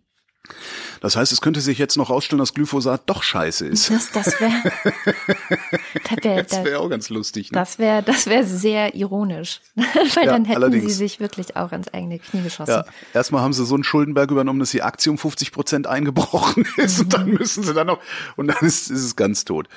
Das 1.04 1.18
heißt, 1.18 1.34
es 1.34 1.41
könnte 1.41 1.60
sich 1.60 1.80
jetzt 1.80 1.97
noch 1.97 2.10
rausstellen, 2.10 2.39
dass 2.39 2.54
Glyphosat 2.54 3.01
doch 3.08 3.24
scheiße 3.24 3.68
ist. 3.68 3.89
Das, 3.89 4.14
das 4.14 4.39
wäre 4.39 4.54
das 6.47 6.64
wär 6.64 6.80
auch 6.80 6.89
ganz 6.89 7.10
lustig. 7.10 7.51
Ne? 7.51 7.60
Das 7.60 7.78
wäre 7.78 8.01
das 8.04 8.26
wäre 8.26 8.45
sehr 8.45 8.95
ironisch. 8.95 9.60
Weil 9.76 10.26
ja, 10.26 10.32
dann 10.32 10.45
hätten 10.45 10.64
allerdings. 10.64 10.86
sie 10.86 10.93
sich 10.93 11.20
wirklich 11.20 11.58
auch 11.58 11.74
ins 11.74 11.93
eigene 11.93 12.20
Knie 12.20 12.41
geschossen. 12.41 12.72
Ja, 12.72 12.86
erstmal 13.14 13.41
haben 13.41 13.51
sie 13.51 13.66
so 13.66 13.76
einen 13.76 13.84
Schuldenberg 13.84 14.32
übernommen, 14.32 14.62
dass 14.62 14.72
die 14.72 14.82
Aktie 14.82 15.12
um 15.12 15.18
50 15.18 15.51
Prozent 15.51 15.88
eingebrochen 15.88 16.66
ist 16.78 16.99
mhm. 16.99 17.04
und 17.04 17.14
dann 17.14 17.30
müssen 17.32 17.64
sie 17.64 17.74
dann 17.74 17.88
noch, 17.88 17.99
und 18.38 18.47
dann 18.47 18.66
ist, 18.66 18.89
ist 18.89 19.04
es 19.04 19.18
ganz 19.18 19.43
tot. 19.43 19.68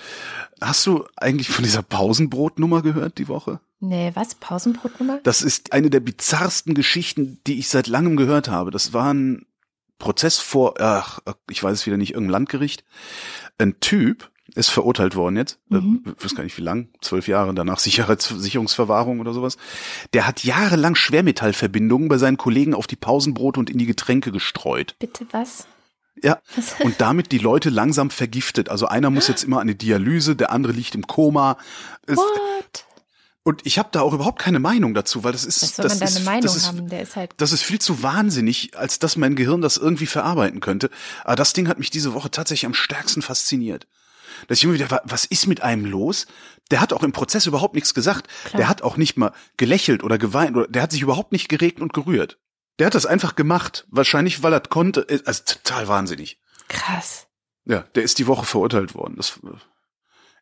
Hast 0.61 0.87
du 0.87 1.07
eigentlich 1.17 1.49
von 1.49 1.65
dieser 1.65 1.83
Pausenbrotnummer 1.83 2.83
gehört 2.83 3.19
die 3.19 3.27
Woche? 3.27 3.59
Nee, 3.81 4.13
was? 4.15 4.37
Pausenbrotnummer? 4.37 5.19
Das 5.25 5.43
ist 5.43 5.73
eine 5.73 5.91
der 5.91 5.99
bizarrsten 6.01 6.75
Geschichten, 6.75 7.41
die 7.49 7.59
ich 7.59 7.69
seit 7.69 7.89
langem 7.89 8.17
gehört 8.17 8.49
habe. 8.49 8.71
Das 8.71 8.93
waren 8.93 9.45
Prozess 9.99 10.39
vor, 10.39 10.75
ach, 10.81 11.21
ich 11.51 11.63
weiß 11.63 11.73
es 11.73 11.87
wieder 11.87 11.97
nicht, 11.97 12.13
irgendein 12.13 12.33
Landgericht. 12.33 12.85
Ein 13.59 13.81
Typ 13.81 14.31
ist 14.55 14.71
verurteilt 14.71 15.17
worden 15.17 15.37
jetzt, 15.37 15.59
äh, 15.71 15.77
mhm. 15.77 16.03
ich 16.19 16.25
weiß 16.25 16.35
gar 16.35 16.45
nicht 16.45 16.57
wie 16.57 16.63
lang, 16.63 16.89
zwölf 17.01 17.29
Jahre 17.29 17.55
danach 17.55 17.79
Sicherheitssicherungsverwahrung 17.79 19.21
oder 19.21 19.35
sowas. 19.35 19.59
Der 20.15 20.27
hat 20.27 20.45
jahrelang 20.45 20.95
Schwermetallverbindungen 20.95 22.09
bei 22.09 22.19
seinen 22.19 22.37
Kollegen 22.39 22.75
auf 22.75 22.87
die 22.87 22.97
Pausenbrote 22.97 23.61
und 23.61 23.71
in 23.71 23.79
die 23.79 23.87
Getränke 23.87 24.33
gestreut. 24.33 24.97
Bitte 24.99 25.27
was? 25.31 25.67
Ja, 26.23 26.41
und 26.81 27.01
damit 27.03 27.31
die 27.31 27.39
Leute 27.39 27.69
langsam 27.69 28.09
vergiftet. 28.09 28.71
Also 28.71 28.87
einer 28.87 29.11
muss 29.11 29.29
jetzt 29.29 29.45
immer 29.45 29.61
eine 29.61 29.75
Dialyse, 29.75 30.35
der 30.37 30.51
andere 30.51 30.73
liegt 30.73 30.95
im 30.95 31.07
Koma. 31.07 31.59
What? 32.07 32.86
Und 33.47 33.65
ich 33.65 33.79
habe 33.79 33.91
da 33.93 34.01
auch 34.01 34.13
überhaupt 34.13 34.41
keine 34.41 34.59
Meinung 34.59 34.93
dazu, 34.93 35.23
weil 35.23 35.31
das 35.31 35.45
ist 35.45 35.63
Was 35.63 35.77
soll 35.77 35.85
das 35.85 35.93
man 35.93 36.01
da 36.01 36.05
ist, 36.07 36.17
eine 36.17 36.25
Meinung 36.25 36.43
das 36.43 36.57
ist, 36.57 36.73
ist 36.91 37.15
halt 37.15 37.31
das 37.37 37.53
ist 37.53 37.63
viel 37.63 37.79
zu 37.79 38.03
wahnsinnig, 38.03 38.77
als 38.77 38.99
dass 38.99 39.15
mein 39.17 39.37
Gehirn 39.37 39.61
das 39.61 39.77
irgendwie 39.77 40.07
verarbeiten 40.07 40.59
könnte. 40.59 40.91
Aber 41.23 41.37
das 41.37 41.53
Ding 41.53 41.69
hat 41.69 41.79
mich 41.79 41.91
diese 41.91 42.13
Woche 42.13 42.29
tatsächlich 42.29 42.67
am 42.67 42.75
stärksten 42.75 43.23
fasziniert. 43.23 43.87
Dass 44.49 44.59
ich 44.59 44.65
immer 44.65 44.75
wieder, 44.75 45.01
was 45.05 45.27
ist 45.27 45.47
mit 45.47 45.63
einem 45.63 45.87
los? 45.87 46.27
Der 46.73 46.81
hat 46.81 46.93
auch 46.93 47.05
im 47.05 47.13
Prozess 47.13 47.47
überhaupt 47.47 47.77
nichts 47.77 47.95
gesagt. 47.95 48.27
Klar. 48.47 48.59
Der 48.59 48.69
hat 48.69 48.83
auch 48.83 48.97
nicht 48.97 49.17
mal 49.17 49.33
gelächelt 49.57 50.03
oder 50.03 50.19
geweint 50.19 50.57
oder 50.57 50.67
der 50.67 50.83
hat 50.83 50.91
sich 50.91 51.03
überhaupt 51.03 51.31
nicht 51.31 51.49
geregt 51.49 51.81
und 51.81 51.93
gerührt. 51.93 52.41
Der 52.81 52.89
hat 52.89 52.97
das 52.97 53.07
einfach 53.07 53.37
gemacht, 53.37 53.87
wahrscheinlich 53.91 54.43
weil 54.43 54.55
er 54.55 54.61
konnte. 54.61 55.07
Also 55.25 55.45
total 55.45 55.87
wahnsinnig. 55.87 56.41
Krass. 56.67 57.29
Ja, 57.65 57.83
der 57.95 58.03
ist 58.03 58.19
die 58.19 58.27
Woche 58.27 58.45
verurteilt 58.45 58.97
worden. 58.97 59.15
Das 59.17 59.39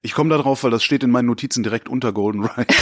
ich 0.05 0.13
komme 0.13 0.29
da 0.29 0.37
drauf, 0.37 0.63
weil 0.63 0.71
das 0.71 0.85
steht 0.85 1.03
in 1.03 1.11
meinen 1.11 1.27
Notizen 1.27 1.63
direkt 1.63 1.89
unter 1.89 2.13
Golden 2.13 2.45
Ride. 2.45 2.67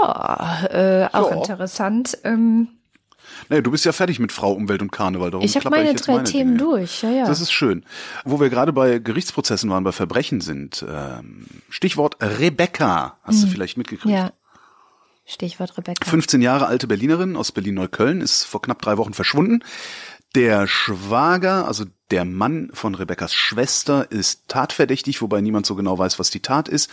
ja, 0.00 0.64
äh, 0.70 1.08
auch 1.12 1.30
ja. 1.30 1.36
interessant. 1.36 2.16
Ähm, 2.24 2.68
naja, 3.50 3.60
du 3.60 3.70
bist 3.70 3.84
ja 3.84 3.92
fertig 3.92 4.20
mit 4.20 4.32
Frau, 4.32 4.52
Umwelt 4.52 4.80
und 4.80 4.90
Karneval. 4.90 5.30
Darum 5.30 5.44
ich 5.44 5.54
habe 5.54 5.68
meine 5.68 5.92
drei 5.92 6.14
meine 6.14 6.24
Themen 6.24 6.56
Dinge. 6.56 6.70
durch. 6.70 7.02
Ja, 7.02 7.10
ja. 7.10 7.26
Das 7.26 7.42
ist 7.42 7.52
schön. 7.52 7.84
Wo 8.24 8.40
wir 8.40 8.48
gerade 8.48 8.72
bei 8.72 9.00
Gerichtsprozessen 9.00 9.68
waren, 9.68 9.84
bei 9.84 9.92
Verbrechen 9.92 10.40
sind. 10.40 10.82
Ähm, 10.88 11.44
Stichwort 11.68 12.16
Rebecca. 12.22 13.18
Hast 13.22 13.42
hm. 13.42 13.44
du 13.44 13.52
vielleicht 13.52 13.76
mitgekriegt? 13.76 14.14
Ja. 14.14 14.32
Stichwort 15.26 15.76
Rebecca. 15.76 16.08
15 16.08 16.40
Jahre 16.40 16.66
alte 16.66 16.86
Berlinerin 16.86 17.36
aus 17.36 17.52
Berlin-Neukölln 17.52 18.22
ist 18.22 18.44
vor 18.44 18.62
knapp 18.62 18.80
drei 18.80 18.96
Wochen 18.96 19.12
verschwunden. 19.12 19.62
Der 20.34 20.66
Schwager, 20.66 21.68
also 21.68 21.84
der 22.10 22.24
Mann 22.24 22.70
von 22.72 22.94
Rebekkas 22.94 23.34
Schwester, 23.34 24.10
ist 24.10 24.48
tatverdächtig, 24.48 25.20
wobei 25.20 25.40
niemand 25.40 25.66
so 25.66 25.74
genau 25.74 25.98
weiß, 25.98 26.18
was 26.18 26.30
die 26.30 26.40
Tat 26.40 26.68
ist, 26.68 26.90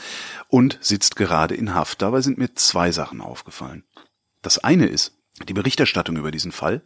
und 0.48 0.78
sitzt 0.82 1.16
gerade 1.16 1.56
in 1.56 1.74
Haft. 1.74 2.02
Dabei 2.02 2.22
sind 2.22 2.38
mir 2.38 2.54
zwei 2.56 2.92
Sachen 2.92 3.22
aufgefallen. 3.22 3.84
Das 4.42 4.58
eine 4.58 4.88
ist, 4.88 5.14
die 5.48 5.54
Berichterstattung 5.54 6.18
über 6.18 6.32
diesen 6.32 6.52
Fall, 6.52 6.82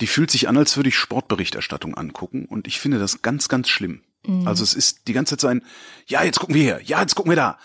die 0.00 0.06
fühlt 0.06 0.30
sich 0.30 0.48
an, 0.48 0.56
als 0.56 0.76
würde 0.76 0.88
ich 0.88 0.96
Sportberichterstattung 0.96 1.94
angucken, 1.94 2.46
und 2.46 2.66
ich 2.66 2.80
finde 2.80 2.98
das 2.98 3.22
ganz, 3.22 3.48
ganz 3.48 3.68
schlimm. 3.68 4.02
Mhm. 4.26 4.48
Also 4.48 4.64
es 4.64 4.74
ist 4.74 5.08
die 5.08 5.12
ganze 5.12 5.36
Zeit 5.36 5.40
so 5.40 5.48
ein, 5.48 5.62
ja, 6.06 6.24
jetzt 6.24 6.40
gucken 6.40 6.54
wir 6.54 6.62
hier, 6.62 6.80
ja, 6.82 7.00
jetzt 7.00 7.14
gucken 7.14 7.30
wir 7.30 7.36
da, 7.36 7.58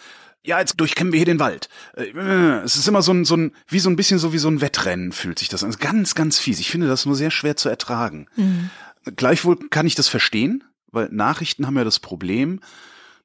ja, 0.45 0.59
jetzt 0.59 0.79
durchkämmen 0.79 1.11
wir 1.11 1.17
hier 1.17 1.25
den 1.25 1.39
Wald. 1.39 1.69
Äh, 1.95 2.59
es 2.63 2.75
ist 2.75 2.87
immer 2.87 3.01
so 3.01 3.11
ein, 3.11 3.25
so 3.25 3.35
ein, 3.35 3.51
wie 3.67 3.79
so 3.79 3.89
ein 3.89 3.95
bisschen 3.95 4.19
so 4.19 4.31
wie 4.31 4.37
so 4.37 4.47
ein 4.47 4.61
Wettrennen 4.61 5.11
fühlt 5.11 5.39
sich 5.39 5.49
das 5.49 5.63
an. 5.63 5.71
Ganz, 5.79 6.13
ganz 6.13 6.37
fies. 6.37 6.59
Ich 6.59 6.69
finde 6.69 6.87
das 6.87 7.05
nur 7.05 7.15
sehr 7.15 7.31
schwer 7.31 7.55
zu 7.55 7.67
ertragen. 7.67 8.27
Mhm. 8.35 8.69
Gleichwohl 9.15 9.57
kann 9.69 9.87
ich 9.87 9.95
das 9.95 10.07
verstehen, 10.07 10.63
weil 10.91 11.09
Nachrichten 11.11 11.67
haben 11.67 11.77
ja 11.77 11.83
das 11.83 11.99
Problem, 11.99 12.59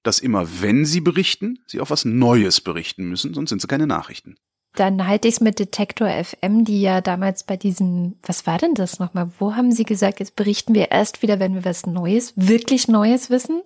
dass 0.03 0.19
immer 0.19 0.47
wenn 0.61 0.85
sie 0.85 1.01
berichten, 1.01 1.59
sie 1.67 1.81
auch 1.81 1.91
was 1.91 2.05
Neues 2.05 2.61
berichten 2.61 3.05
müssen, 3.05 3.35
sonst 3.35 3.51
sind 3.51 3.61
sie 3.61 3.69
keine 3.69 3.87
Nachrichten. 3.87 4.37
Dann 4.75 5.07
halte 5.07 5.27
ich 5.27 5.35
es 5.35 5.41
mit 5.41 5.59
Detektor 5.59 6.09
FM, 6.09 6.65
die 6.65 6.81
ja 6.81 7.01
damals 7.01 7.43
bei 7.43 7.57
diesem, 7.57 8.17
was 8.23 8.47
war 8.47 8.59
denn 8.59 8.75
das 8.75 9.01
nochmal? 9.01 9.31
Wo 9.39 9.57
haben 9.57 9.73
sie 9.73 9.85
gesagt, 9.85 10.21
jetzt 10.21 10.37
berichten 10.37 10.75
wir 10.75 10.93
erst 10.93 11.23
wieder, 11.23 11.41
wenn 11.41 11.55
wir 11.55 11.65
was 11.65 11.87
Neues, 11.87 12.33
wirklich 12.37 12.87
Neues 12.87 13.31
wissen? 13.31 13.63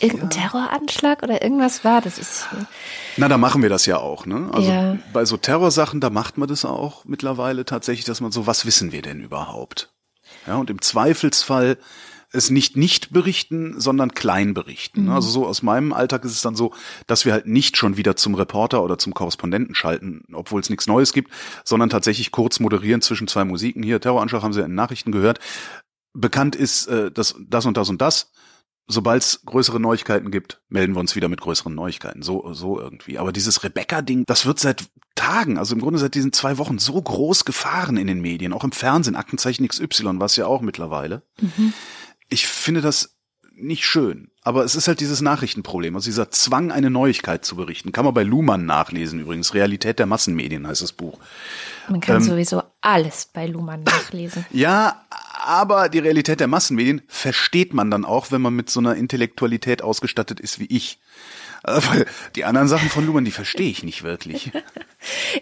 Irgendein 0.00 0.30
ja. 0.30 0.48
Terroranschlag 0.48 1.22
oder 1.22 1.42
irgendwas 1.42 1.84
war 1.84 2.00
das? 2.00 2.18
Ist, 2.18 2.48
Na, 3.16 3.28
da 3.28 3.38
machen 3.38 3.62
wir 3.62 3.68
das 3.68 3.86
ja 3.86 3.98
auch, 3.98 4.26
ne? 4.26 4.50
Also 4.52 4.70
ja. 4.70 4.98
bei 5.12 5.24
so 5.24 5.36
Terrorsachen, 5.36 6.00
da 6.00 6.10
macht 6.10 6.38
man 6.38 6.48
das 6.48 6.64
auch 6.64 7.04
mittlerweile 7.04 7.64
tatsächlich, 7.64 8.04
dass 8.04 8.20
man 8.20 8.32
so, 8.32 8.46
was 8.46 8.66
wissen 8.66 8.90
wir 8.90 9.02
denn 9.02 9.20
überhaupt? 9.20 9.94
Ja, 10.46 10.56
und 10.56 10.70
im 10.70 10.80
Zweifelsfall 10.80 11.78
es 12.32 12.50
nicht 12.50 12.76
nicht 12.76 13.12
berichten, 13.12 13.80
sondern 13.80 14.12
klein 14.12 14.52
berichten. 14.54 15.04
Mhm. 15.04 15.10
Also 15.10 15.28
so 15.28 15.46
aus 15.46 15.62
meinem 15.62 15.92
Alltag 15.92 16.24
ist 16.24 16.32
es 16.32 16.42
dann 16.42 16.56
so, 16.56 16.72
dass 17.06 17.24
wir 17.24 17.32
halt 17.32 17.46
nicht 17.46 17.76
schon 17.76 17.96
wieder 17.96 18.16
zum 18.16 18.34
Reporter 18.34 18.82
oder 18.82 18.98
zum 18.98 19.14
Korrespondenten 19.14 19.74
schalten, 19.74 20.24
obwohl 20.32 20.60
es 20.60 20.70
nichts 20.70 20.86
Neues 20.86 21.12
gibt, 21.12 21.30
sondern 21.64 21.88
tatsächlich 21.88 22.32
kurz 22.32 22.60
moderieren 22.60 23.00
zwischen 23.00 23.28
zwei 23.28 23.44
Musiken. 23.44 23.82
Hier, 23.82 24.00
Terroranschlag 24.00 24.42
haben 24.42 24.52
Sie 24.52 24.62
in 24.62 24.74
Nachrichten 24.74 25.12
gehört. 25.12 25.38
Bekannt 26.12 26.56
ist 26.56 26.86
äh, 26.86 27.10
das, 27.10 27.36
das 27.38 27.66
und 27.66 27.76
das 27.76 27.88
und 27.88 28.00
das 28.00 28.32
sobald 28.88 29.22
es 29.22 29.42
größere 29.44 29.80
Neuigkeiten 29.80 30.30
gibt, 30.30 30.60
melden 30.68 30.94
wir 30.94 31.00
uns 31.00 31.16
wieder 31.16 31.28
mit 31.28 31.40
größeren 31.40 31.74
Neuigkeiten. 31.74 32.22
So, 32.22 32.52
so 32.52 32.80
irgendwie. 32.80 33.18
Aber 33.18 33.32
dieses 33.32 33.64
Rebecca-Ding, 33.64 34.24
das 34.26 34.46
wird 34.46 34.60
seit 34.60 34.84
Tagen, 35.14 35.58
also 35.58 35.74
im 35.74 35.80
Grunde 35.80 35.98
seit 35.98 36.14
diesen 36.14 36.32
zwei 36.32 36.58
Wochen 36.58 36.78
so 36.78 37.00
groß 37.00 37.44
gefahren 37.44 37.96
in 37.96 38.06
den 38.06 38.20
Medien, 38.20 38.52
auch 38.52 38.64
im 38.64 38.72
Fernsehen, 38.72 39.16
Aktenzeichen 39.16 39.66
XY, 39.66 40.20
was 40.20 40.36
ja 40.36 40.46
auch 40.46 40.60
mittlerweile. 40.60 41.22
Mhm. 41.40 41.72
Ich 42.28 42.46
finde 42.46 42.80
das 42.80 43.16
nicht 43.56 43.84
schön. 43.84 44.30
Aber 44.42 44.64
es 44.64 44.76
ist 44.76 44.86
halt 44.86 45.00
dieses 45.00 45.22
Nachrichtenproblem, 45.22 45.96
also 45.96 46.04
dieser 46.04 46.30
Zwang, 46.30 46.70
eine 46.70 46.90
Neuigkeit 46.90 47.44
zu 47.44 47.56
berichten. 47.56 47.90
Kann 47.90 48.04
man 48.04 48.14
bei 48.14 48.22
Luhmann 48.22 48.66
nachlesen 48.66 49.18
übrigens. 49.18 49.54
Realität 49.54 49.98
der 49.98 50.06
Massenmedien 50.06 50.66
heißt 50.66 50.82
das 50.82 50.92
Buch. 50.92 51.18
Man 51.88 52.00
kann 52.00 52.16
ähm, 52.16 52.22
sowieso 52.22 52.62
alles 52.86 53.26
bei 53.32 53.46
Luhmann 53.46 53.82
nachlesen. 53.82 54.46
ja, 54.52 55.04
aber 55.44 55.88
die 55.88 55.98
Realität 55.98 56.38
der 56.38 56.46
Massenmedien 56.46 57.02
versteht 57.08 57.74
man 57.74 57.90
dann 57.90 58.04
auch, 58.04 58.30
wenn 58.30 58.40
man 58.40 58.54
mit 58.54 58.70
so 58.70 58.78
einer 58.80 58.94
Intellektualität 58.94 59.82
ausgestattet 59.82 60.38
ist 60.38 60.60
wie 60.60 60.66
ich. 60.66 61.00
Also, 61.64 61.88
weil 61.90 62.06
die 62.36 62.44
anderen 62.44 62.68
Sachen 62.68 62.88
von 62.88 63.04
Luhmann, 63.04 63.24
die 63.24 63.32
verstehe 63.32 63.68
ich 63.68 63.82
nicht 63.82 64.02
wirklich. 64.02 64.52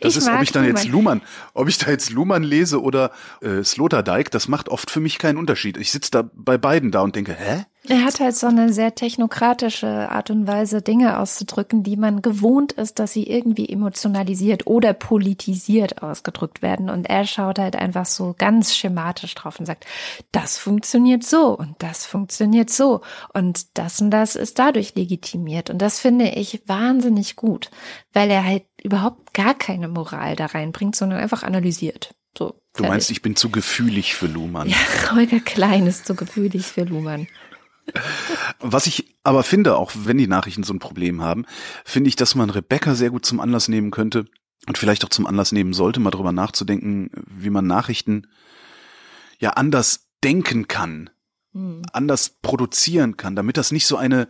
Das 0.03 0.13
ich 0.13 0.19
ist, 0.19 0.29
ob 0.29 0.43
ich 0.43 0.53
dann 0.53 0.67
jetzt 0.67 0.87
Luhmann, 0.87 1.23
ob 1.55 1.69
ich 1.69 1.79
da 1.79 1.91
jetzt 1.91 2.11
Luhmann 2.11 2.43
lese 2.43 2.83
oder 2.83 3.13
äh, 3.41 3.63
Sloterdijk, 3.63 4.31
das 4.31 4.47
macht 4.47 4.69
oft 4.69 4.91
für 4.91 5.01
mich 5.01 5.19
keinen 5.19 5.39
Unterschied. 5.39 5.79
Ich 5.79 5.91
sitze 5.91 6.11
da 6.11 6.29
bei 6.35 6.59
beiden 6.59 6.91
da 6.91 7.01
und 7.01 7.17
denke, 7.17 7.33
hä? 7.33 7.65
Er 7.87 8.03
hat 8.03 8.19
halt 8.19 8.35
so 8.35 8.47
eine 8.47 8.73
sehr 8.73 8.95
technokratische 8.95 10.09
Art 10.11 10.31
und 10.31 10.47
Weise, 10.47 10.81
Dinge 10.81 11.19
auszudrücken, 11.19 11.83
die 11.83 11.99
man 11.99 12.23
gewohnt 12.23 12.73
ist, 12.73 12.99
dass 12.99 13.13
sie 13.13 13.25
irgendwie 13.25 13.69
emotionalisiert 13.69 14.67
oder 14.67 14.95
politisiert 14.95 16.03
ausgedrückt 16.03 16.63
werden. 16.63 16.89
Und 16.89 17.05
er 17.11 17.27
schaut 17.27 17.59
halt 17.59 17.77
einfach 17.77 18.07
so 18.07 18.35
ganz 18.39 18.75
schematisch 18.75 19.35
drauf 19.35 19.61
und 19.61 19.67
sagt, 19.67 19.85
das 20.33 20.57
funktioniert 20.57 21.25
so 21.25 21.59
und 21.59 21.75
das 21.81 22.07
funktioniert 22.07 22.71
so 22.71 23.03
und 23.35 23.77
das 23.77 24.01
und 24.01 24.11
das 24.11 24.35
ist 24.35 24.59
dadurch 24.59 24.95
legitimiert. 24.95 25.69
Und 25.69 25.83
das 25.83 26.01
finde 26.01 26.31
ich 26.31 26.63
wahnsinnig 26.67 27.37
gut, 27.37 27.71
weil 28.15 28.31
er 28.31 28.45
halt 28.45 28.65
überhaupt 28.83 29.35
gar 29.35 29.53
keine 29.53 29.89
Moral 29.89 30.37
da 30.37 30.47
reinbringt, 30.47 30.97
sondern 30.97 31.19
einfach 31.19 31.43
analysiert. 31.43 32.15
So. 32.37 32.55
Du 32.77 32.85
meinst, 32.85 33.11
ich 33.11 33.23
bin 33.23 33.37
zu 33.37 33.51
gefühlig 33.51 34.15
für 34.15 34.27
Luhmann? 34.27 34.69
Ja, 34.69 34.77
Holger 35.13 35.41
Klein 35.41 35.87
ist 35.87 36.07
zu 36.07 36.17
gefühlig 36.17 36.65
für 36.67 36.83
Luhmann. 36.83 37.29
Was 38.61 38.87
ich 38.87 39.15
aber 39.23 39.43
finde, 39.43 39.77
auch 39.77 39.93
wenn 39.95 40.19
die 40.19 40.27
Nachrichten 40.27 40.65
so 40.65 40.73
ein 40.73 40.79
Problem 40.79 41.23
haben, 41.23 41.45
finde 41.85 42.09
ich, 42.09 42.17
dass 42.17 42.35
man 42.35 42.51
Rebecca 42.51 42.95
sehr 42.95 43.11
gut 43.11 43.27
zum 43.27 43.41
Anlass 43.41 43.69
nehmen 43.69 43.91
könnte 43.91 44.27
und 44.67 44.79
vielleicht 44.79 45.05
auch 45.05 45.11
zum 45.11 45.27
Anlass 45.27 45.53
nehmen 45.53 45.75
sollte, 45.75 46.01
mal 46.01 46.11
drüber 46.11 46.33
nachzudenken, 46.33 47.11
wie 47.27 47.51
man 47.51 47.67
Nachrichten 47.67 48.27
ja 49.39 49.51
anders 49.51 50.07
denken 50.23 50.69
kann, 50.69 51.11
hm. 51.53 51.83
anders 51.93 52.31
produzieren 52.41 53.17
kann, 53.17 53.37
damit 53.37 53.57
das 53.57 53.73
nicht 53.73 53.87
so 53.87 53.97
eine 53.97 54.29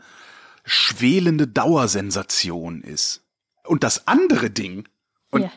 schwelende 0.64 1.46
Dauersensation 1.46 2.80
ist. 2.82 3.22
Und 3.64 3.84
das 3.84 4.08
andere 4.08 4.50
Ding, 4.50 4.88
und 5.30 5.42
ja. 5.42 5.52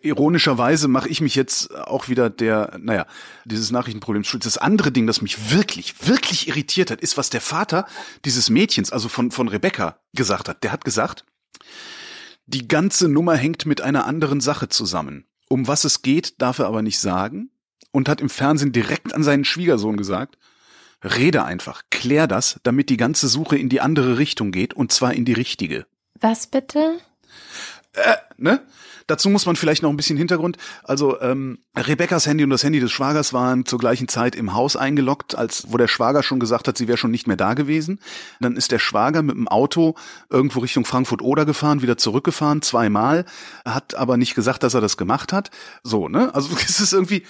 Ironischerweise 0.00 0.88
mache 0.88 1.08
ich 1.08 1.20
mich 1.20 1.34
jetzt 1.34 1.74
auch 1.74 2.08
wieder 2.08 2.30
der, 2.30 2.76
naja, 2.78 3.06
dieses 3.44 3.70
Nachrichtenproblem 3.70 4.24
schuld. 4.24 4.44
Das 4.44 4.58
andere 4.58 4.92
Ding, 4.92 5.06
das 5.06 5.22
mich 5.22 5.52
wirklich, 5.52 6.06
wirklich 6.06 6.48
irritiert 6.48 6.90
hat, 6.90 7.00
ist, 7.00 7.16
was 7.16 7.30
der 7.30 7.40
Vater 7.40 7.86
dieses 8.24 8.50
Mädchens, 8.50 8.92
also 8.92 9.08
von, 9.08 9.30
von 9.30 9.48
Rebecca, 9.48 9.98
gesagt 10.14 10.48
hat. 10.48 10.64
Der 10.64 10.72
hat 10.72 10.84
gesagt, 10.84 11.24
die 12.46 12.66
ganze 12.66 13.08
Nummer 13.08 13.36
hängt 13.36 13.66
mit 13.66 13.80
einer 13.80 14.06
anderen 14.06 14.40
Sache 14.40 14.68
zusammen. 14.68 15.26
Um 15.48 15.66
was 15.66 15.84
es 15.84 16.02
geht, 16.02 16.40
darf 16.40 16.58
er 16.58 16.66
aber 16.66 16.82
nicht 16.82 16.98
sagen 16.98 17.50
und 17.92 18.08
hat 18.08 18.20
im 18.20 18.28
Fernsehen 18.28 18.72
direkt 18.72 19.14
an 19.14 19.22
seinen 19.22 19.44
Schwiegersohn 19.44 19.96
gesagt, 19.96 20.38
rede 21.02 21.44
einfach, 21.44 21.82
klär 21.90 22.26
das, 22.26 22.58
damit 22.62 22.90
die 22.90 22.96
ganze 22.96 23.28
Suche 23.28 23.56
in 23.56 23.68
die 23.68 23.80
andere 23.80 24.18
Richtung 24.18 24.50
geht 24.50 24.74
und 24.74 24.92
zwar 24.92 25.14
in 25.14 25.24
die 25.24 25.32
richtige. 25.32 25.86
Was 26.20 26.46
bitte? 26.46 26.98
Äh, 27.92 28.16
ne? 28.36 28.62
Dazu 29.08 29.30
muss 29.30 29.46
man 29.46 29.56
vielleicht 29.56 29.82
noch 29.82 29.90
ein 29.90 29.96
bisschen 29.96 30.18
Hintergrund. 30.18 30.58
Also 30.84 31.20
ähm, 31.20 31.58
Rebecca's 31.76 32.26
Handy 32.26 32.44
und 32.44 32.50
das 32.50 32.62
Handy 32.62 32.78
des 32.78 32.92
Schwagers 32.92 33.32
waren 33.32 33.64
zur 33.64 33.78
gleichen 33.78 34.06
Zeit 34.06 34.36
im 34.36 34.54
Haus 34.54 34.76
eingeloggt, 34.76 35.34
als 35.34 35.64
wo 35.68 35.78
der 35.78 35.88
Schwager 35.88 36.22
schon 36.22 36.38
gesagt 36.38 36.68
hat, 36.68 36.78
sie 36.78 36.88
wäre 36.88 36.98
schon 36.98 37.10
nicht 37.10 37.26
mehr 37.26 37.36
da 37.36 37.54
gewesen. 37.54 38.00
Dann 38.40 38.54
ist 38.54 38.70
der 38.70 38.78
Schwager 38.78 39.22
mit 39.22 39.34
dem 39.34 39.48
Auto 39.48 39.94
irgendwo 40.30 40.60
Richtung 40.60 40.84
Frankfurt-Oder 40.84 41.46
gefahren, 41.46 41.82
wieder 41.82 41.96
zurückgefahren, 41.96 42.60
zweimal, 42.60 43.24
hat 43.64 43.94
aber 43.94 44.18
nicht 44.18 44.34
gesagt, 44.34 44.62
dass 44.62 44.74
er 44.74 44.82
das 44.82 44.98
gemacht 44.98 45.32
hat. 45.32 45.50
So, 45.82 46.08
ne? 46.08 46.34
Also 46.34 46.54
es 46.64 46.78
ist 46.78 46.92
irgendwie 46.92 47.24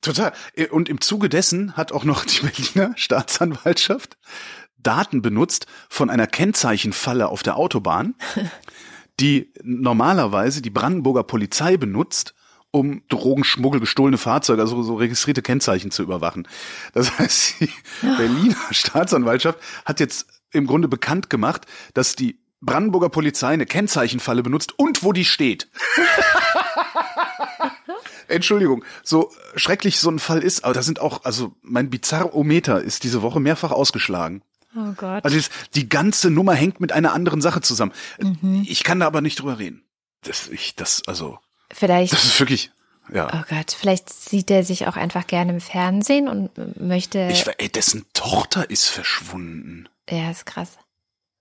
total. 0.00 0.32
Und 0.70 0.88
im 0.88 1.00
Zuge 1.00 1.28
dessen 1.28 1.76
hat 1.76 1.90
auch 1.90 2.04
noch 2.04 2.24
die 2.24 2.40
Berliner 2.40 2.92
Staatsanwaltschaft 2.96 4.16
Daten 4.82 5.22
benutzt 5.22 5.66
von 5.88 6.10
einer 6.10 6.26
Kennzeichenfalle 6.26 7.28
auf 7.28 7.42
der 7.42 7.56
Autobahn. 7.56 8.14
Die 9.20 9.52
normalerweise 9.62 10.62
die 10.62 10.70
Brandenburger 10.70 11.22
Polizei 11.22 11.76
benutzt, 11.76 12.34
um 12.70 13.02
Drogenschmuggel, 13.08 13.80
gestohlene 13.80 14.18
Fahrzeuge, 14.18 14.62
also 14.62 14.82
so 14.82 14.94
registrierte 14.94 15.42
Kennzeichen 15.42 15.90
zu 15.90 16.02
überwachen. 16.02 16.46
Das 16.92 17.10
heißt, 17.18 17.60
die 17.60 17.70
Berliner 18.02 18.56
Staatsanwaltschaft 18.70 19.58
hat 19.84 20.00
jetzt 20.00 20.26
im 20.52 20.66
Grunde 20.66 20.88
bekannt 20.88 21.30
gemacht, 21.30 21.66
dass 21.94 22.16
die 22.16 22.38
Brandenburger 22.60 23.08
Polizei 23.08 23.48
eine 23.48 23.66
Kennzeichenfalle 23.66 24.42
benutzt 24.42 24.78
und 24.78 25.02
wo 25.02 25.12
die 25.12 25.24
steht. 25.24 25.68
Entschuldigung, 28.28 28.84
so 29.02 29.32
schrecklich 29.56 29.98
so 29.98 30.10
ein 30.10 30.18
Fall 30.18 30.42
ist, 30.42 30.64
aber 30.64 30.74
da 30.74 30.82
sind 30.82 31.00
auch, 31.00 31.24
also 31.24 31.56
mein 31.62 31.90
Bizarrometer 31.90 32.80
ist 32.80 33.02
diese 33.02 33.22
Woche 33.22 33.40
mehrfach 33.40 33.72
ausgeschlagen. 33.72 34.42
Oh 34.76 34.92
Gott. 34.96 35.24
Also 35.24 35.38
die 35.74 35.88
ganze 35.88 36.30
Nummer 36.30 36.54
hängt 36.54 36.80
mit 36.80 36.92
einer 36.92 37.12
anderen 37.12 37.40
Sache 37.40 37.60
zusammen. 37.60 37.92
Mhm. 38.20 38.64
Ich 38.68 38.84
kann 38.84 39.00
da 39.00 39.06
aber 39.06 39.20
nicht 39.20 39.40
drüber 39.40 39.58
reden. 39.58 39.82
Das, 40.22 40.48
ich, 40.48 40.74
das, 40.76 41.02
also. 41.06 41.38
Vielleicht. 41.72 42.12
Das 42.12 42.24
ist 42.24 42.38
wirklich, 42.38 42.70
ja. 43.12 43.28
Oh 43.32 43.44
Gott, 43.48 43.72
vielleicht 43.72 44.12
sieht 44.12 44.50
er 44.50 44.64
sich 44.64 44.86
auch 44.86 44.96
einfach 44.96 45.26
gerne 45.26 45.52
im 45.52 45.60
Fernsehen 45.60 46.28
und 46.28 46.50
möchte. 46.80 47.28
Ich, 47.30 47.46
ey, 47.58 47.68
dessen 47.68 48.06
Tochter 48.12 48.70
ist 48.70 48.86
verschwunden. 48.86 49.88
Ja, 50.08 50.30
ist 50.30 50.46
krass. 50.46 50.78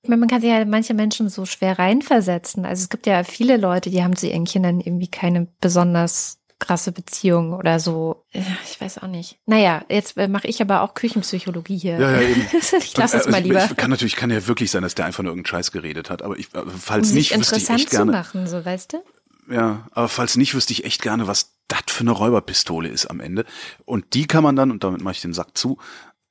Ich 0.02 0.10
meine, 0.10 0.22
man 0.22 0.30
kann 0.30 0.42
sich 0.42 0.50
ja 0.50 0.64
manche 0.66 0.94
Menschen 0.94 1.30
so 1.30 1.46
schwer 1.46 1.78
reinversetzen. 1.78 2.66
Also 2.66 2.84
es 2.84 2.90
gibt 2.90 3.06
ja 3.06 3.24
viele 3.24 3.58
Leute, 3.58 3.90
die 3.90 4.02
haben 4.02 4.16
zu 4.16 4.28
ihren 4.28 4.46
Kindern 4.46 4.80
irgendwie 4.80 5.10
keine 5.10 5.48
besonders 5.60 6.39
krasse 6.60 6.92
Beziehung 6.92 7.54
oder 7.54 7.80
so. 7.80 8.26
Ich 8.32 8.80
weiß 8.80 9.00
auch 9.00 9.08
nicht. 9.08 9.38
Naja, 9.46 9.84
jetzt 9.90 10.18
äh, 10.18 10.28
mache 10.28 10.48
ich 10.48 10.62
aber 10.62 10.82
auch 10.82 10.94
Küchenpsychologie 10.94 11.78
hier. 11.78 12.00
Ja, 12.00 12.12
ja, 12.12 12.22
eben. 12.22 12.46
ich 12.80 12.98
lasse 12.98 13.18
es 13.18 13.26
äh, 13.26 13.30
mal 13.30 13.38
also 13.38 13.48
lieber. 13.48 13.66
Ich, 13.66 13.78
kann 13.78 13.90
natürlich, 13.90 14.16
kann 14.16 14.30
ja 14.30 14.46
wirklich 14.46 14.70
sein, 14.70 14.84
dass 14.84 14.96
der 14.96 15.06
einfach 15.06 15.24
nur 15.24 15.32
irgendeinen 15.32 15.52
Scheiß 15.52 15.72
geredet 15.72 16.10
hat, 16.10 16.22
aber 16.22 16.38
ich, 16.38 16.54
äh, 16.54 16.62
falls 16.78 17.10
um 17.10 17.16
nicht, 17.16 17.38
wüsste 17.38 17.58
ich 17.58 17.70
echt 17.70 17.90
gerne. 17.90 18.12
Zu 18.12 18.18
machen, 18.18 18.48
so 18.48 18.64
weißt 18.64 18.94
du? 18.94 19.04
Ja, 19.50 19.88
aber 19.92 20.10
falls 20.10 20.38
nicht, 20.38 20.54
wüsste 20.54 20.74
ich 20.74 20.86
echt 20.86 21.02
gerne, 21.02 21.28
was 21.28 21.54
das 21.68 21.80
für 21.88 22.02
eine 22.02 22.12
Räuberpistole 22.12 22.90
ist 22.90 23.08
am 23.08 23.20
Ende. 23.20 23.46
Und 23.86 24.14
die 24.14 24.28
kann 24.28 24.44
man 24.44 24.56
dann, 24.56 24.70
und 24.70 24.84
damit 24.84 25.02
mache 25.02 25.14
ich 25.14 25.22
den 25.22 25.34
Sack 25.34 25.58
zu, 25.58 25.78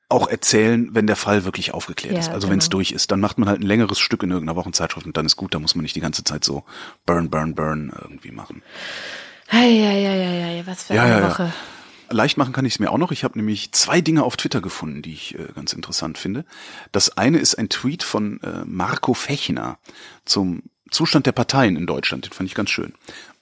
auch 0.08 0.28
erzählen, 0.28 0.88
wenn 0.94 1.06
der 1.06 1.16
Fall 1.16 1.44
wirklich 1.44 1.74
aufgeklärt 1.74 2.14
ja, 2.14 2.20
ist. 2.20 2.28
Also 2.28 2.46
genau. 2.46 2.52
wenn 2.52 2.58
es 2.60 2.68
durch 2.70 2.92
ist, 2.92 3.10
dann 3.10 3.20
macht 3.20 3.38
man 3.38 3.48
halt 3.48 3.60
ein 3.60 3.66
längeres 3.66 3.98
Stück 3.98 4.22
in 4.22 4.30
irgendeiner 4.30 4.56
Wochenzeitschrift 4.56 5.06
und 5.06 5.16
dann 5.16 5.26
ist 5.26 5.36
gut, 5.36 5.54
da 5.54 5.58
muss 5.58 5.74
man 5.74 5.82
nicht 5.82 5.96
die 5.96 6.00
ganze 6.00 6.24
Zeit 6.24 6.44
so 6.44 6.64
burn, 7.04 7.28
burn, 7.28 7.54
burn 7.54 7.92
irgendwie 8.02 8.30
machen. 8.30 8.62
Eieieiei, 9.50 10.62
was 10.66 10.84
für 10.84 10.94
ja, 10.94 11.04
eine 11.04 11.20
ja, 11.20 11.28
Woche. 11.28 11.44
Ja. 11.44 12.14
Leicht 12.14 12.38
machen 12.38 12.52
kann 12.52 12.64
ich 12.64 12.74
es 12.74 12.78
mir 12.78 12.90
auch 12.90 12.98
noch. 12.98 13.12
Ich 13.12 13.24
habe 13.24 13.38
nämlich 13.38 13.72
zwei 13.72 14.00
Dinge 14.00 14.22
auf 14.22 14.36
Twitter 14.36 14.60
gefunden, 14.60 15.02
die 15.02 15.12
ich 15.12 15.38
äh, 15.38 15.48
ganz 15.54 15.72
interessant 15.72 16.16
finde. 16.16 16.44
Das 16.92 17.16
eine 17.18 17.38
ist 17.38 17.56
ein 17.56 17.68
Tweet 17.68 18.02
von 18.02 18.40
äh, 18.42 18.64
Marco 18.64 19.12
Fechner 19.14 19.78
zum 20.24 20.62
Zustand 20.90 21.26
der 21.26 21.32
Parteien 21.32 21.76
in 21.76 21.86
Deutschland. 21.86 22.24
Den 22.24 22.32
fand 22.32 22.48
ich 22.48 22.54
ganz 22.54 22.70
schön. 22.70 22.94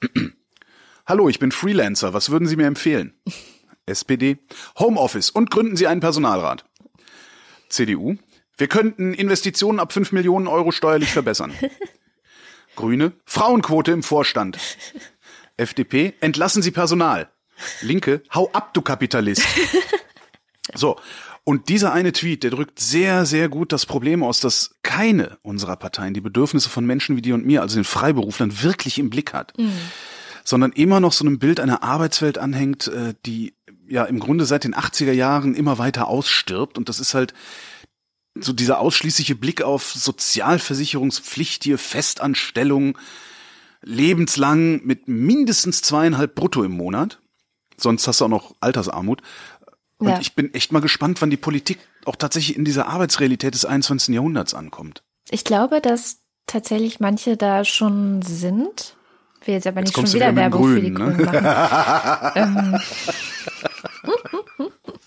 Hallo, 1.07 1.29
ich 1.29 1.39
bin 1.39 1.53
Freelancer. 1.53 2.13
Was 2.13 2.31
würden 2.31 2.49
Sie 2.49 2.57
mir 2.57 2.67
empfehlen? 2.67 3.15
SPD. 3.87 4.39
Homeoffice 4.79 5.31
und 5.31 5.51
gründen 5.51 5.77
Sie 5.77 5.87
einen 5.87 6.01
Personalrat. 6.01 6.65
CDU. 7.69 8.17
Wir 8.57 8.69
könnten 8.69 9.15
Investitionen 9.15 9.79
ab 9.79 9.93
5 9.93 10.13
Millionen 10.13 10.49
Euro 10.49 10.73
steuerlich 10.73 11.13
verbessern. 11.13 11.53
Grüne. 12.75 13.13
Frauenquote 13.25 13.93
im 13.93 14.03
Vorstand. 14.03 14.59
FDP, 15.57 16.15
entlassen 16.21 16.63
Sie 16.63 16.71
Personal. 16.71 17.31
Linke, 17.81 18.23
hau 18.35 18.51
ab, 18.53 18.75
du 18.75 18.83
Kapitalist. 18.83 19.43
So. 20.75 20.97
Und 21.45 21.69
dieser 21.69 21.93
eine 21.93 22.11
Tweet, 22.11 22.43
der 22.43 22.51
drückt 22.51 22.81
sehr, 22.81 23.25
sehr 23.25 23.49
gut 23.49 23.73
das 23.73 23.87
Problem 23.87 24.25
aus, 24.25 24.41
dass 24.41 24.75
keine 24.83 25.39
unserer 25.43 25.77
Parteien 25.77 26.13
die 26.13 26.21
Bedürfnisse 26.21 26.69
von 26.69 26.85
Menschen 26.85 27.17
wie 27.17 27.23
dir 27.23 27.35
und 27.35 27.47
mir, 27.47 27.63
also 27.63 27.77
den 27.77 27.85
Freiberuflern, 27.85 28.63
wirklich 28.63 28.99
im 28.99 29.11
Blick 29.11 29.33
hat. 29.33 29.57
Mhm. 29.57 29.73
Sondern 30.43 30.73
immer 30.73 30.99
noch 30.99 31.13
so 31.13 31.25
einem 31.25 31.39
Bild 31.39 31.61
einer 31.61 31.85
Arbeitswelt 31.85 32.39
anhängt, 32.39 32.89
äh, 32.89 33.15
die 33.27 33.55
ja 33.89 34.05
im 34.05 34.19
Grunde 34.19 34.45
seit 34.45 34.65
den 34.65 34.75
80er 34.75 35.13
Jahren 35.13 35.55
immer 35.55 35.79
weiter 35.79 36.09
ausstirbt. 36.09 36.79
Und 36.79 36.89
das 36.89 36.99
ist 36.99 37.15
halt 37.15 37.33
so 38.35 38.53
dieser 38.53 38.81
ausschließliche 38.81 39.37
Blick 39.37 39.63
auf 39.63 39.93
Sozialversicherungspflicht 39.93 41.63
hier, 41.63 41.79
Festanstellung, 41.79 42.99
lebenslang 43.83 44.85
mit 44.85 45.09
mindestens 45.09 45.83
zweieinhalb 45.83 46.35
brutto 46.35 46.63
im 46.65 46.73
Monat. 46.73 47.21
Sonst 47.77 48.09
hast 48.09 48.21
du 48.21 48.27
auch 48.27 48.31
noch 48.31 48.55
Altersarmut. 48.61 49.23
Und 49.99 50.09
ja. 50.09 50.21
ich 50.21 50.35
bin 50.35 50.53
echt 50.55 50.73
mal 50.73 50.81
gespannt, 50.81 51.23
wann 51.23 51.31
die 51.31 51.37
Politik 51.37 51.79
auch 52.05 52.17
tatsächlich 52.17 52.57
in 52.57 52.65
dieser 52.65 52.89
Arbeitsrealität 52.89 53.55
des 53.55 53.65
21. 53.65 54.15
Jahrhunderts 54.15 54.55
ankommt. 54.55 55.03
Ich 55.31 55.45
glaube, 55.45 55.81
dass 55.81 56.19
tatsächlich 56.47 57.01
manche 57.01 57.37
da 57.37 57.65
schon 57.65 58.23
sind. 58.23 58.97
Ich 59.41 59.47
will 59.47 59.55
jetzt 59.55 59.67
aber 59.67 59.81
nicht 59.81 59.97
jetzt 59.97 60.09
schon 60.09 60.15
wieder 60.15 60.35
Werbung 60.37 60.63
Grün, 60.63 60.75
für 60.75 60.83
die 60.83 60.91
ne? 60.91 60.99
Grünen 60.99 61.25
machen. 61.25 62.33
ähm. 64.57 64.73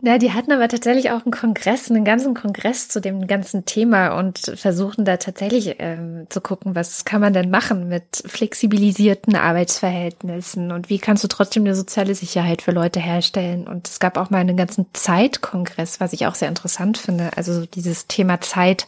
Na, 0.00 0.18
die 0.18 0.32
hatten 0.32 0.52
aber 0.52 0.68
tatsächlich 0.68 1.10
auch 1.10 1.24
einen 1.24 1.32
Kongress, 1.32 1.90
einen 1.90 2.04
ganzen 2.04 2.34
Kongress 2.34 2.88
zu 2.88 3.00
dem 3.00 3.26
ganzen 3.26 3.64
Thema 3.64 4.18
und 4.18 4.52
versuchen 4.54 5.04
da 5.04 5.16
tatsächlich 5.16 5.76
ähm, 5.78 6.26
zu 6.30 6.40
gucken, 6.40 6.74
was 6.74 7.04
kann 7.04 7.20
man 7.20 7.32
denn 7.32 7.50
machen 7.50 7.88
mit 7.88 8.22
flexibilisierten 8.26 9.36
Arbeitsverhältnissen 9.36 10.72
und 10.72 10.88
wie 10.88 10.98
kannst 10.98 11.24
du 11.24 11.28
trotzdem 11.28 11.64
eine 11.64 11.74
soziale 11.74 12.14
Sicherheit 12.14 12.62
für 12.62 12.72
Leute 12.72 13.00
herstellen. 13.00 13.66
Und 13.66 13.88
es 13.88 14.00
gab 14.00 14.16
auch 14.16 14.30
mal 14.30 14.38
einen 14.38 14.56
ganzen 14.56 14.86
Zeitkongress, 14.92 16.00
was 16.00 16.12
ich 16.12 16.26
auch 16.26 16.34
sehr 16.34 16.48
interessant 16.48 16.96
finde. 16.96 17.30
Also 17.36 17.66
dieses 17.66 18.06
Thema 18.06 18.40
Zeit 18.40 18.86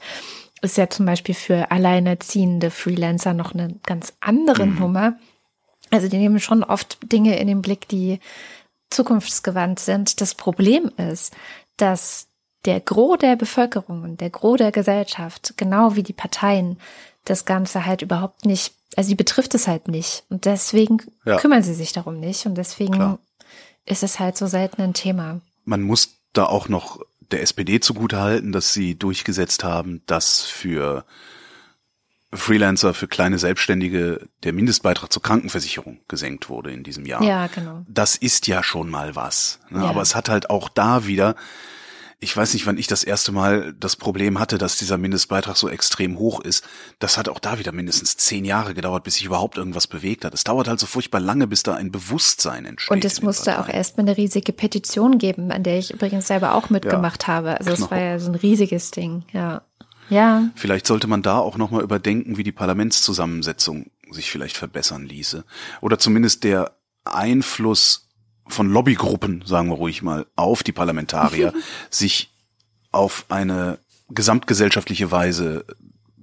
ist 0.62 0.76
ja 0.76 0.88
zum 0.88 1.06
Beispiel 1.06 1.34
für 1.34 1.70
alleinerziehende 1.70 2.70
Freelancer 2.70 3.34
noch 3.34 3.52
eine 3.52 3.74
ganz 3.84 4.14
andere 4.20 4.66
mhm. 4.66 4.78
Nummer. 4.78 5.16
Also 5.90 6.08
die 6.08 6.18
nehmen 6.18 6.40
schon 6.40 6.64
oft 6.64 6.98
Dinge 7.12 7.38
in 7.38 7.46
den 7.46 7.62
Blick, 7.62 7.88
die 7.88 8.20
zukunftsgewandt 8.90 9.80
sind. 9.80 10.20
Das 10.20 10.34
Problem 10.34 10.90
ist, 10.96 11.34
dass 11.76 12.28
der 12.64 12.80
Gros 12.80 13.18
der 13.18 13.36
Bevölkerung 13.36 14.02
und 14.02 14.20
der 14.20 14.30
Gros 14.30 14.58
der 14.58 14.72
Gesellschaft, 14.72 15.54
genau 15.56 15.96
wie 15.96 16.02
die 16.02 16.12
Parteien, 16.12 16.78
das 17.24 17.44
Ganze 17.44 17.86
halt 17.86 18.02
überhaupt 18.02 18.44
nicht, 18.44 18.74
also 18.96 19.08
sie 19.08 19.14
betrifft 19.14 19.54
es 19.54 19.68
halt 19.68 19.88
nicht. 19.88 20.24
Und 20.28 20.44
deswegen 20.44 20.98
ja. 21.24 21.36
kümmern 21.36 21.62
sie 21.62 21.74
sich 21.74 21.92
darum 21.92 22.18
nicht. 22.18 22.46
Und 22.46 22.56
deswegen 22.56 22.94
Klar. 22.94 23.18
ist 23.84 24.02
es 24.02 24.18
halt 24.18 24.36
so 24.36 24.46
selten 24.46 24.82
ein 24.82 24.94
Thema. 24.94 25.40
Man 25.64 25.82
muss 25.82 26.18
da 26.32 26.44
auch 26.44 26.68
noch 26.68 27.00
der 27.30 27.42
SPD 27.42 27.80
zugutehalten, 27.80 28.52
dass 28.52 28.72
sie 28.72 28.94
durchgesetzt 28.94 29.62
haben, 29.62 30.02
dass 30.06 30.42
für 30.42 31.04
Freelancer, 32.32 32.92
für 32.92 33.08
kleine 33.08 33.38
Selbstständige 33.38 34.28
der 34.42 34.52
Mindestbeitrag 34.52 35.12
zur 35.12 35.22
Krankenversicherung 35.22 36.00
gesenkt 36.08 36.50
wurde 36.50 36.70
in 36.70 36.82
diesem 36.82 37.06
Jahr. 37.06 37.22
Ja, 37.22 37.46
genau. 37.46 37.84
Das 37.88 38.16
ist 38.16 38.46
ja 38.46 38.62
schon 38.62 38.90
mal 38.90 39.16
was. 39.16 39.60
Ne? 39.70 39.80
Ja. 39.80 39.86
Aber 39.86 40.02
es 40.02 40.14
hat 40.14 40.28
halt 40.28 40.50
auch 40.50 40.68
da 40.68 41.06
wieder, 41.06 41.36
ich 42.20 42.36
weiß 42.36 42.52
nicht, 42.54 42.66
wann 42.66 42.76
ich 42.76 42.86
das 42.86 43.04
erste 43.04 43.32
Mal 43.32 43.74
das 43.78 43.96
Problem 43.96 44.40
hatte, 44.40 44.58
dass 44.58 44.76
dieser 44.76 44.98
Mindestbeitrag 44.98 45.56
so 45.56 45.68
extrem 45.68 46.18
hoch 46.18 46.40
ist. 46.40 46.64
Das 46.98 47.16
hat 47.16 47.28
auch 47.28 47.38
da 47.38 47.58
wieder 47.58 47.72
mindestens 47.72 48.16
zehn 48.16 48.44
Jahre 48.44 48.74
gedauert, 48.74 49.04
bis 49.04 49.14
sich 49.14 49.24
überhaupt 49.24 49.56
irgendwas 49.56 49.86
bewegt 49.86 50.24
hat. 50.24 50.34
Es 50.34 50.44
dauert 50.44 50.68
halt 50.68 50.80
so 50.80 50.86
furchtbar 50.86 51.20
lange, 51.20 51.46
bis 51.46 51.62
da 51.62 51.76
ein 51.76 51.92
Bewusstsein 51.92 52.66
entsteht. 52.66 52.90
Und 52.90 53.04
es 53.04 53.22
musste 53.22 53.60
auch 53.60 53.68
erstmal 53.68 54.06
eine 54.06 54.16
riesige 54.16 54.52
Petition 54.52 55.18
geben, 55.18 55.52
an 55.52 55.62
der 55.62 55.78
ich 55.78 55.94
übrigens 55.94 56.26
selber 56.26 56.54
auch 56.54 56.70
mitgemacht 56.70 57.22
ja, 57.22 57.28
habe. 57.28 57.58
Also 57.58 57.70
es 57.70 57.76
genau. 57.76 57.90
war 57.92 58.00
ja 58.00 58.18
so 58.18 58.32
ein 58.32 58.34
riesiges 58.34 58.90
Ding, 58.90 59.24
ja. 59.32 59.62
Ja. 60.08 60.50
Vielleicht 60.54 60.86
sollte 60.86 61.06
man 61.06 61.22
da 61.22 61.38
auch 61.38 61.56
nochmal 61.56 61.82
überdenken, 61.82 62.36
wie 62.36 62.44
die 62.44 62.52
Parlamentszusammensetzung 62.52 63.90
sich 64.10 64.30
vielleicht 64.30 64.56
verbessern 64.56 65.04
ließe. 65.04 65.44
Oder 65.80 65.98
zumindest 65.98 66.44
der 66.44 66.72
Einfluss 67.04 68.08
von 68.46 68.70
Lobbygruppen, 68.70 69.44
sagen 69.46 69.68
wir 69.68 69.76
ruhig 69.76 70.02
mal, 70.02 70.26
auf 70.36 70.62
die 70.62 70.72
Parlamentarier, 70.72 71.52
sich 71.90 72.32
auf 72.90 73.26
eine 73.28 73.78
gesamtgesellschaftliche 74.08 75.10
Weise 75.10 75.66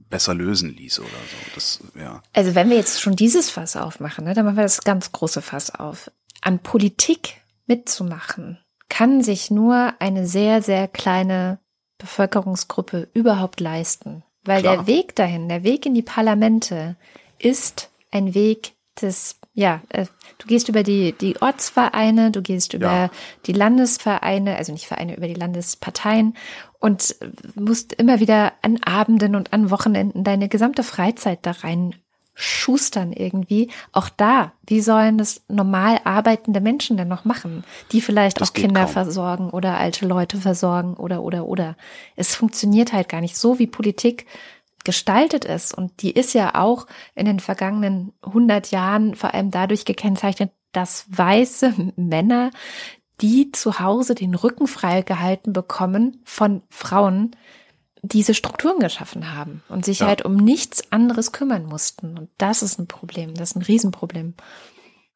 besser 0.10 0.34
lösen 0.34 0.76
ließ 0.76 1.00
oder 1.00 1.10
so. 1.10 1.52
Das, 1.54 1.80
ja. 1.96 2.22
Also 2.34 2.56
wenn 2.56 2.70
wir 2.70 2.78
jetzt 2.78 3.02
schon 3.02 3.16
dieses 3.16 3.50
Fass 3.50 3.76
aufmachen, 3.76 4.26
ne, 4.26 4.34
dann 4.34 4.46
machen 4.46 4.58
wir 4.58 4.64
das 4.64 4.82
ganz 4.82 5.12
große 5.12 5.42
Fass 5.42 5.74
auf. 5.74 6.12
An 6.42 6.60
Politik 6.60 7.42
mitzumachen, 7.68 8.60
kann 8.90 9.22
sich 9.22 9.52
nur 9.52 9.94
eine 10.00 10.28
sehr, 10.28 10.62
sehr 10.62 10.88
kleine 10.88 11.60
Bevölkerungsgruppe 11.98 13.08
überhaupt 13.14 13.60
leisten. 13.60 14.24
Weil 14.44 14.62
Klar. 14.62 14.78
der 14.78 14.88
Weg 14.88 15.16
dahin, 15.16 15.50
der 15.50 15.64
Weg 15.64 15.86
in 15.86 15.94
die 15.94 16.02
Parlamente 16.02 16.96
ist 17.40 17.90
ein 18.12 18.34
Weg 18.34 18.74
des, 19.02 19.40
ja, 19.54 19.82
äh, 19.90 20.06
du 20.38 20.48
gehst 20.48 20.70
über 20.70 20.84
die, 20.84 21.14
die 21.14 21.42
Ortsvereine, 21.42 22.32
du 22.32 22.42
gehst 22.42 22.74
über 22.74 22.86
ja. 22.86 23.10
die 23.46 23.54
Landesvereine, 23.54 24.56
also 24.56 24.72
nicht 24.72 24.86
Vereine, 24.86 25.18
über 25.18 25.28
die 25.28 25.34
Landesparteien 25.34 26.36
und 26.80 27.16
musst 27.56 27.94
immer 27.94 28.20
wieder 28.20 28.54
an 28.62 28.82
Abenden 28.84 29.36
und 29.36 29.54
an 29.54 29.72
Wochenenden 29.72 30.24
deine 30.24 30.48
gesamte 30.48 30.84
Freizeit 30.84 31.40
da 31.42 31.52
rein 31.52 31.96
schustern 32.36 33.14
irgendwie. 33.14 33.70
Auch 33.94 34.10
da, 34.10 34.52
wie 34.68 34.82
sollen 34.82 35.18
das 35.18 35.42
normal 35.48 36.02
arbeitende 36.04 36.60
Menschen 36.60 36.98
denn 36.98 37.08
noch 37.08 37.26
machen, 37.26 37.64
die 37.92 38.02
vielleicht 38.02 38.42
das 38.42 38.50
auch 38.50 38.54
Kinder 38.54 38.84
kaum. 38.84 38.94
versorgen 38.94 39.50
oder 39.50 39.78
alte 39.78 40.06
Leute 40.06 40.38
versorgen 40.38 40.96
oder 40.96 41.24
oder 41.24 41.48
oder. 41.48 41.76
Es 42.16 42.36
funktioniert 42.36 42.94
halt 42.94 43.10
gar 43.10 43.22
nicht 43.22 43.38
so, 43.38 43.58
wie 43.58 43.68
Politik 43.68 44.26
gestaltet 44.84 45.44
ist. 45.46 45.74
Und 45.74 46.02
die 46.02 46.12
ist 46.12 46.34
ja 46.34 46.56
auch 46.56 46.88
in 47.16 47.26
den 47.26 47.40
vergangenen 47.40 48.14
100 48.22 48.72
Jahren 48.72 49.16
vor 49.16 49.34
allem 49.34 49.52
dadurch 49.52 49.86
gekennzeichnet, 49.86 50.52
dass 50.74 51.06
weiße 51.10 51.74
Männer, 51.96 52.52
die 53.22 53.52
zu 53.52 53.80
Hause 53.80 54.14
den 54.14 54.36
Rücken 54.36 54.68
frei 54.68 55.02
gehalten 55.02 55.54
bekommen 55.54 56.22
von 56.26 56.64
Frauen, 56.70 57.32
diese 58.08 58.34
Strukturen 58.34 58.80
geschaffen 58.80 59.34
haben 59.34 59.64
und 59.70 59.86
sich 59.86 60.00
ja. 60.00 60.08
halt 60.08 60.24
um 60.24 60.36
nichts 60.36 60.92
anderes 60.92 61.32
kümmern 61.32 61.66
mussten. 61.66 62.18
Und 62.18 62.30
das 62.38 62.62
ist 62.62 62.80
ein 62.80 62.88
Problem, 62.88 63.34
das 63.34 63.52
ist 63.52 63.56
ein 63.58 63.62
Riesenproblem. 63.62 64.36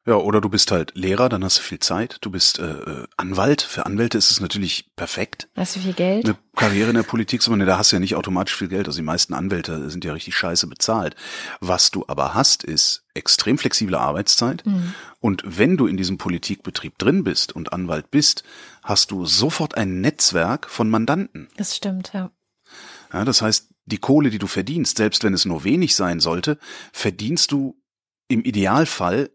Ja, 0.06 0.14
oder 0.16 0.40
du 0.40 0.48
bist 0.48 0.70
halt 0.70 0.92
Lehrer, 0.94 1.28
dann 1.28 1.44
hast 1.44 1.58
du 1.58 1.62
viel 1.62 1.78
Zeit. 1.78 2.18
Du 2.22 2.30
bist 2.30 2.58
äh, 2.58 2.64
äh 2.64 3.06
Anwalt. 3.18 3.60
Für 3.60 3.84
Anwälte 3.84 4.16
ist 4.16 4.30
es 4.30 4.40
natürlich 4.40 4.90
perfekt. 4.96 5.48
Hast 5.54 5.76
du 5.76 5.80
viel 5.80 5.92
Geld? 5.92 6.24
Eine 6.24 6.38
Karriere 6.56 6.88
in 6.88 6.96
der 6.96 7.02
Politik, 7.02 7.42
sondern 7.42 7.68
da 7.68 7.76
hast 7.76 7.92
du 7.92 7.96
ja 7.96 8.00
nicht 8.00 8.16
automatisch 8.16 8.56
viel 8.56 8.68
Geld. 8.68 8.86
Also 8.86 8.98
die 8.98 9.04
meisten 9.04 9.34
Anwälte 9.34 9.90
sind 9.90 10.04
ja 10.04 10.14
richtig 10.14 10.34
scheiße 10.36 10.66
bezahlt. 10.68 11.16
Was 11.60 11.90
du 11.90 12.04
aber 12.08 12.32
hast, 12.32 12.64
ist 12.64 13.04
extrem 13.12 13.58
flexible 13.58 13.96
Arbeitszeit. 13.96 14.64
Mhm. 14.64 14.94
Und 15.20 15.42
wenn 15.44 15.76
du 15.76 15.86
in 15.86 15.98
diesem 15.98 16.16
Politikbetrieb 16.16 16.96
drin 16.96 17.22
bist 17.22 17.54
und 17.54 17.74
Anwalt 17.74 18.10
bist, 18.10 18.42
hast 18.82 19.10
du 19.10 19.26
sofort 19.26 19.76
ein 19.76 20.00
Netzwerk 20.00 20.70
von 20.70 20.88
Mandanten. 20.88 21.48
Das 21.58 21.76
stimmt, 21.76 22.12
ja. 22.14 22.30
Ja, 23.12 23.24
das 23.24 23.42
heißt, 23.42 23.68
die 23.86 23.98
Kohle, 23.98 24.30
die 24.30 24.38
du 24.38 24.46
verdienst, 24.46 24.96
selbst 24.96 25.24
wenn 25.24 25.34
es 25.34 25.44
nur 25.44 25.64
wenig 25.64 25.94
sein 25.94 26.20
sollte, 26.20 26.58
verdienst 26.92 27.52
du 27.52 27.76
im 28.28 28.44
Idealfall 28.44 29.30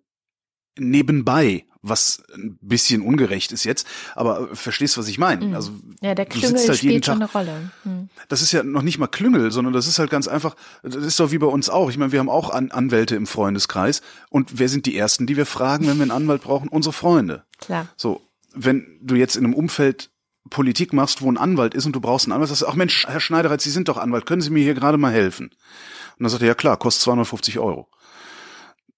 nebenbei, 0.78 1.65
was 1.82 2.23
ein 2.34 2.57
bisschen 2.61 3.01
ungerecht 3.01 3.51
ist 3.51 3.63
jetzt, 3.63 3.86
aber 4.15 4.55
verstehst, 4.55 4.97
was 4.97 5.07
ich 5.07 5.19
meine? 5.19 5.45
Mhm. 5.45 5.53
Also 5.53 5.71
ja, 6.01 6.15
der 6.15 6.26
Klüngel 6.26 6.67
halt 6.67 6.78
spielt 6.78 7.05
schon 7.05 7.21
eine 7.21 7.32
Rolle. 7.32 7.71
Mhm. 7.84 8.09
Das 8.28 8.41
ist 8.41 8.51
ja 8.51 8.63
noch 8.63 8.82
nicht 8.82 8.97
mal 8.97 9.07
Klüngel, 9.07 9.51
sondern 9.51 9.73
das 9.73 9.88
ist 9.88 9.99
halt 9.99 10.09
ganz 10.09 10.28
einfach, 10.28 10.55
das 10.84 10.95
ist 10.95 11.19
doch 11.19 11.32
wie 11.32 11.38
bei 11.38 11.47
uns 11.47 11.69
auch. 11.69 11.89
Ich 11.89 11.97
meine, 11.97 12.11
wir 12.11 12.19
haben 12.19 12.30
auch 12.30 12.49
An 12.49 12.71
Anwälte 12.71 13.15
im 13.15 13.28
Freundeskreis 13.28 14.01
und 14.30 14.57
wer 14.57 14.69
sind 14.69 14.86
die 14.86 14.97
ersten, 14.97 15.28
die 15.28 15.38
wir 15.38 15.45
fragen, 15.45 15.88
wenn 15.88 15.97
wir 15.97 16.03
einen 16.03 16.11
Anwalt 16.11 16.41
brauchen? 16.41 16.69
Unsere 16.69 16.93
Freunde. 16.93 17.43
Klar. 17.59 17.88
So, 17.97 18.21
wenn 18.53 18.99
du 19.01 19.15
jetzt 19.15 19.36
in 19.36 19.45
einem 19.45 19.53
Umfeld 19.53 20.09
Politik 20.49 20.93
machst, 20.93 21.21
wo 21.21 21.31
ein 21.31 21.37
Anwalt 21.37 21.73
ist 21.73 21.85
und 21.85 21.95
du 21.95 22.01
brauchst 22.01 22.25
einen 22.25 22.33
Anwalt, 22.33 22.49
sagst 22.49 22.63
du, 22.63 22.67
ach 22.67 22.75
Mensch, 22.75 23.05
Herr 23.07 23.19
Schneidereitz, 23.19 23.63
Sie 23.63 23.71
sind 23.71 23.87
doch 23.87 23.97
Anwalt, 23.97 24.25
können 24.25 24.41
Sie 24.41 24.51
mir 24.51 24.63
hier 24.63 24.75
gerade 24.75 24.97
mal 24.97 25.11
helfen? 25.11 25.47
Und 25.47 26.23
dann 26.23 26.29
sagt 26.29 26.43
er, 26.43 26.49
ja 26.49 26.55
klar, 26.55 26.77
kostet 26.77 27.03
250 27.03 27.59
Euro. 27.59 27.89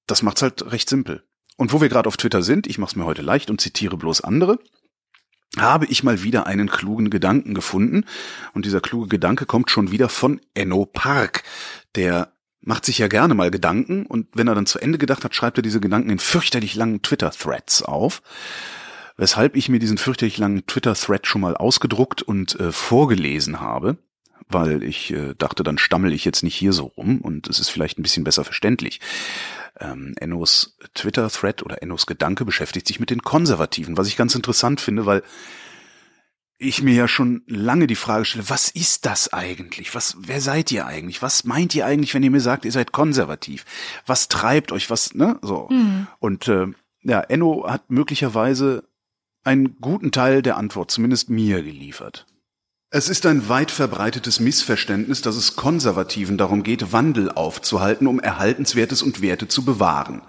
Das 0.05 0.23
macht's 0.23 0.41
halt 0.41 0.71
recht 0.71 0.89
simpel. 0.89 1.23
Und 1.55 1.73
wo 1.73 1.81
wir 1.81 1.89
gerade 1.89 2.07
auf 2.07 2.17
Twitter 2.17 2.43
sind, 2.43 2.67
ich 2.67 2.77
mach's 2.77 2.95
mir 2.95 3.05
heute 3.05 3.21
leicht 3.21 3.49
und 3.49 3.61
zitiere 3.61 3.97
bloß 3.97 4.21
andere, 4.21 4.59
habe 5.57 5.85
ich 5.87 6.03
mal 6.03 6.23
wieder 6.23 6.45
einen 6.45 6.69
klugen 6.69 7.09
Gedanken 7.09 7.53
gefunden. 7.53 8.05
Und 8.53 8.65
dieser 8.65 8.81
kluge 8.81 9.07
Gedanke 9.07 9.45
kommt 9.45 9.71
schon 9.71 9.91
wieder 9.91 10.09
von 10.09 10.39
Enno 10.53 10.85
Park. 10.85 11.43
Der 11.95 12.33
macht 12.61 12.85
sich 12.85 12.97
ja 12.97 13.07
gerne 13.07 13.33
mal 13.33 13.49
Gedanken 13.49 14.05
und 14.05 14.27
wenn 14.33 14.47
er 14.47 14.55
dann 14.55 14.65
zu 14.65 14.79
Ende 14.79 14.97
gedacht 14.97 15.23
hat, 15.23 15.33
schreibt 15.33 15.57
er 15.57 15.61
diese 15.61 15.79
Gedanken 15.79 16.09
in 16.09 16.19
fürchterlich 16.19 16.75
langen 16.75 17.01
Twitter-Threads 17.01 17.83
auf 17.83 18.21
weshalb 19.17 19.55
ich 19.55 19.69
mir 19.69 19.79
diesen 19.79 19.97
fürchterlich 19.97 20.37
langen 20.37 20.65
Twitter-Thread 20.65 21.27
schon 21.27 21.41
mal 21.41 21.57
ausgedruckt 21.57 22.21
und 22.21 22.59
äh, 22.59 22.71
vorgelesen 22.71 23.59
habe, 23.59 23.97
weil 24.47 24.83
ich 24.83 25.11
äh, 25.11 25.33
dachte, 25.37 25.63
dann 25.63 25.77
stammel 25.77 26.13
ich 26.13 26.23
jetzt 26.23 26.43
nicht 26.43 26.55
hier 26.55 26.71
so 26.71 26.85
rum 26.85 27.19
und 27.21 27.47
es 27.47 27.59
ist 27.59 27.69
vielleicht 27.69 27.99
ein 27.99 28.03
bisschen 28.03 28.23
besser 28.23 28.45
verständlich. 28.45 29.01
Ähm, 29.79 30.13
Ennos 30.17 30.77
Twitter-Thread 30.93 31.63
oder 31.63 31.81
Ennos 31.81 32.05
Gedanke 32.05 32.45
beschäftigt 32.45 32.87
sich 32.87 32.99
mit 32.99 33.09
den 33.09 33.23
Konservativen, 33.23 33.97
was 33.97 34.07
ich 34.07 34.17
ganz 34.17 34.35
interessant 34.35 34.79
finde, 34.79 35.05
weil 35.05 35.23
ich 36.59 36.81
mir 36.81 36.95
ja 36.95 37.07
schon 37.07 37.43
lange 37.45 37.85
die 37.85 37.95
Frage 37.95 38.25
stelle, 38.25 38.49
was 38.49 38.69
ist 38.69 39.05
das 39.05 39.31
eigentlich? 39.31 39.93
Was, 39.93 40.17
wer 40.19 40.41
seid 40.41 40.71
ihr 40.71 40.87
eigentlich? 40.87 41.21
Was 41.21 41.43
meint 41.43 41.75
ihr 41.75 41.85
eigentlich, 41.85 42.15
wenn 42.15 42.23
ihr 42.23 42.31
mir 42.31 42.41
sagt, 42.41 42.65
ihr 42.65 42.71
seid 42.71 42.91
konservativ? 42.91 43.63
Was 44.07 44.27
treibt 44.27 44.71
euch? 44.71 44.89
Was, 44.89 45.13
ne? 45.13 45.37
So. 45.43 45.67
Mhm. 45.69 46.07
Und 46.17 46.47
äh, 46.47 46.67
ja, 47.03 47.19
Enno 47.21 47.65
hat 47.69 47.91
möglicherweise 47.91 48.83
einen 49.47 49.77
guten 49.81 50.11
Teil 50.11 50.41
der 50.41 50.57
Antwort, 50.57 50.91
zumindest 50.91 51.29
mir, 51.29 51.63
geliefert. 51.63 52.27
Es 52.89 53.09
ist 53.09 53.25
ein 53.25 53.49
weit 53.49 53.71
verbreitetes 53.71 54.39
Missverständnis, 54.39 55.21
dass 55.21 55.35
es 55.35 55.55
Konservativen 55.55 56.37
darum 56.37 56.63
geht, 56.63 56.93
Wandel 56.93 57.31
aufzuhalten, 57.31 58.07
um 58.07 58.19
Erhaltenswertes 58.19 59.01
und 59.01 59.21
Werte 59.21 59.47
zu 59.47 59.65
bewahren. 59.65 60.21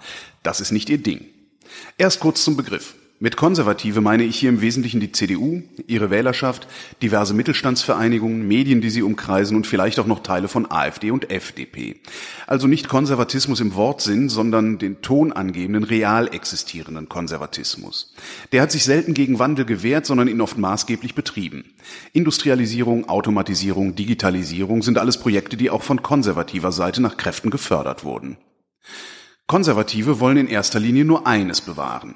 Das 0.43 0.59
ist 0.59 0.71
nicht 0.71 0.89
ihr 0.89 0.97
Ding. 0.97 1.25
Erst 1.97 2.19
kurz 2.19 2.43
zum 2.43 2.57
Begriff. 2.57 2.95
Mit 3.21 3.35
Konservative 3.35 3.99
meine 3.99 4.23
ich 4.23 4.39
hier 4.39 4.47
im 4.47 4.61
Wesentlichen 4.61 5.01
die 5.01 5.11
CDU, 5.11 5.61
ihre 5.87 6.09
Wählerschaft, 6.09 6.69
diverse 7.01 7.33
Mittelstandsvereinigungen, 7.33 8.47
Medien, 8.47 8.79
die 8.79 8.89
sie 8.89 9.03
umkreisen 9.03 9.57
und 9.57 9.67
vielleicht 9.67 9.99
auch 9.99 10.05
noch 10.05 10.23
Teile 10.23 10.47
von 10.47 10.71
AfD 10.71 11.11
und 11.11 11.29
FDP. 11.29 11.99
Also 12.47 12.67
nicht 12.67 12.87
Konservatismus 12.87 13.59
im 13.59 13.75
Wortsinn, 13.75 14.29
sondern 14.29 14.77
den 14.77 15.01
tonangebenden, 15.01 15.83
real 15.83 16.33
existierenden 16.33 17.09
Konservatismus. 17.09 18.13
Der 18.53 18.61
hat 18.61 18.71
sich 18.71 18.85
selten 18.85 19.13
gegen 19.13 19.37
Wandel 19.37 19.65
gewehrt, 19.65 20.05
sondern 20.05 20.29
ihn 20.29 20.39
oft 20.39 20.57
maßgeblich 20.57 21.13
betrieben. 21.13 21.73
Industrialisierung, 22.13 23.09
Automatisierung, 23.09 23.95
Digitalisierung 23.95 24.81
sind 24.81 24.97
alles 24.97 25.17
Projekte, 25.17 25.57
die 25.57 25.69
auch 25.69 25.83
von 25.83 26.01
konservativer 26.01 26.71
Seite 26.71 27.01
nach 27.01 27.17
Kräften 27.17 27.49
gefördert 27.49 28.05
wurden. 28.05 28.37
Konservative 29.45 30.19
wollen 30.21 30.37
in 30.37 30.47
erster 30.47 30.79
Linie 30.79 31.03
nur 31.03 31.25
eines 31.25 31.59
bewahren 31.59 32.15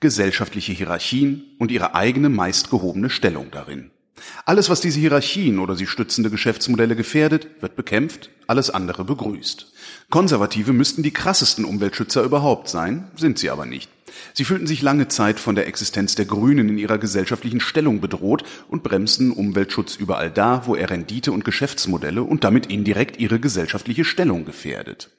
gesellschaftliche 0.00 0.72
Hierarchien 0.72 1.44
und 1.58 1.70
ihre 1.70 1.94
eigene 1.94 2.28
meist 2.28 2.70
gehobene 2.70 3.10
Stellung 3.10 3.50
darin. 3.50 3.90
Alles, 4.44 4.70
was 4.70 4.80
diese 4.80 5.00
Hierarchien 5.00 5.58
oder 5.58 5.74
sie 5.76 5.86
stützende 5.86 6.30
Geschäftsmodelle 6.30 6.96
gefährdet, 6.96 7.48
wird 7.60 7.76
bekämpft, 7.76 8.30
alles 8.46 8.70
andere 8.70 9.04
begrüßt. 9.04 9.72
Konservative 10.10 10.72
müssten 10.72 11.02
die 11.02 11.10
krassesten 11.10 11.64
Umweltschützer 11.64 12.22
überhaupt 12.22 12.68
sein, 12.68 13.10
sind 13.16 13.38
sie 13.38 13.50
aber 13.50 13.66
nicht. 13.66 13.90
Sie 14.32 14.44
fühlten 14.44 14.66
sich 14.66 14.82
lange 14.82 15.08
Zeit 15.08 15.40
von 15.40 15.56
der 15.56 15.66
Existenz 15.66 16.14
der 16.14 16.26
Grünen 16.26 16.68
in 16.68 16.78
ihrer 16.78 16.98
gesellschaftlichen 16.98 17.60
Stellung 17.60 18.00
bedroht 18.00 18.44
und 18.68 18.82
bremsten 18.82 19.32
Umweltschutz 19.32 19.96
überall 19.96 20.30
da, 20.30 20.66
wo 20.66 20.76
er 20.76 20.90
Rendite 20.90 21.32
und 21.32 21.44
Geschäftsmodelle 21.44 22.22
und 22.22 22.44
damit 22.44 22.66
indirekt 22.66 23.18
ihre 23.18 23.40
gesellschaftliche 23.40 24.04
Stellung 24.04 24.44
gefährdet. 24.44 25.10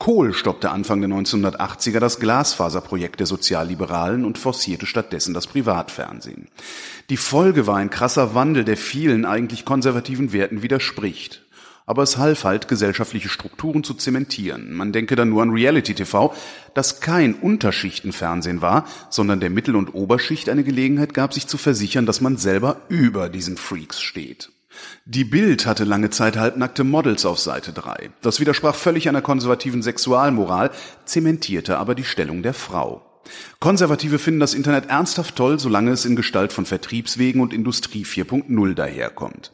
Kohl 0.00 0.32
stoppte 0.32 0.70
Anfang 0.70 1.02
der 1.02 1.10
1980er 1.10 2.00
das 2.00 2.18
Glasfaserprojekt 2.20 3.20
der 3.20 3.26
Sozialliberalen 3.26 4.24
und 4.24 4.38
forcierte 4.38 4.86
stattdessen 4.86 5.34
das 5.34 5.46
Privatfernsehen. 5.46 6.48
Die 7.10 7.18
Folge 7.18 7.66
war 7.66 7.76
ein 7.76 7.90
krasser 7.90 8.34
Wandel, 8.34 8.64
der 8.64 8.78
vielen 8.78 9.26
eigentlich 9.26 9.66
konservativen 9.66 10.32
Werten 10.32 10.62
widerspricht. 10.62 11.44
Aber 11.84 12.02
es 12.02 12.16
half 12.16 12.44
halt, 12.44 12.66
gesellschaftliche 12.66 13.28
Strukturen 13.28 13.84
zu 13.84 13.92
zementieren. 13.92 14.72
Man 14.72 14.92
denke 14.92 15.16
dann 15.16 15.28
nur 15.28 15.42
an 15.42 15.50
Reality 15.50 15.92
TV, 15.92 16.32
das 16.72 17.00
kein 17.00 17.34
Unterschichtenfernsehen 17.34 18.62
war, 18.62 18.86
sondern 19.10 19.40
der 19.40 19.50
Mittel- 19.50 19.76
und 19.76 19.94
Oberschicht 19.94 20.48
eine 20.48 20.64
Gelegenheit 20.64 21.12
gab, 21.12 21.34
sich 21.34 21.46
zu 21.46 21.58
versichern, 21.58 22.06
dass 22.06 22.22
man 22.22 22.38
selber 22.38 22.80
über 22.88 23.28
diesen 23.28 23.58
Freaks 23.58 24.00
steht. 24.00 24.50
Die 25.04 25.24
Bild 25.24 25.66
hatte 25.66 25.84
lange 25.84 26.10
Zeit 26.10 26.36
halbnackte 26.36 26.84
Models 26.84 27.24
auf 27.24 27.38
Seite 27.38 27.72
3. 27.72 28.10
Das 28.22 28.40
widersprach 28.40 28.74
völlig 28.74 29.08
einer 29.08 29.22
konservativen 29.22 29.82
Sexualmoral, 29.82 30.70
zementierte 31.04 31.78
aber 31.78 31.94
die 31.94 32.04
Stellung 32.04 32.42
der 32.42 32.54
Frau. 32.54 33.06
Konservative 33.58 34.18
finden 34.18 34.40
das 34.40 34.54
Internet 34.54 34.86
ernsthaft 34.88 35.36
toll, 35.36 35.60
solange 35.60 35.90
es 35.90 36.04
in 36.04 36.16
Gestalt 36.16 36.52
von 36.52 36.66
Vertriebswegen 36.66 37.40
und 37.40 37.52
Industrie 37.52 38.04
4.0 38.04 38.74
daherkommt. 38.74 39.52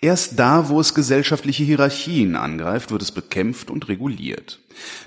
Erst 0.00 0.38
da, 0.38 0.68
wo 0.68 0.80
es 0.80 0.94
gesellschaftliche 0.94 1.64
Hierarchien 1.64 2.36
angreift, 2.36 2.90
wird 2.90 3.02
es 3.02 3.12
bekämpft 3.12 3.70
und 3.70 3.88
reguliert. 3.88 4.60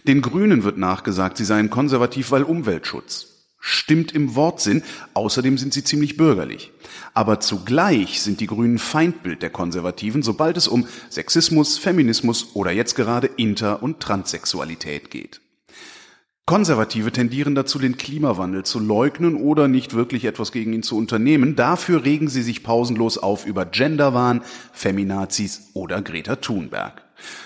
Den 0.08 0.22
Grünen 0.22 0.64
wird 0.64 0.78
nachgesagt, 0.78 1.38
sie 1.38 1.46
seien 1.46 1.70
konservativ, 1.70 2.32
weil 2.32 2.44
Umweltschutz. 2.44 3.29
Stimmt 3.60 4.14
im 4.14 4.36
Wortsinn, 4.36 4.84
außerdem 5.14 5.58
sind 5.58 5.74
sie 5.74 5.84
ziemlich 5.84 6.16
bürgerlich. 6.16 6.72
Aber 7.14 7.40
zugleich 7.42 8.22
sind 8.22 8.40
die 8.40 8.48
Grünen 8.48 8.80
Feindbild 8.80 9.42
der 9.42 9.50
Konservativen, 9.50 10.24
sobald 10.24 10.56
es 10.56 10.68
um 10.68 10.88
Sexismus, 11.10 11.78
Feminismus 11.78 12.56
oder 12.56 12.72
jetzt 12.72 12.96
gerade 12.96 13.28
Inter- 13.28 13.84
und 13.84 14.00
Transsexualität 14.00 15.12
geht. 15.12 15.42
Konservative 16.46 17.12
tendieren 17.12 17.54
dazu, 17.54 17.78
den 17.78 17.98
Klimawandel 17.98 18.64
zu 18.64 18.80
leugnen 18.80 19.36
oder 19.36 19.68
nicht 19.68 19.94
wirklich 19.94 20.26
etwas 20.26 20.52
gegen 20.52 20.74
ihn 20.74 20.82
zu 20.82 20.98
unternehmen. 20.98 21.56
Dafür 21.56 22.06
regen 22.06 22.28
sie 22.28 22.42
sich 22.42 22.64
pausenlos 22.64 23.20
auf 23.20 23.46
über 23.46 23.66
Genderwahn, 23.66 24.42
Feminazis 24.74 25.70
oder 25.76 26.02
Greta 26.02 26.38
Thunberg. 26.38 27.04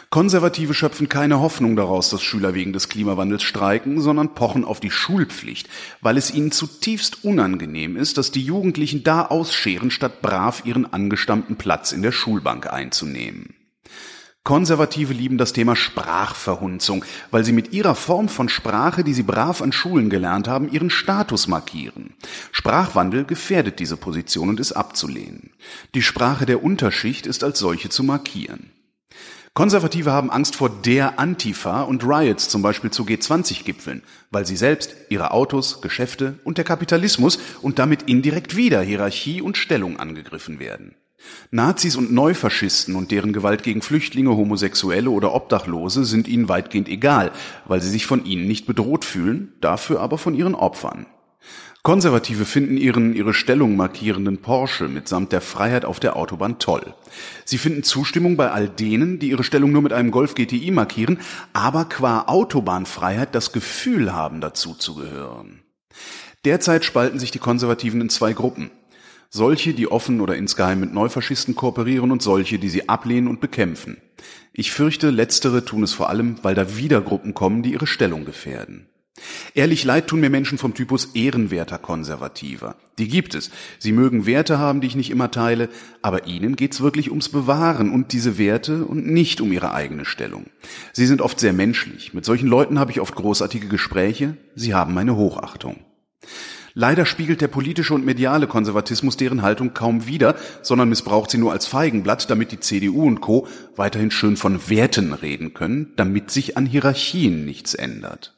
Konservative 0.10 0.74
schöpfen 0.74 1.10
keine 1.10 1.40
Hoffnung 1.40 1.76
daraus, 1.76 2.10
dass 2.10 2.22
Schüler 2.22 2.54
wegen 2.54 2.74
des 2.74 2.90
Klimawandels 2.90 3.44
streiken, 3.44 4.00
sondern 4.00 4.36
pochen 4.36 4.64
auf 4.66 4.80
die 4.80 4.92
Schulpflicht, 4.92 5.70
weil 6.02 6.18
es 6.18 6.34
ihnen 6.34 6.52
zutiefst 6.52 7.24
unangenehm 7.24 7.98
ist, 7.98 8.18
dass 8.18 8.32
die 8.32 8.44
Jugendlichen 8.44 9.04
da 9.04 9.26
ausscheren, 9.26 9.92
statt 9.92 10.22
brav 10.22 10.64
ihren 10.66 10.92
angestammten 10.92 11.56
Platz 11.56 11.92
in 11.92 12.02
der 12.02 12.12
Schulbank 12.12 12.72
einzunehmen. 12.72 13.56
Konservative 14.44 15.14
lieben 15.14 15.38
das 15.38 15.54
Thema 15.54 15.74
Sprachverhunzung, 15.74 17.06
weil 17.32 17.46
sie 17.46 17.54
mit 17.54 17.72
ihrer 17.72 17.96
Form 17.96 18.28
von 18.28 18.50
Sprache, 18.50 19.06
die 19.06 19.14
sie 19.14 19.24
brav 19.24 19.62
an 19.62 19.72
Schulen 19.72 20.10
gelernt 20.10 20.50
haben, 20.50 20.70
ihren 20.70 20.90
Status 20.90 21.48
markieren. 21.48 22.14
Sprachwandel 22.52 23.24
gefährdet 23.24 23.80
diese 23.80 23.96
Position 23.96 24.50
und 24.50 24.60
ist 24.60 24.74
abzulehnen. 24.74 25.52
Die 25.96 26.02
Sprache 26.02 26.46
der 26.46 26.62
Unterschicht 26.62 27.26
ist 27.26 27.46
als 27.46 27.58
solche 27.58 27.88
zu 27.88 28.04
markieren. 28.04 28.73
Konservative 29.56 30.12
haben 30.12 30.32
Angst 30.32 30.56
vor 30.56 30.72
der 30.72 31.20
Antifa 31.20 31.84
und 31.84 32.04
Riots 32.04 32.50
zum 32.50 32.64
Beispiel 32.64 32.90
zu 32.90 33.04
G20-Gipfeln, 33.04 34.02
weil 34.32 34.48
sie 34.48 34.56
selbst, 34.56 34.96
ihre 35.10 35.30
Autos, 35.30 35.80
Geschäfte 35.80 36.40
und 36.44 36.58
der 36.58 36.66
Kapitalismus 36.66 37.38
und 37.62 37.78
damit 37.78 38.02
indirekt 38.04 38.56
wieder 38.56 38.82
Hierarchie 38.82 39.44
und 39.44 39.56
Stellung 39.56 40.00
angegriffen 40.00 40.60
werden. 40.60 40.96
Nazis 41.52 41.96
und 41.96 42.12
Neufaschisten 42.12 42.96
und 42.96 43.12
deren 43.12 43.32
Gewalt 43.32 43.62
gegen 43.62 43.84
Flüchtlinge, 43.84 44.36
Homosexuelle 44.36 45.12
oder 45.12 45.36
Obdachlose 45.36 46.04
sind 46.04 46.28
ihnen 46.28 46.50
weitgehend 46.50 46.90
egal, 46.90 47.32
weil 47.66 47.80
sie 47.80 47.92
sich 47.92 48.08
von 48.08 48.26
ihnen 48.26 48.48
nicht 48.48 48.66
bedroht 48.66 49.06
fühlen, 49.06 49.54
dafür 49.62 50.02
aber 50.02 50.18
von 50.18 50.34
ihren 50.34 50.56
Opfern. 50.56 51.06
Konservative 51.84 52.46
finden 52.46 52.78
ihren 52.78 53.14
ihre 53.14 53.34
Stellung 53.34 53.76
markierenden 53.76 54.38
Porsche 54.38 54.88
mitsamt 54.88 55.34
der 55.34 55.42
Freiheit 55.42 55.84
auf 55.84 56.00
der 56.00 56.16
Autobahn 56.16 56.58
toll. 56.58 56.94
Sie 57.44 57.58
finden 57.58 57.84
Zustimmung 57.84 58.38
bei 58.38 58.52
all 58.52 58.70
denen, 58.70 59.20
die 59.20 59.30
ihre 59.30 59.44
Stellung 59.44 59.74
nur 59.74 59.82
mit 59.82 59.92
einem 59.92 60.10
Golf 60.10 60.34
GTI 60.34 60.72
markieren, 60.72 61.20
aber 61.52 61.84
qua 61.84 62.22
Autobahnfreiheit 62.28 63.36
das 63.36 63.52
Gefühl 63.52 64.14
haben, 64.14 64.40
dazu 64.40 64.76
zu 64.76 64.96
gehören. 64.96 65.60
Derzeit 66.46 66.86
spalten 66.86 67.20
sich 67.20 67.32
die 67.32 67.40
Konservativen 67.40 68.00
in 68.00 68.10
zwei 68.10 68.32
Gruppen. 68.32 68.72
Solche, 69.30 69.74
die 69.74 69.92
offen 69.92 70.22
oder 70.22 70.38
insgeheim 70.38 70.80
mit 70.80 70.94
Neufaschisten 70.94 71.54
kooperieren 71.54 72.12
und 72.12 72.22
solche, 72.22 72.60
die 72.60 72.70
sie 72.70 72.88
ablehnen 72.88 73.28
und 73.28 73.42
bekämpfen. 73.42 73.98
Ich 74.54 74.72
fürchte, 74.72 75.10
letztere 75.10 75.66
tun 75.66 75.84
es 75.84 75.92
vor 75.92 76.08
allem, 76.10 76.38
weil 76.44 76.56
da 76.56 76.78
wieder 76.78 77.02
Gruppen 77.02 77.34
kommen, 77.34 77.62
die 77.62 77.74
ihre 77.74 77.88
Stellung 77.88 78.24
gefährden. 78.24 78.88
Ehrlich 79.54 79.84
leid 79.84 80.08
tun 80.08 80.22
mir 80.22 80.32
Menschen 80.32 80.58
vom 80.58 80.74
Typus 80.74 81.10
ehrenwerter 81.14 81.78
Konservativer. 81.78 82.76
Die 82.98 83.08
gibt 83.08 83.36
es. 83.36 83.52
Sie 83.78 83.92
mögen 83.92 84.26
Werte 84.26 84.58
haben, 84.58 84.82
die 84.82 84.88
ich 84.88 84.96
nicht 84.96 85.12
immer 85.12 85.30
teile, 85.30 85.70
aber 86.02 86.26
ihnen 86.26 86.56
geht's 86.56 86.82
wirklich 86.82 87.10
ums 87.12 87.30
Bewahren 87.30 87.92
und 87.92 88.12
diese 88.12 88.40
Werte 88.40 88.86
und 88.86 89.06
nicht 89.06 89.42
um 89.42 89.52
ihre 89.52 89.74
eigene 89.74 90.06
Stellung. 90.06 90.48
Sie 90.94 91.06
sind 91.06 91.22
oft 91.22 91.40
sehr 91.40 91.54
menschlich. 91.54 92.14
Mit 92.14 92.26
solchen 92.26 92.48
Leuten 92.48 92.80
habe 92.80 92.92
ich 92.92 93.00
oft 93.00 93.14
großartige 93.14 93.68
Gespräche. 93.68 94.38
Sie 94.56 94.74
haben 94.74 94.96
meine 94.96 95.16
Hochachtung. 95.16 95.78
Leider 96.76 97.06
spiegelt 97.06 97.42
der 97.42 97.50
politische 97.50 97.94
und 97.94 98.04
mediale 98.04 98.48
Konservatismus 98.48 99.16
deren 99.16 99.44
Haltung 99.44 99.76
kaum 99.76 100.08
wider, 100.08 100.36
sondern 100.64 100.90
missbraucht 100.90 101.30
sie 101.30 101.38
nur 101.38 101.52
als 101.52 101.68
Feigenblatt, 101.68 102.32
damit 102.32 102.52
die 102.52 102.60
CDU 102.60 103.06
und 103.06 103.22
Co. 103.22 103.48
weiterhin 103.76 104.10
schön 104.10 104.38
von 104.38 104.70
Werten 104.70 105.14
reden 105.14 105.54
können, 105.54 105.94
damit 105.98 106.32
sich 106.32 106.58
an 106.58 106.66
Hierarchien 106.66 107.46
nichts 107.46 107.76
ändert. 107.76 108.33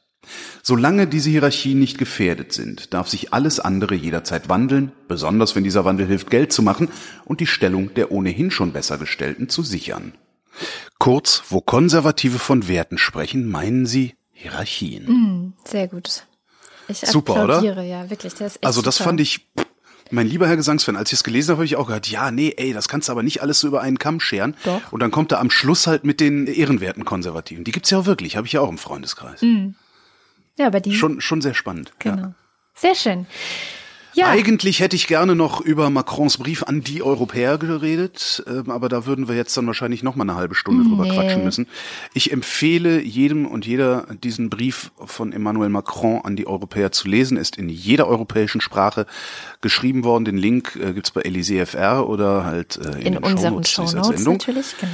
Solange 0.62 1.06
diese 1.06 1.30
Hierarchien 1.30 1.78
nicht 1.78 1.98
gefährdet 1.98 2.52
sind, 2.52 2.92
darf 2.94 3.08
sich 3.08 3.32
alles 3.32 3.60
andere 3.60 3.94
jederzeit 3.94 4.48
wandeln, 4.48 4.92
besonders 5.08 5.54
wenn 5.54 5.64
dieser 5.64 5.84
Wandel 5.84 6.06
hilft, 6.06 6.30
Geld 6.30 6.52
zu 6.52 6.62
machen 6.62 6.88
und 7.24 7.40
die 7.40 7.46
Stellung 7.46 7.94
der 7.94 8.10
ohnehin 8.10 8.50
schon 8.50 8.72
besser 8.72 8.98
gestellten 8.98 9.48
zu 9.48 9.62
sichern. 9.62 10.12
Kurz, 10.98 11.42
wo 11.50 11.60
Konservative 11.60 12.38
von 12.38 12.68
Werten 12.68 12.98
sprechen, 12.98 13.48
meinen 13.48 13.86
sie 13.86 14.14
Hierarchien. 14.32 15.04
Mm, 15.04 15.52
sehr 15.64 15.88
gut. 15.88 16.26
Ich 16.88 16.98
super, 16.98 17.44
oder? 17.44 17.82
ja, 17.82 18.10
wirklich. 18.10 18.34
Das 18.34 18.62
also 18.62 18.80
das 18.80 18.96
super. 18.96 19.10
fand 19.10 19.20
ich, 19.20 19.48
mein 20.10 20.26
lieber 20.26 20.46
Herr 20.46 20.56
Gesangsfan, 20.56 20.96
als 20.96 21.10
ich 21.10 21.18
es 21.18 21.24
gelesen 21.24 21.50
habe, 21.50 21.58
habe 21.58 21.64
ich 21.64 21.76
auch 21.76 21.86
gehört, 21.86 22.08
ja, 22.08 22.30
nee, 22.30 22.54
ey, 22.56 22.72
das 22.72 22.88
kannst 22.88 23.08
du 23.08 23.12
aber 23.12 23.22
nicht 23.22 23.42
alles 23.42 23.60
so 23.60 23.68
über 23.68 23.80
einen 23.80 23.98
Kamm 23.98 24.20
scheren. 24.20 24.54
Doch. 24.64 24.92
Und 24.92 25.00
dann 25.00 25.10
kommt 25.10 25.32
er 25.32 25.40
am 25.40 25.50
Schluss 25.50 25.86
halt 25.86 26.04
mit 26.04 26.20
den 26.20 26.46
ehrenwerten 26.46 27.04
Konservativen. 27.04 27.64
Die 27.64 27.72
gibt's 27.72 27.90
ja 27.90 27.98
auch 27.98 28.06
wirklich, 28.06 28.36
habe 28.36 28.46
ich 28.46 28.52
ja 28.52 28.60
auch 28.60 28.68
im 28.68 28.78
Freundeskreis. 28.78 29.42
Mm. 29.42 29.70
Ja, 30.58 30.66
aber 30.66 30.80
die. 30.80 30.94
Schon, 30.94 31.20
schon 31.20 31.42
sehr 31.42 31.54
spannend. 31.54 31.92
Genau. 31.98 32.16
Ja. 32.16 32.34
Sehr 32.74 32.94
schön. 32.94 33.26
Ja. 34.14 34.28
Eigentlich 34.30 34.80
hätte 34.80 34.96
ich 34.96 35.08
gerne 35.08 35.34
noch 35.34 35.60
über 35.60 35.90
Macrons 35.90 36.38
Brief 36.38 36.62
an 36.62 36.80
die 36.80 37.02
Europäer 37.02 37.58
geredet, 37.58 38.42
ähm, 38.46 38.70
aber 38.70 38.88
da 38.88 39.04
würden 39.04 39.28
wir 39.28 39.36
jetzt 39.36 39.54
dann 39.58 39.66
wahrscheinlich 39.66 40.02
noch 40.02 40.16
mal 40.16 40.24
eine 40.24 40.36
halbe 40.36 40.54
Stunde 40.54 40.88
drüber 40.88 41.02
Nee. 41.04 41.10
quatschen 41.14 41.44
müssen. 41.44 41.66
Ich 42.14 42.32
empfehle 42.32 43.02
jedem 43.02 43.44
und 43.44 43.66
jeder 43.66 44.06
diesen 44.24 44.48
Brief 44.48 44.90
von 45.04 45.34
Emmanuel 45.34 45.68
Macron 45.68 46.22
an 46.24 46.34
die 46.34 46.46
Europäer 46.46 46.92
zu 46.92 47.08
lesen. 47.08 47.36
Ist 47.36 47.56
in 47.56 47.68
jeder 47.68 48.08
europäischen 48.08 48.62
Sprache 48.62 49.04
geschrieben 49.60 50.02
worden. 50.02 50.24
Den 50.24 50.38
Link 50.38 50.76
äh, 50.76 50.94
gibt's 50.94 51.10
bei 51.10 51.20
Elysée 51.20 51.60
FR 51.66 52.08
oder 52.08 52.44
halt 52.46 52.78
äh, 52.78 52.92
in, 52.92 52.98
In 53.08 53.12
den 53.12 53.16
unseren 53.18 53.64
Shownotes 53.64 53.70
Shownotes 53.70 54.24
natürlich, 54.24 54.74
genau. 54.80 54.92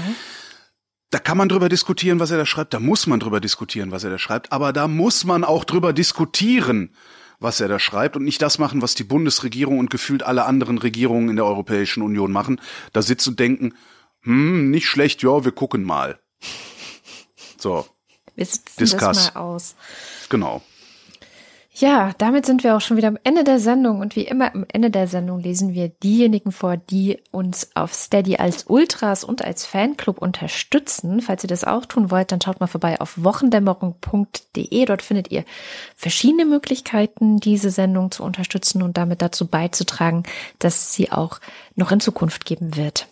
Da 1.13 1.19
kann 1.19 1.37
man 1.37 1.51
drüber 1.51 1.69
diskutieren, 1.69 2.21
was 2.21 2.31
er 2.31 2.39
da 2.39 2.47
schreibt. 2.47 2.73
Da 2.73 2.81
muss 2.81 3.07
man 3.07 3.21
drüber 3.21 3.39
diskutieren, 3.39 3.91
was 3.91 4.03
er 4.03 4.09
da 4.09 4.19
schreibt. 4.19 4.51
Aber 4.51 4.73
da 4.73 4.89
muss 4.89 5.25
man 5.25 5.45
auch 5.45 5.65
drüber 5.65 5.93
diskutieren, 5.93 6.95
was 7.39 7.61
er 7.61 7.69
da 7.69 7.79
schreibt 7.79 8.17
und 8.17 8.25
nicht 8.25 8.41
das 8.41 8.59
machen, 8.59 8.81
was 8.81 8.95
die 8.95 9.05
Bundesregierung 9.05 9.79
und 9.79 9.91
gefühlt 9.91 10.23
alle 10.23 10.47
anderen 10.47 10.79
Regierungen 10.79 11.29
in 11.29 11.37
der 11.37 11.45
Europäischen 11.45 12.03
Union 12.03 12.33
machen. 12.33 12.63
Da 12.95 13.03
sitzen 13.03 13.31
und 13.31 13.41
denken, 13.41 13.75
hm, 14.23 14.71
nicht 14.71 14.87
schlecht, 14.87 15.23
ja, 15.23 15.45
wir 15.45 15.53
gucken 15.53 15.85
mal. 15.85 16.19
So, 17.59 17.87
Wir 18.35 18.47
sitzen 18.47 18.79
Discuss. 18.79 19.01
das 19.01 19.35
mal 19.35 19.41
aus. 19.41 19.75
genau. 20.31 20.63
Ja, 21.83 22.13
damit 22.17 22.47
sind 22.47 22.63
wir 22.63 22.77
auch 22.77 22.81
schon 22.81 22.97
wieder 22.97 23.09
am 23.09 23.19
Ende 23.25 23.43
der 23.43 23.59
Sendung 23.59 23.99
und 23.99 24.15
wie 24.15 24.23
immer 24.23 24.55
am 24.55 24.65
Ende 24.73 24.89
der 24.89 25.09
Sendung 25.09 25.41
lesen 25.41 25.75
wir 25.75 25.89
diejenigen 25.89 26.53
vor, 26.53 26.77
die 26.77 27.19
uns 27.33 27.73
auf 27.75 27.93
Steady 27.93 28.37
als 28.37 28.67
Ultras 28.69 29.25
und 29.25 29.45
als 29.45 29.67
Fanclub 29.67 30.19
unterstützen. 30.19 31.21
Falls 31.21 31.43
ihr 31.43 31.49
das 31.49 31.65
auch 31.65 31.85
tun 31.85 32.13
wollt, 32.13 32.31
dann 32.31 32.41
schaut 32.41 32.61
mal 32.61 32.69
vorbei 32.69 33.01
auf 33.01 33.25
wochendämmerung.de. 33.25 34.85
Dort 34.85 35.03
findet 35.03 35.33
ihr 35.33 35.45
verschiedene 35.97 36.45
Möglichkeiten, 36.45 37.39
diese 37.39 37.71
Sendung 37.71 38.13
zu 38.13 38.23
unterstützen 38.23 38.81
und 38.83 38.97
damit 38.97 39.21
dazu 39.21 39.49
beizutragen, 39.49 40.23
dass 40.61 40.95
sie 40.95 41.11
auch 41.11 41.41
noch 41.75 41.91
in 41.91 41.99
Zukunft 41.99 42.45
geben 42.45 42.77
wird. 42.77 43.09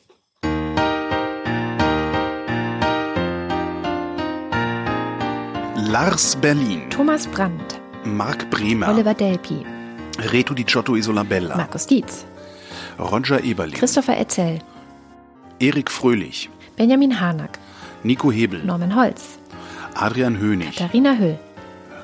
Lars 5.74 6.36
Berlin, 6.36 6.88
Thomas 6.88 7.26
Brandt, 7.26 7.79
Marc 8.04 8.48
Bremer, 8.50 8.88
Oliver 8.88 9.14
Delpi, 9.14 9.64
Reto 10.18 10.54
Di 10.54 10.64
Giotto 10.64 10.94
Isolabella, 10.96 11.56
Markus 11.56 11.86
Dietz, 11.86 12.24
Roger 12.98 13.42
Eberling, 13.44 13.76
Christopher 13.76 14.16
Etzel, 14.18 14.58
Erik 15.58 15.90
Fröhlich, 15.90 16.48
Benjamin 16.76 17.20
Harnack, 17.20 17.58
Nico 18.02 18.30
Hebel, 18.30 18.64
Norman 18.64 18.94
Holz, 18.94 19.38
Adrian 19.94 20.38
Hönig, 20.38 20.76
Katharina 20.76 21.16
Höll, 21.18 21.38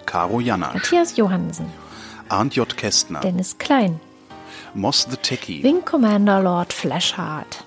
Caro 0.05 0.41
Janasch, 0.41 0.75
Matthias 0.75 1.17
Johansen, 1.17 1.67
Arndt 2.29 2.55
J. 2.55 2.77
Kästner, 2.77 3.21
Dennis 3.21 3.57
Klein, 3.57 3.99
Moss 4.75 5.07
the 5.11 5.17
Techie, 5.17 5.63
Wing 5.63 5.83
Commander 5.83 6.43
Lord 6.43 6.73
Flashheart, 6.73 7.65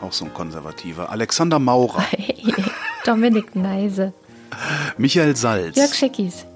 auch 0.00 0.12
so 0.12 0.26
ein 0.26 0.32
konservativer, 0.32 1.10
Alexander 1.10 1.58
Maurer, 1.58 2.04
Dominik 3.04 3.56
Neise, 3.56 4.12
Michael 4.96 5.34
Salz, 5.34 5.76
Jörg 5.76 5.92
Schickis, 5.92 6.46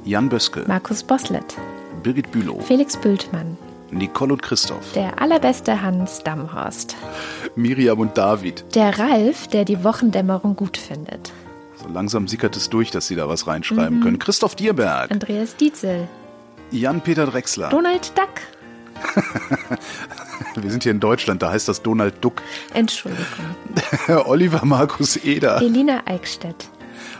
Jan 0.04 0.28
Böske, 0.28 0.64
Markus 0.66 1.02
Boslett, 1.02 1.56
Birgit 2.02 2.30
Bülow, 2.30 2.60
Felix 2.60 2.94
Bültmann, 2.96 3.56
Nicole 3.90 4.34
und 4.34 4.42
Christoph, 4.42 4.92
der 4.94 5.20
allerbeste 5.20 5.80
Hans 5.82 6.22
Damhorst, 6.22 6.94
Miriam 7.56 7.98
und 8.00 8.16
David. 8.18 8.64
der 8.74 8.98
Ralf, 8.98 9.48
der 9.48 9.64
die 9.64 9.82
Wochendämmerung 9.82 10.56
gut 10.56 10.76
findet, 10.76 11.32
So 11.82 11.88
langsam 11.88 12.28
sickert 12.28 12.54
es 12.56 12.68
durch, 12.68 12.90
dass 12.90 13.06
sie 13.06 13.16
da 13.16 13.28
was 13.28 13.46
reinschreiben 13.46 14.00
können. 14.02 14.18
Christoph 14.18 14.54
Dierberg, 14.54 15.10
Andreas 15.10 15.56
Dietzel, 15.56 16.06
Jan-Peter 16.70 17.26
Drechsler. 17.26 17.70
Donald 17.70 18.12
Duck, 18.16 18.28
Wir 20.54 20.70
sind 20.70 20.82
hier 20.82 20.92
in 20.92 21.00
Deutschland, 21.00 21.42
da 21.42 21.50
heißt 21.50 21.66
das 21.66 21.82
Donald 21.82 22.22
Duck. 22.22 22.42
Entschuldigung, 22.74 23.24
Oliver 24.26 24.64
Markus 24.66 25.16
Eder, 25.16 25.60
Elina 25.62 26.02
Eickstedt, 26.04 26.68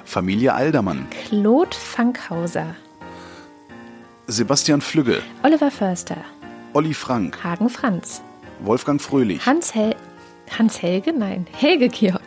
Familie 0.04 0.54
Aldermann, 0.54 1.06
Claude 1.28 1.74
Fankhauser, 1.74 2.74
Sebastian 4.26 4.80
Flügge, 4.80 5.22
Oliver 5.42 5.70
Förster, 5.70 6.18
Olli 6.74 6.94
Frank, 6.94 7.42
Hagen 7.42 7.68
Franz, 7.68 8.22
Wolfgang 8.60 9.00
Fröhlich, 9.00 9.44
Hans, 9.46 9.74
Hel 9.74 9.94
Hans 10.58 10.82
Helge, 10.82 11.12
nein, 11.12 11.46
Helge 11.52 11.88
Georg, 11.88 12.22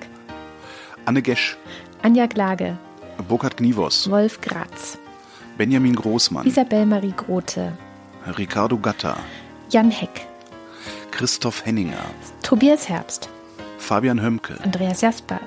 Anne 1.06 1.22
Gesch, 1.22 1.58
Anja 2.02 2.26
Glage, 2.28 2.78
Burkhard 3.28 3.58
Gnivos, 3.58 4.10
Wolf 4.10 4.42
Gratz, 4.42 4.98
Benjamin 5.58 5.96
Großmann, 5.96 6.48
Isabel 6.48 6.86
Marie 6.86 7.14
Grote, 7.16 7.74
Ricardo 8.38 8.78
Gatter, 8.78 9.18
Jan 9.70 9.92
Heck, 9.92 10.28
Christoph 11.12 11.66
Henninger, 11.66 12.04
Tobias 12.42 12.90
Herbst, 12.90 13.30
Fabian 13.78 14.22
Hömke, 14.22 14.56
Andreas 14.64 15.02
Jasper, 15.02 15.40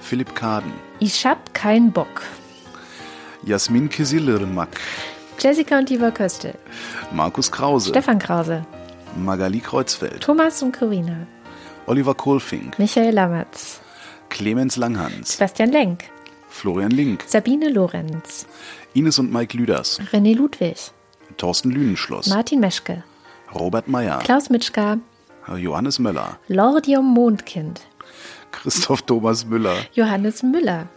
Philipp 0.00 0.34
Kaden, 0.34 0.72
Ich 1.02 1.24
hab 1.24 1.54
keinen 1.54 1.92
Bock, 1.92 2.22
Jasmin 3.42 3.88
Kisilirmak, 3.88 4.78
Jessica 5.38 5.78
und 5.78 5.88
Diva 5.88 6.10
Köstel, 6.10 6.52
Markus 7.10 7.50
Krause, 7.50 7.88
Stefan 7.88 8.18
Krause, 8.18 8.66
Magali 9.16 9.60
Kreuzfeld, 9.60 10.20
Thomas 10.20 10.62
und 10.62 10.76
Corina, 10.76 11.26
Oliver 11.86 12.14
Kohlfink, 12.14 12.78
Michael 12.78 13.14
Lammertz, 13.14 13.80
Clemens 14.28 14.76
Langhans, 14.76 15.32
Sebastian 15.38 15.70
Lenk, 15.72 16.04
Florian 16.50 16.90
Link, 16.90 17.24
Sabine 17.26 17.70
Lorenz, 17.70 18.46
Ines 18.92 19.18
und 19.18 19.32
Mike 19.32 19.56
Lüders, 19.56 20.00
René 20.12 20.36
Ludwig, 20.36 20.76
Thorsten 21.38 21.70
Lünenschloss, 21.70 22.26
Martin 22.26 22.60
Meschke, 22.60 23.04
Robert 23.54 23.88
Meyer, 23.88 24.18
Klaus 24.18 24.50
Mitschka, 24.50 24.98
Johannes 25.56 25.98
Möller, 25.98 26.38
Lordium 26.48 27.06
Mondkind, 27.06 27.80
Christoph 28.52 29.02
Thomas 29.02 29.44
Müller, 29.46 29.76
Johannes 29.92 30.42
Müller, 30.42 30.88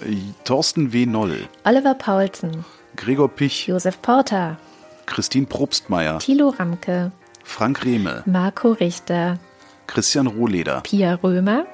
äh, 0.00 0.16
Thorsten 0.44 0.92
W. 0.92 1.06
Noll, 1.06 1.48
Oliver 1.64 1.94
Paulsen, 1.94 2.64
Gregor 2.96 3.28
Pich, 3.28 3.66
Josef 3.66 4.00
Porter, 4.02 4.58
Christine 5.06 5.46
Probstmeier, 5.46 6.18
Thilo 6.18 6.50
Ramke, 6.50 7.12
Frank 7.44 7.84
Rehme, 7.84 8.22
Marco 8.26 8.72
Richter, 8.72 9.38
Christian 9.86 10.26
Rohleder, 10.26 10.80
Pia 10.82 11.14
Römer, 11.14 11.66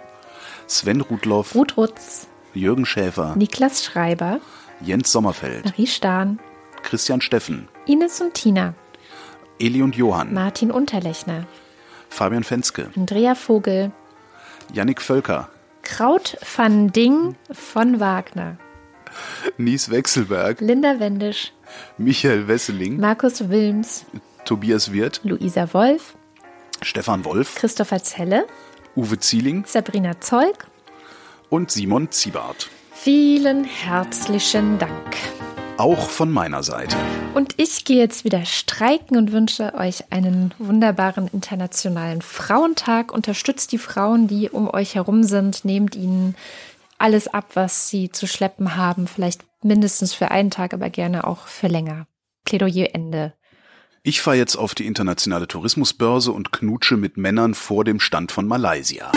Sven 0.67 1.01
Rudloff, 1.01 1.55
Ruth 1.55 1.77
Rutz, 1.77 2.29
Jürgen 2.55 2.87
Schäfer, 2.87 3.35
Niklas 3.37 3.85
Schreiber, 3.85 4.41
Jens 4.81 5.13
Sommerfeld, 5.13 5.65
Marie 5.65 5.87
Stahn, 5.87 6.39
Christian 6.83 7.21
Steffen, 7.21 7.69
Ines 7.87 8.21
und 8.21 8.35
Tina, 8.35 8.75
Eli 9.59 9.83
und 9.83 9.97
Johann, 9.97 10.33
Martin 10.33 10.71
Unterlechner, 10.71 11.47
Fabian 12.09 12.45
Fenske, 12.45 12.91
Andrea 12.97 13.35
Vogel, 13.35 13.93
Yannick 14.73 15.01
Völker, 15.01 15.49
Kraut 15.83 16.37
van 16.57 16.89
Ding 16.93 17.37
von 17.51 18.01
Wagner, 18.01 18.57
Nies 19.57 19.91
Wechselberg, 19.91 20.61
Linda 20.61 21.01
Wendisch, 21.01 21.53
Michael 21.97 22.49
Wesseling, 22.49 22.99
Markus 22.99 23.49
Wilms, 23.49 24.05
Tobias 24.45 24.93
Wirth, 24.93 25.21
Luisa 25.25 25.73
Wolf, 25.73 26.15
Stefan 26.83 27.25
Wolf, 27.25 27.55
Christopher 27.57 28.03
Zelle, 28.03 28.47
Uwe 28.97 29.19
Zieling. 29.19 29.65
Sabrina 29.67 30.21
Zeug. 30.21 30.67
und 31.51 31.71
Simon 31.71 32.11
Ziebart. 32.11 32.69
Vielen 32.93 33.65
herzlichen 33.65 34.79
Dank. 34.79 35.17
Auch 35.79 36.11
von 36.11 36.33
meiner 36.33 36.65
Seite. 36.65 36.97
Und 37.35 37.55
ich 37.57 37.85
gehe 37.85 37.99
jetzt 37.99 38.25
wieder 38.25 38.45
streiken 38.45 39.17
und 39.17 39.31
wünsche 39.31 39.75
euch 39.75 40.11
einen 40.11 40.53
wunderbaren 40.59 41.29
internationalen 41.29 42.21
Frauentag. 42.21 43.13
Unterstützt 43.13 43.71
die 43.71 43.79
Frauen, 43.79 44.27
die 44.27 44.51
um 44.51 44.69
euch 44.69 44.97
herum 44.97 45.23
sind. 45.23 45.65
Nehmt 45.65 45.95
ihnen 45.95 46.35
alles 46.99 47.29
ab, 47.29 47.51
was 47.55 47.89
sie 47.89 48.11
zu 48.11 48.27
schleppen 48.27 48.75
haben. 48.75 49.07
Vielleicht 49.07 49.43
mindestens 49.63 50.15
für 50.15 50.33
einen 50.33 50.51
Tag, 50.51 50.75
aber 50.75 50.91
gerne 50.91 51.25
auch 51.25 51.47
für 51.47 51.69
länger. 51.69 52.09
Plädoyer 52.45 52.93
Ende. 52.93 53.35
Ich 54.03 54.21
fahre 54.21 54.37
jetzt 54.37 54.57
auf 54.57 54.75
die 54.75 54.85
internationale 54.85 55.47
Tourismusbörse 55.47 56.33
und 56.33 56.51
knutsche 56.51 56.97
mit 56.97 57.17
Männern 57.17 57.55
vor 57.55 57.85
dem 57.85 58.01
Stand 58.01 58.33
von 58.33 58.49
Malaysia. 58.49 59.13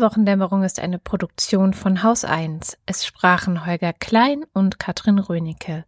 Die 0.00 0.06
Wochendämmerung 0.06 0.62
ist 0.62 0.80
eine 0.80 0.98
Produktion 0.98 1.74
von 1.74 2.02
Haus 2.02 2.24
1. 2.24 2.78
Es 2.86 3.04
sprachen 3.04 3.66
Holger 3.66 3.92
Klein 3.92 4.46
und 4.54 4.78
Katrin 4.78 5.18
Rönecke. 5.18 5.84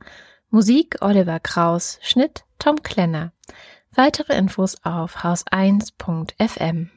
Musik 0.50 0.98
Oliver 1.00 1.40
Kraus, 1.40 1.98
Schnitt 2.02 2.44
Tom 2.58 2.82
Klenner. 2.82 3.32
Weitere 3.90 4.36
Infos 4.36 4.76
auf 4.84 5.24
haus1.fm. 5.24 6.90